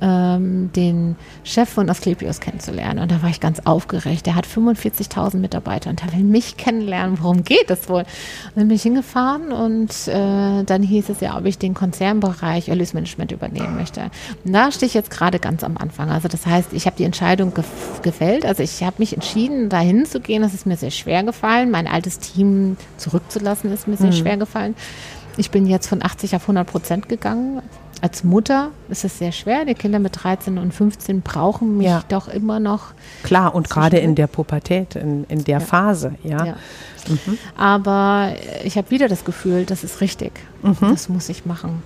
ähm, 0.00 0.70
den 0.74 1.16
Chef 1.44 1.68
von 1.68 1.88
Asklepios 1.88 2.40
kennenzulernen. 2.40 3.00
Und 3.00 3.10
da 3.10 3.22
war 3.22 3.30
ich 3.30 3.40
ganz 3.40 3.60
aufgeregt. 3.60 4.26
Der 4.26 4.34
hat 4.34 4.46
45.000 4.46 5.36
Mitarbeiter 5.36 5.90
und 5.90 6.02
er 6.02 6.12
will 6.12 6.24
mich 6.24 6.56
kennenlernen. 6.56 7.18
Worum 7.20 7.44
geht 7.44 7.70
es 7.70 7.88
wohl? 7.88 8.02
Und 8.02 8.56
dann 8.56 8.68
bin 8.68 8.76
ich 8.76 8.82
hingefahren 8.82 9.52
und 9.52 9.90
äh, 10.08 10.64
dann 10.64 10.82
hieß 10.82 11.08
es 11.08 11.20
ja, 11.20 11.36
ob 11.36 11.46
ich 11.46 11.58
den 11.58 11.74
Konzernbereich 11.74 12.68
Erlösmanagement 12.68 13.32
übernehmen 13.32 13.76
möchte. 13.76 14.10
Und 14.44 14.52
da 14.52 14.70
stehe 14.72 14.88
ich 14.88 14.94
jetzt 14.94 15.10
gerade 15.10 15.38
ganz 15.38 15.64
am 15.64 15.76
Anfang. 15.76 16.10
Also 16.10 16.28
das 16.28 16.46
heißt, 16.46 16.72
ich 16.72 16.86
habe 16.86 16.96
die 16.96 17.04
Entscheidung 17.04 17.54
gef 17.54 17.66
gefällt. 18.02 18.44
Also 18.44 18.62
ich 18.62 18.82
habe 18.82 18.96
mich 18.98 19.14
entschieden, 19.14 19.68
dahin 19.68 20.06
zu 20.06 20.20
gehen. 20.20 20.42
Das 20.42 20.54
ist 20.54 20.66
mir 20.66 20.76
sehr 20.76 20.90
schwer 20.90 21.22
gefallen. 21.22 21.70
Mein 21.70 21.86
altes 21.86 22.18
Team 22.18 22.76
zurückzulassen 22.98 23.72
ist 23.72 23.88
mir 23.88 23.96
sehr 23.96 24.08
mhm. 24.08 24.12
schwer 24.12 24.36
gefallen. 24.36 24.74
Ich 25.38 25.50
bin 25.50 25.66
jetzt 25.66 25.86
von 25.86 26.02
80 26.02 26.36
auf 26.36 26.42
100 26.42 26.66
Prozent 26.66 27.08
gegangen 27.08 27.60
als 28.00 28.24
Mutter 28.24 28.70
ist 28.88 29.04
es 29.04 29.18
sehr 29.18 29.32
schwer. 29.32 29.64
Die 29.64 29.74
Kinder 29.74 29.98
mit 29.98 30.22
13 30.22 30.58
und 30.58 30.72
15 30.72 31.22
brauchen 31.22 31.78
mich 31.78 31.86
ja. 31.86 32.02
doch 32.08 32.28
immer 32.28 32.60
noch. 32.60 32.92
Klar, 33.22 33.54
und 33.54 33.70
gerade 33.70 33.98
in 33.98 34.14
der 34.14 34.26
Pubertät, 34.26 34.96
in, 34.96 35.24
in 35.24 35.44
der 35.44 35.58
ja. 35.58 35.64
Phase, 35.64 36.14
ja. 36.22 36.44
ja. 36.44 36.56
Mhm. 37.08 37.38
Aber 37.56 38.34
ich 38.64 38.76
habe 38.76 38.90
wieder 38.90 39.08
das 39.08 39.24
Gefühl, 39.24 39.64
das 39.64 39.84
ist 39.84 40.00
richtig. 40.00 40.32
Mhm. 40.62 40.76
Das 40.80 41.08
muss 41.08 41.28
ich 41.28 41.46
machen. 41.46 41.82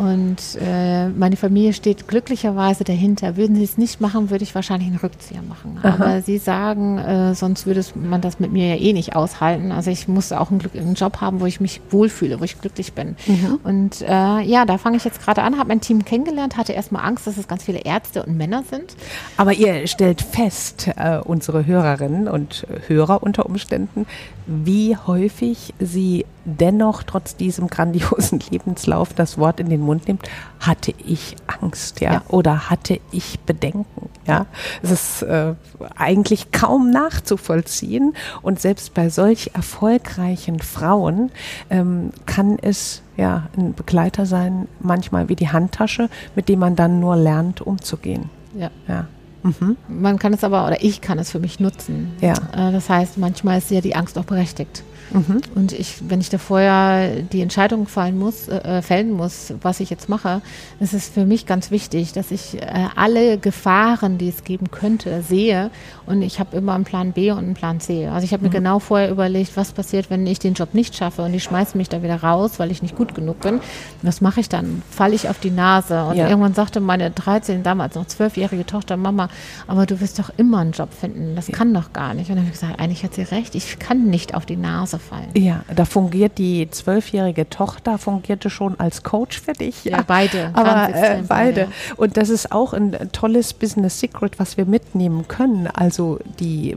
Und 0.00 0.38
äh, 0.58 1.08
meine 1.10 1.36
Familie 1.36 1.74
steht 1.74 2.08
glücklicherweise 2.08 2.84
dahinter. 2.84 3.36
Würden 3.36 3.54
sie 3.54 3.64
es 3.64 3.76
nicht 3.76 4.00
machen, 4.00 4.30
würde 4.30 4.44
ich 4.44 4.54
wahrscheinlich 4.54 4.88
einen 4.88 4.96
Rückzieher 4.96 5.42
machen. 5.42 5.78
Aha. 5.82 5.88
Aber 5.92 6.22
sie 6.22 6.38
sagen, 6.38 6.96
äh, 6.96 7.34
sonst 7.34 7.66
würde 7.66 7.84
man 7.94 8.22
das 8.22 8.40
mit 8.40 8.50
mir 8.50 8.76
ja 8.76 8.80
eh 8.80 8.94
nicht 8.94 9.14
aushalten. 9.14 9.72
Also 9.72 9.90
ich 9.90 10.08
muss 10.08 10.32
auch 10.32 10.50
einen, 10.50 10.62
einen 10.74 10.94
Job 10.94 11.20
haben, 11.20 11.40
wo 11.40 11.46
ich 11.46 11.60
mich 11.60 11.82
wohlfühle, 11.90 12.40
wo 12.40 12.44
ich 12.44 12.58
glücklich 12.58 12.94
bin. 12.94 13.16
Mhm. 13.26 13.60
Und 13.62 14.00
äh, 14.00 14.40
ja, 14.40 14.64
da 14.64 14.78
fange 14.78 14.96
ich 14.96 15.04
jetzt 15.04 15.22
gerade 15.22 15.42
an, 15.42 15.58
habe 15.58 15.68
mein 15.68 15.82
Team 15.82 16.02
kennengelernt, 16.02 16.56
hatte 16.56 16.72
erstmal 16.72 17.04
Angst, 17.04 17.26
dass 17.26 17.36
es 17.36 17.46
ganz 17.46 17.64
viele 17.64 17.80
Ärzte 17.80 18.22
und 18.22 18.38
Männer 18.38 18.62
sind. 18.70 18.96
Aber 19.36 19.52
ihr 19.52 19.86
stellt 19.86 20.22
fest, 20.22 20.88
äh, 20.96 21.18
unsere 21.18 21.66
Hörerinnen 21.66 22.26
und 22.26 22.66
Hörer 22.86 23.22
unter 23.22 23.44
Umständen, 23.44 24.06
wie 24.52 24.96
häufig 24.96 25.74
sie 25.78 26.26
dennoch 26.44 27.04
trotz 27.04 27.36
diesem 27.36 27.68
grandiosen 27.68 28.40
Lebenslauf 28.50 29.14
das 29.14 29.38
Wort 29.38 29.60
in 29.60 29.70
den 29.70 29.80
Mund 29.80 30.08
nimmt, 30.08 30.28
hatte 30.58 30.92
ich 31.06 31.36
Angst, 31.46 32.00
ja, 32.00 32.14
ja. 32.14 32.22
oder 32.28 32.68
hatte 32.68 32.98
ich 33.12 33.38
Bedenken, 33.40 34.08
ja. 34.26 34.46
Es 34.82 34.90
ist 34.90 35.22
äh, 35.22 35.54
eigentlich 35.94 36.50
kaum 36.50 36.90
nachzuvollziehen 36.90 38.14
und 38.42 38.60
selbst 38.60 38.92
bei 38.92 39.08
solch 39.08 39.52
erfolgreichen 39.54 40.58
Frauen 40.58 41.30
ähm, 41.70 42.10
kann 42.26 42.58
es 42.60 43.02
ja 43.16 43.48
ein 43.56 43.74
Begleiter 43.74 44.26
sein, 44.26 44.66
manchmal 44.80 45.28
wie 45.28 45.36
die 45.36 45.50
Handtasche, 45.50 46.10
mit 46.34 46.48
dem 46.48 46.58
man 46.58 46.74
dann 46.74 46.98
nur 46.98 47.14
lernt, 47.14 47.60
umzugehen. 47.60 48.30
Ja. 48.54 48.70
ja. 48.88 49.06
Mhm. 49.42 49.76
Man 49.88 50.18
kann 50.18 50.32
es 50.32 50.44
aber, 50.44 50.66
oder 50.66 50.82
ich 50.82 51.00
kann 51.00 51.18
es 51.18 51.30
für 51.30 51.38
mich 51.38 51.60
nutzen. 51.60 52.12
Ja. 52.20 52.34
Äh, 52.52 52.72
das 52.72 52.88
heißt, 52.88 53.18
manchmal 53.18 53.58
ist 53.58 53.70
ja 53.70 53.80
die 53.80 53.94
Angst 53.94 54.18
auch 54.18 54.24
berechtigt. 54.24 54.82
Mhm. 55.12 55.40
Und 55.54 55.72
ich, 55.72 55.96
wenn 56.08 56.20
ich 56.20 56.30
da 56.30 56.38
vorher 56.38 57.22
die 57.22 57.40
Entscheidung 57.40 57.86
fallen 57.86 58.18
muss, 58.18 58.48
äh, 58.48 58.78
äh, 58.78 58.82
fällen 58.82 59.12
muss, 59.12 59.52
was 59.60 59.80
ich 59.80 59.90
jetzt 59.90 60.08
mache, 60.08 60.40
ist 60.78 60.94
es 60.94 61.08
für 61.08 61.26
mich 61.26 61.46
ganz 61.46 61.70
wichtig, 61.70 62.12
dass 62.12 62.30
ich 62.30 62.60
äh, 62.60 62.66
alle 62.94 63.38
Gefahren, 63.38 64.18
die 64.18 64.28
es 64.28 64.44
geben 64.44 64.70
könnte, 64.70 65.22
sehe. 65.22 65.70
Und 66.06 66.22
ich 66.22 66.38
habe 66.38 66.56
immer 66.56 66.74
einen 66.74 66.84
Plan 66.84 67.12
B 67.12 67.30
und 67.30 67.38
einen 67.38 67.54
Plan 67.54 67.80
C. 67.80 68.06
Also 68.08 68.24
ich 68.24 68.32
habe 68.32 68.42
mhm. 68.42 68.48
mir 68.48 68.54
genau 68.54 68.78
vorher 68.78 69.10
überlegt, 69.10 69.56
was 69.56 69.72
passiert, 69.72 70.10
wenn 70.10 70.26
ich 70.26 70.38
den 70.38 70.54
Job 70.54 70.74
nicht 70.74 70.96
schaffe 70.96 71.22
und 71.22 71.32
die 71.32 71.40
schmeißen 71.40 71.76
mich 71.76 71.88
da 71.88 72.02
wieder 72.02 72.22
raus, 72.22 72.58
weil 72.58 72.70
ich 72.70 72.82
nicht 72.82 72.96
gut 72.96 73.14
genug 73.14 73.40
bin. 73.40 73.60
Was 74.02 74.20
mache 74.20 74.40
ich 74.40 74.48
dann? 74.48 74.82
Falle 74.90 75.14
ich 75.14 75.28
auf 75.28 75.40
die 75.40 75.50
Nase? 75.50 76.04
Und 76.04 76.16
ja. 76.16 76.28
irgendwann 76.28 76.54
sagte 76.54 76.80
meine 76.80 77.10
13, 77.10 77.62
damals 77.62 77.94
noch 77.94 78.06
12-jährige 78.06 78.66
Tochter, 78.66 78.96
Mama, 78.96 79.28
aber 79.66 79.86
du 79.86 80.00
wirst 80.00 80.18
doch 80.18 80.30
immer 80.36 80.58
einen 80.58 80.72
Job 80.72 80.92
finden. 80.92 81.36
Das 81.36 81.48
ja. 81.48 81.56
kann 81.56 81.72
doch 81.72 81.92
gar 81.92 82.14
nicht. 82.14 82.30
Und 82.30 82.36
dann 82.36 82.44
habe 82.44 82.54
ich 82.54 82.60
gesagt, 82.60 82.80
eigentlich 82.80 83.04
hat 83.04 83.14
sie 83.14 83.22
recht. 83.22 83.54
Ich 83.54 83.78
kann 83.78 84.06
nicht 84.06 84.34
auf 84.34 84.46
die 84.46 84.56
Nase 84.56 84.98
fallen. 84.98 85.30
Ja, 85.34 85.64
da 85.74 85.84
fungiert 85.84 86.38
die 86.38 86.68
zwölfjährige 86.70 87.48
Tochter, 87.48 87.98
fungierte 87.98 88.50
schon 88.50 88.78
als 88.78 89.02
Coach 89.02 89.40
für 89.40 89.52
dich. 89.52 89.84
Ja, 89.84 90.02
beide. 90.06 90.50
Aber 90.54 90.94
äh, 90.94 91.22
beide. 91.26 91.68
Und 91.96 92.16
das 92.16 92.28
ist 92.28 92.52
auch 92.52 92.72
ein 92.72 92.96
tolles 93.12 93.54
Business 93.54 94.00
Secret, 94.00 94.38
was 94.38 94.56
wir 94.56 94.64
mitnehmen 94.64 95.28
können. 95.28 95.66
Also 95.66 96.18
die 96.38 96.76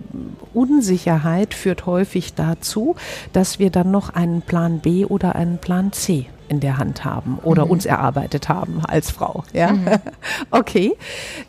Unsicherheit 0.54 1.54
führt 1.54 1.86
häufig 1.86 2.34
dazu, 2.34 2.96
dass 3.32 3.60
wir 3.60 3.70
dann 3.70 3.92
noch 3.92 4.10
einen 4.10 4.42
Plan 4.42 4.80
B 4.80 5.06
oder 5.06 5.36
einen 5.36 5.58
Plan 5.58 5.92
C 5.92 6.28
in 6.48 6.60
der 6.60 6.78
Hand 6.78 7.06
haben 7.06 7.40
oder 7.44 7.66
mhm. 7.66 7.72
uns 7.72 7.86
erarbeitet 7.86 8.50
haben 8.50 8.82
als 8.88 9.12
Frau. 9.12 9.44
Ja, 9.54 9.74
mhm. 9.74 9.88
okay. 10.52 10.94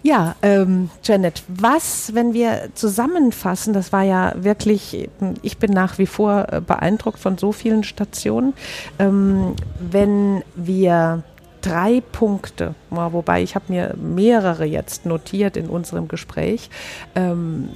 Ja, 0.02 0.36
ähm, 0.42 0.90
Janet, 1.02 1.42
was, 1.48 2.14
wenn 2.14 2.34
wir 2.34 2.70
zusammenfassen, 2.74 3.72
das 3.72 3.92
war 3.92 4.02
ja 4.02 4.32
wirklich, 4.36 5.08
ich 5.42 5.58
bin 5.58 5.72
nach 5.72 5.98
wie 5.98 6.06
vor 6.06 6.46
äh, 6.50 6.60
beeindruckt 6.60 7.18
von 7.18 7.38
so 7.38 7.52
vielen 7.52 7.84
Stationen, 7.84 8.54
ähm, 8.98 9.54
wenn 9.78 10.42
wir 10.54 11.22
drei 11.64 12.02
Punkte, 12.12 12.74
wobei 12.90 13.42
ich 13.42 13.54
habe 13.54 13.66
mir 13.68 13.94
mehrere 13.96 14.66
jetzt 14.66 15.06
notiert 15.06 15.56
in 15.56 15.68
unserem 15.68 16.08
Gespräch, 16.08 16.68
ähm, 17.14 17.70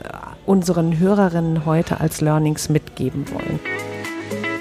unseren 0.44 0.98
Hörerinnen 0.98 1.64
heute 1.64 2.00
als 2.00 2.20
Learnings 2.20 2.68
mitgeben 2.68 3.24
wollen. 3.32 3.60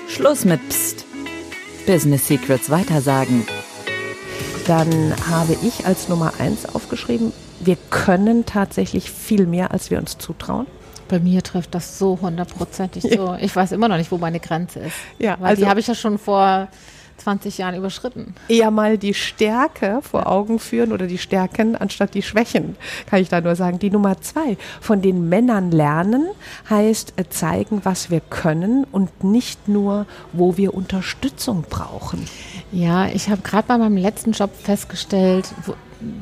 Schluss 0.08 0.46
mit 0.46 0.68
Psst. 0.70 1.07
Business 1.88 2.28
Secrets 2.28 2.70
weitersagen. 2.70 3.48
Dann 4.68 5.16
habe 5.30 5.56
ich 5.64 5.86
als 5.86 6.10
Nummer 6.10 6.34
eins 6.38 6.66
aufgeschrieben, 6.66 7.32
wir 7.62 7.78
können 7.90 8.46
tatsächlich 8.46 9.10
viel 9.10 9.48
mehr, 9.48 9.72
als 9.72 9.90
wir 9.90 9.98
uns 9.98 10.18
zutrauen. 10.18 10.68
Bei 11.08 11.20
mir 11.20 11.42
trifft 11.42 11.74
das 11.74 11.98
so 11.98 12.20
hundertprozentig 12.22 13.06
ja. 13.06 13.16
so. 13.16 13.38
Ich 13.40 13.56
weiß 13.56 13.72
immer 13.72 13.88
noch 13.88 13.96
nicht, 13.96 14.12
wo 14.12 14.18
meine 14.18 14.42
Grenze 14.42 14.80
ist. 14.80 14.98
Ja, 15.18 15.38
Weil 15.40 15.52
also, 15.52 15.64
die 15.64 15.70
habe 15.70 15.80
ich 15.80 15.88
ja 15.88 15.96
schon 15.96 16.18
vor 16.18 16.68
20 17.18 17.58
Jahren 17.58 17.76
überschritten. 17.76 18.36
Eher 18.48 18.72
mal 18.72 18.98
die 18.98 19.14
Stärke 19.14 20.00
vor 20.02 20.28
Augen 20.28 20.60
führen 20.60 20.92
oder 20.92 21.08
die 21.08 21.18
Stärken 21.18 21.76
anstatt 21.76 22.14
die 22.14 22.22
Schwächen, 22.22 22.76
kann 23.10 23.22
ich 23.22 23.30
da 23.30 23.42
nur 23.42 23.56
sagen. 23.56 23.80
Die 23.80 23.90
Nummer 23.90 24.22
zwei, 24.22 24.58
von 24.82 25.02
den 25.02 25.30
Männern 25.30 25.72
lernen, 25.72 26.28
heißt 26.70 27.14
äh, 27.18 27.26
zeigen, 27.30 27.82
was 27.84 28.10
wir 28.10 28.22
können 28.22 28.86
und 28.92 29.24
nicht 29.24 29.68
nur, 29.68 30.06
wo 30.34 30.58
wir 30.58 30.74
Unterstützung 30.74 31.66
brauchen. 31.70 32.28
Ja, 32.72 33.08
ich 33.08 33.30
habe 33.30 33.42
gerade 33.42 33.68
bei 33.68 33.78
meinem 33.78 33.98
letzten 33.98 34.32
Job 34.32 34.52
festgestellt, 34.56 35.54
wo, 35.66 35.74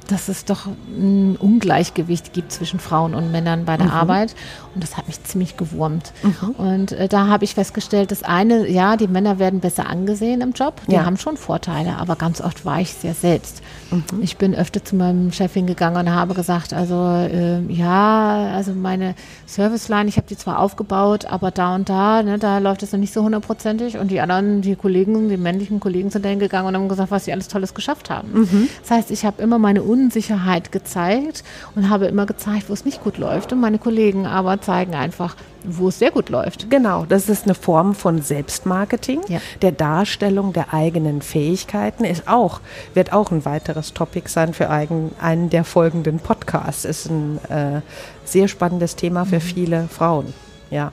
dass 0.07 0.29
es 0.29 0.45
doch 0.45 0.67
ein 0.67 1.35
Ungleichgewicht 1.37 2.33
gibt 2.33 2.51
zwischen 2.51 2.79
Frauen 2.79 3.13
und 3.13 3.31
Männern 3.31 3.65
bei 3.65 3.77
der 3.77 3.87
mhm. 3.87 3.93
Arbeit. 3.93 4.35
Und 4.73 4.83
das 4.83 4.97
hat 4.97 5.07
mich 5.07 5.23
ziemlich 5.23 5.57
gewurmt. 5.57 6.11
Mhm. 6.23 6.49
Und 6.51 6.91
äh, 6.91 7.07
da 7.07 7.27
habe 7.27 7.43
ich 7.43 7.55
festgestellt, 7.55 8.11
dass 8.11 8.23
eine, 8.23 8.69
ja, 8.69 8.97
die 8.97 9.07
Männer 9.07 9.39
werden 9.39 9.59
besser 9.59 9.89
angesehen 9.89 10.41
im 10.41 10.51
Job. 10.51 10.81
Die 10.87 10.93
ja. 10.93 11.05
haben 11.05 11.17
schon 11.17 11.37
Vorteile, 11.37 11.97
aber 11.97 12.15
ganz 12.15 12.41
oft 12.41 12.65
war 12.65 12.81
ich 12.81 12.93
sehr 12.93 13.13
selbst. 13.13 13.61
Mhm. 13.91 14.03
Ich 14.21 14.37
bin 14.37 14.53
öfter 14.53 14.83
zu 14.83 14.95
meinem 14.95 15.31
Chef 15.31 15.53
hingegangen 15.53 16.07
und 16.07 16.13
habe 16.13 16.33
gesagt, 16.33 16.73
also 16.73 16.95
äh, 17.05 17.61
ja, 17.71 18.51
also 18.53 18.73
meine 18.73 19.15
Serviceline, 19.45 20.09
ich 20.09 20.17
habe 20.17 20.27
die 20.27 20.37
zwar 20.37 20.59
aufgebaut, 20.59 21.25
aber 21.25 21.51
da 21.51 21.75
und 21.75 21.89
da, 21.89 22.23
ne, 22.23 22.37
da 22.37 22.57
läuft 22.59 22.83
es 22.83 22.91
noch 22.91 22.99
nicht 22.99 23.13
so 23.13 23.23
hundertprozentig. 23.23 23.97
Und 23.97 24.09
die 24.09 24.19
anderen, 24.19 24.61
die 24.61 24.75
Kollegen, 24.75 25.29
die 25.29 25.37
männlichen 25.37 25.79
Kollegen 25.79 26.09
sind 26.09 26.25
dahin 26.25 26.39
gegangen 26.39 26.67
und 26.67 26.75
haben 26.75 26.89
gesagt, 26.89 27.11
was 27.11 27.25
sie 27.25 27.31
alles 27.31 27.47
Tolles 27.47 27.73
geschafft 27.73 28.09
haben. 28.09 28.31
Mhm. 28.33 28.69
Das 28.81 28.91
heißt, 28.91 29.11
ich 29.11 29.25
habe 29.25 29.41
immer 29.41 29.59
meine 29.65 29.81
Unsicherheit 29.81 30.71
gezeigt 30.71 31.43
und 31.73 31.89
habe 31.89 32.05
immer 32.05 32.27
gezeigt, 32.27 32.69
wo 32.69 32.73
es 32.73 32.85
nicht 32.85 33.03
gut 33.03 33.17
läuft. 33.17 33.51
Und 33.51 33.59
meine 33.61 33.79
Kollegen 33.79 34.27
aber 34.27 34.61
zeigen 34.61 34.93
einfach, 34.93 35.35
wo 35.63 35.87
es 35.87 35.97
sehr 35.97 36.11
gut 36.11 36.29
läuft. 36.29 36.69
Genau, 36.69 37.03
das 37.05 37.29
ist 37.29 37.45
eine 37.45 37.55
Form 37.55 37.95
von 37.95 38.21
Selbstmarketing, 38.21 39.21
ja. 39.27 39.39
der 39.63 39.71
Darstellung 39.71 40.53
der 40.53 40.71
eigenen 40.71 41.23
Fähigkeiten 41.23 42.03
ist 42.03 42.27
auch, 42.27 42.61
wird 42.93 43.11
auch 43.11 43.31
ein 43.31 43.43
weiteres 43.43 43.93
Topic 43.95 44.29
sein 44.29 44.53
für 44.53 44.69
eigen, 44.69 45.09
einen 45.19 45.49
der 45.49 45.63
folgenden 45.63 46.19
Podcasts. 46.19 46.85
Ist 46.85 47.09
ein 47.09 47.39
äh, 47.49 47.81
sehr 48.23 48.47
spannendes 48.47 48.95
Thema 48.95 49.25
für 49.25 49.37
mhm. 49.37 49.41
viele 49.41 49.87
Frauen. 49.87 50.31
Ja. 50.69 50.91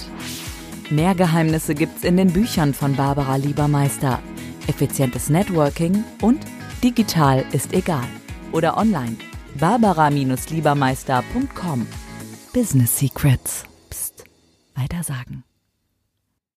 Mehr 0.90 1.14
Geheimnisse 1.14 1.74
gibt's 1.74 2.04
in 2.04 2.16
den 2.16 2.32
Büchern 2.32 2.72
von 2.72 2.96
Barbara 2.96 3.36
Liebermeister. 3.36 4.20
Effizientes 4.68 5.28
Networking 5.28 6.02
und 6.22 6.40
digital 6.82 7.44
ist 7.52 7.74
egal. 7.74 8.06
Oder 8.52 8.76
online. 8.76 9.16
Barbara-Liebermeister.com. 9.58 11.86
Business 12.52 12.98
Secrets 12.98 13.64
weitersagen. 14.78 15.44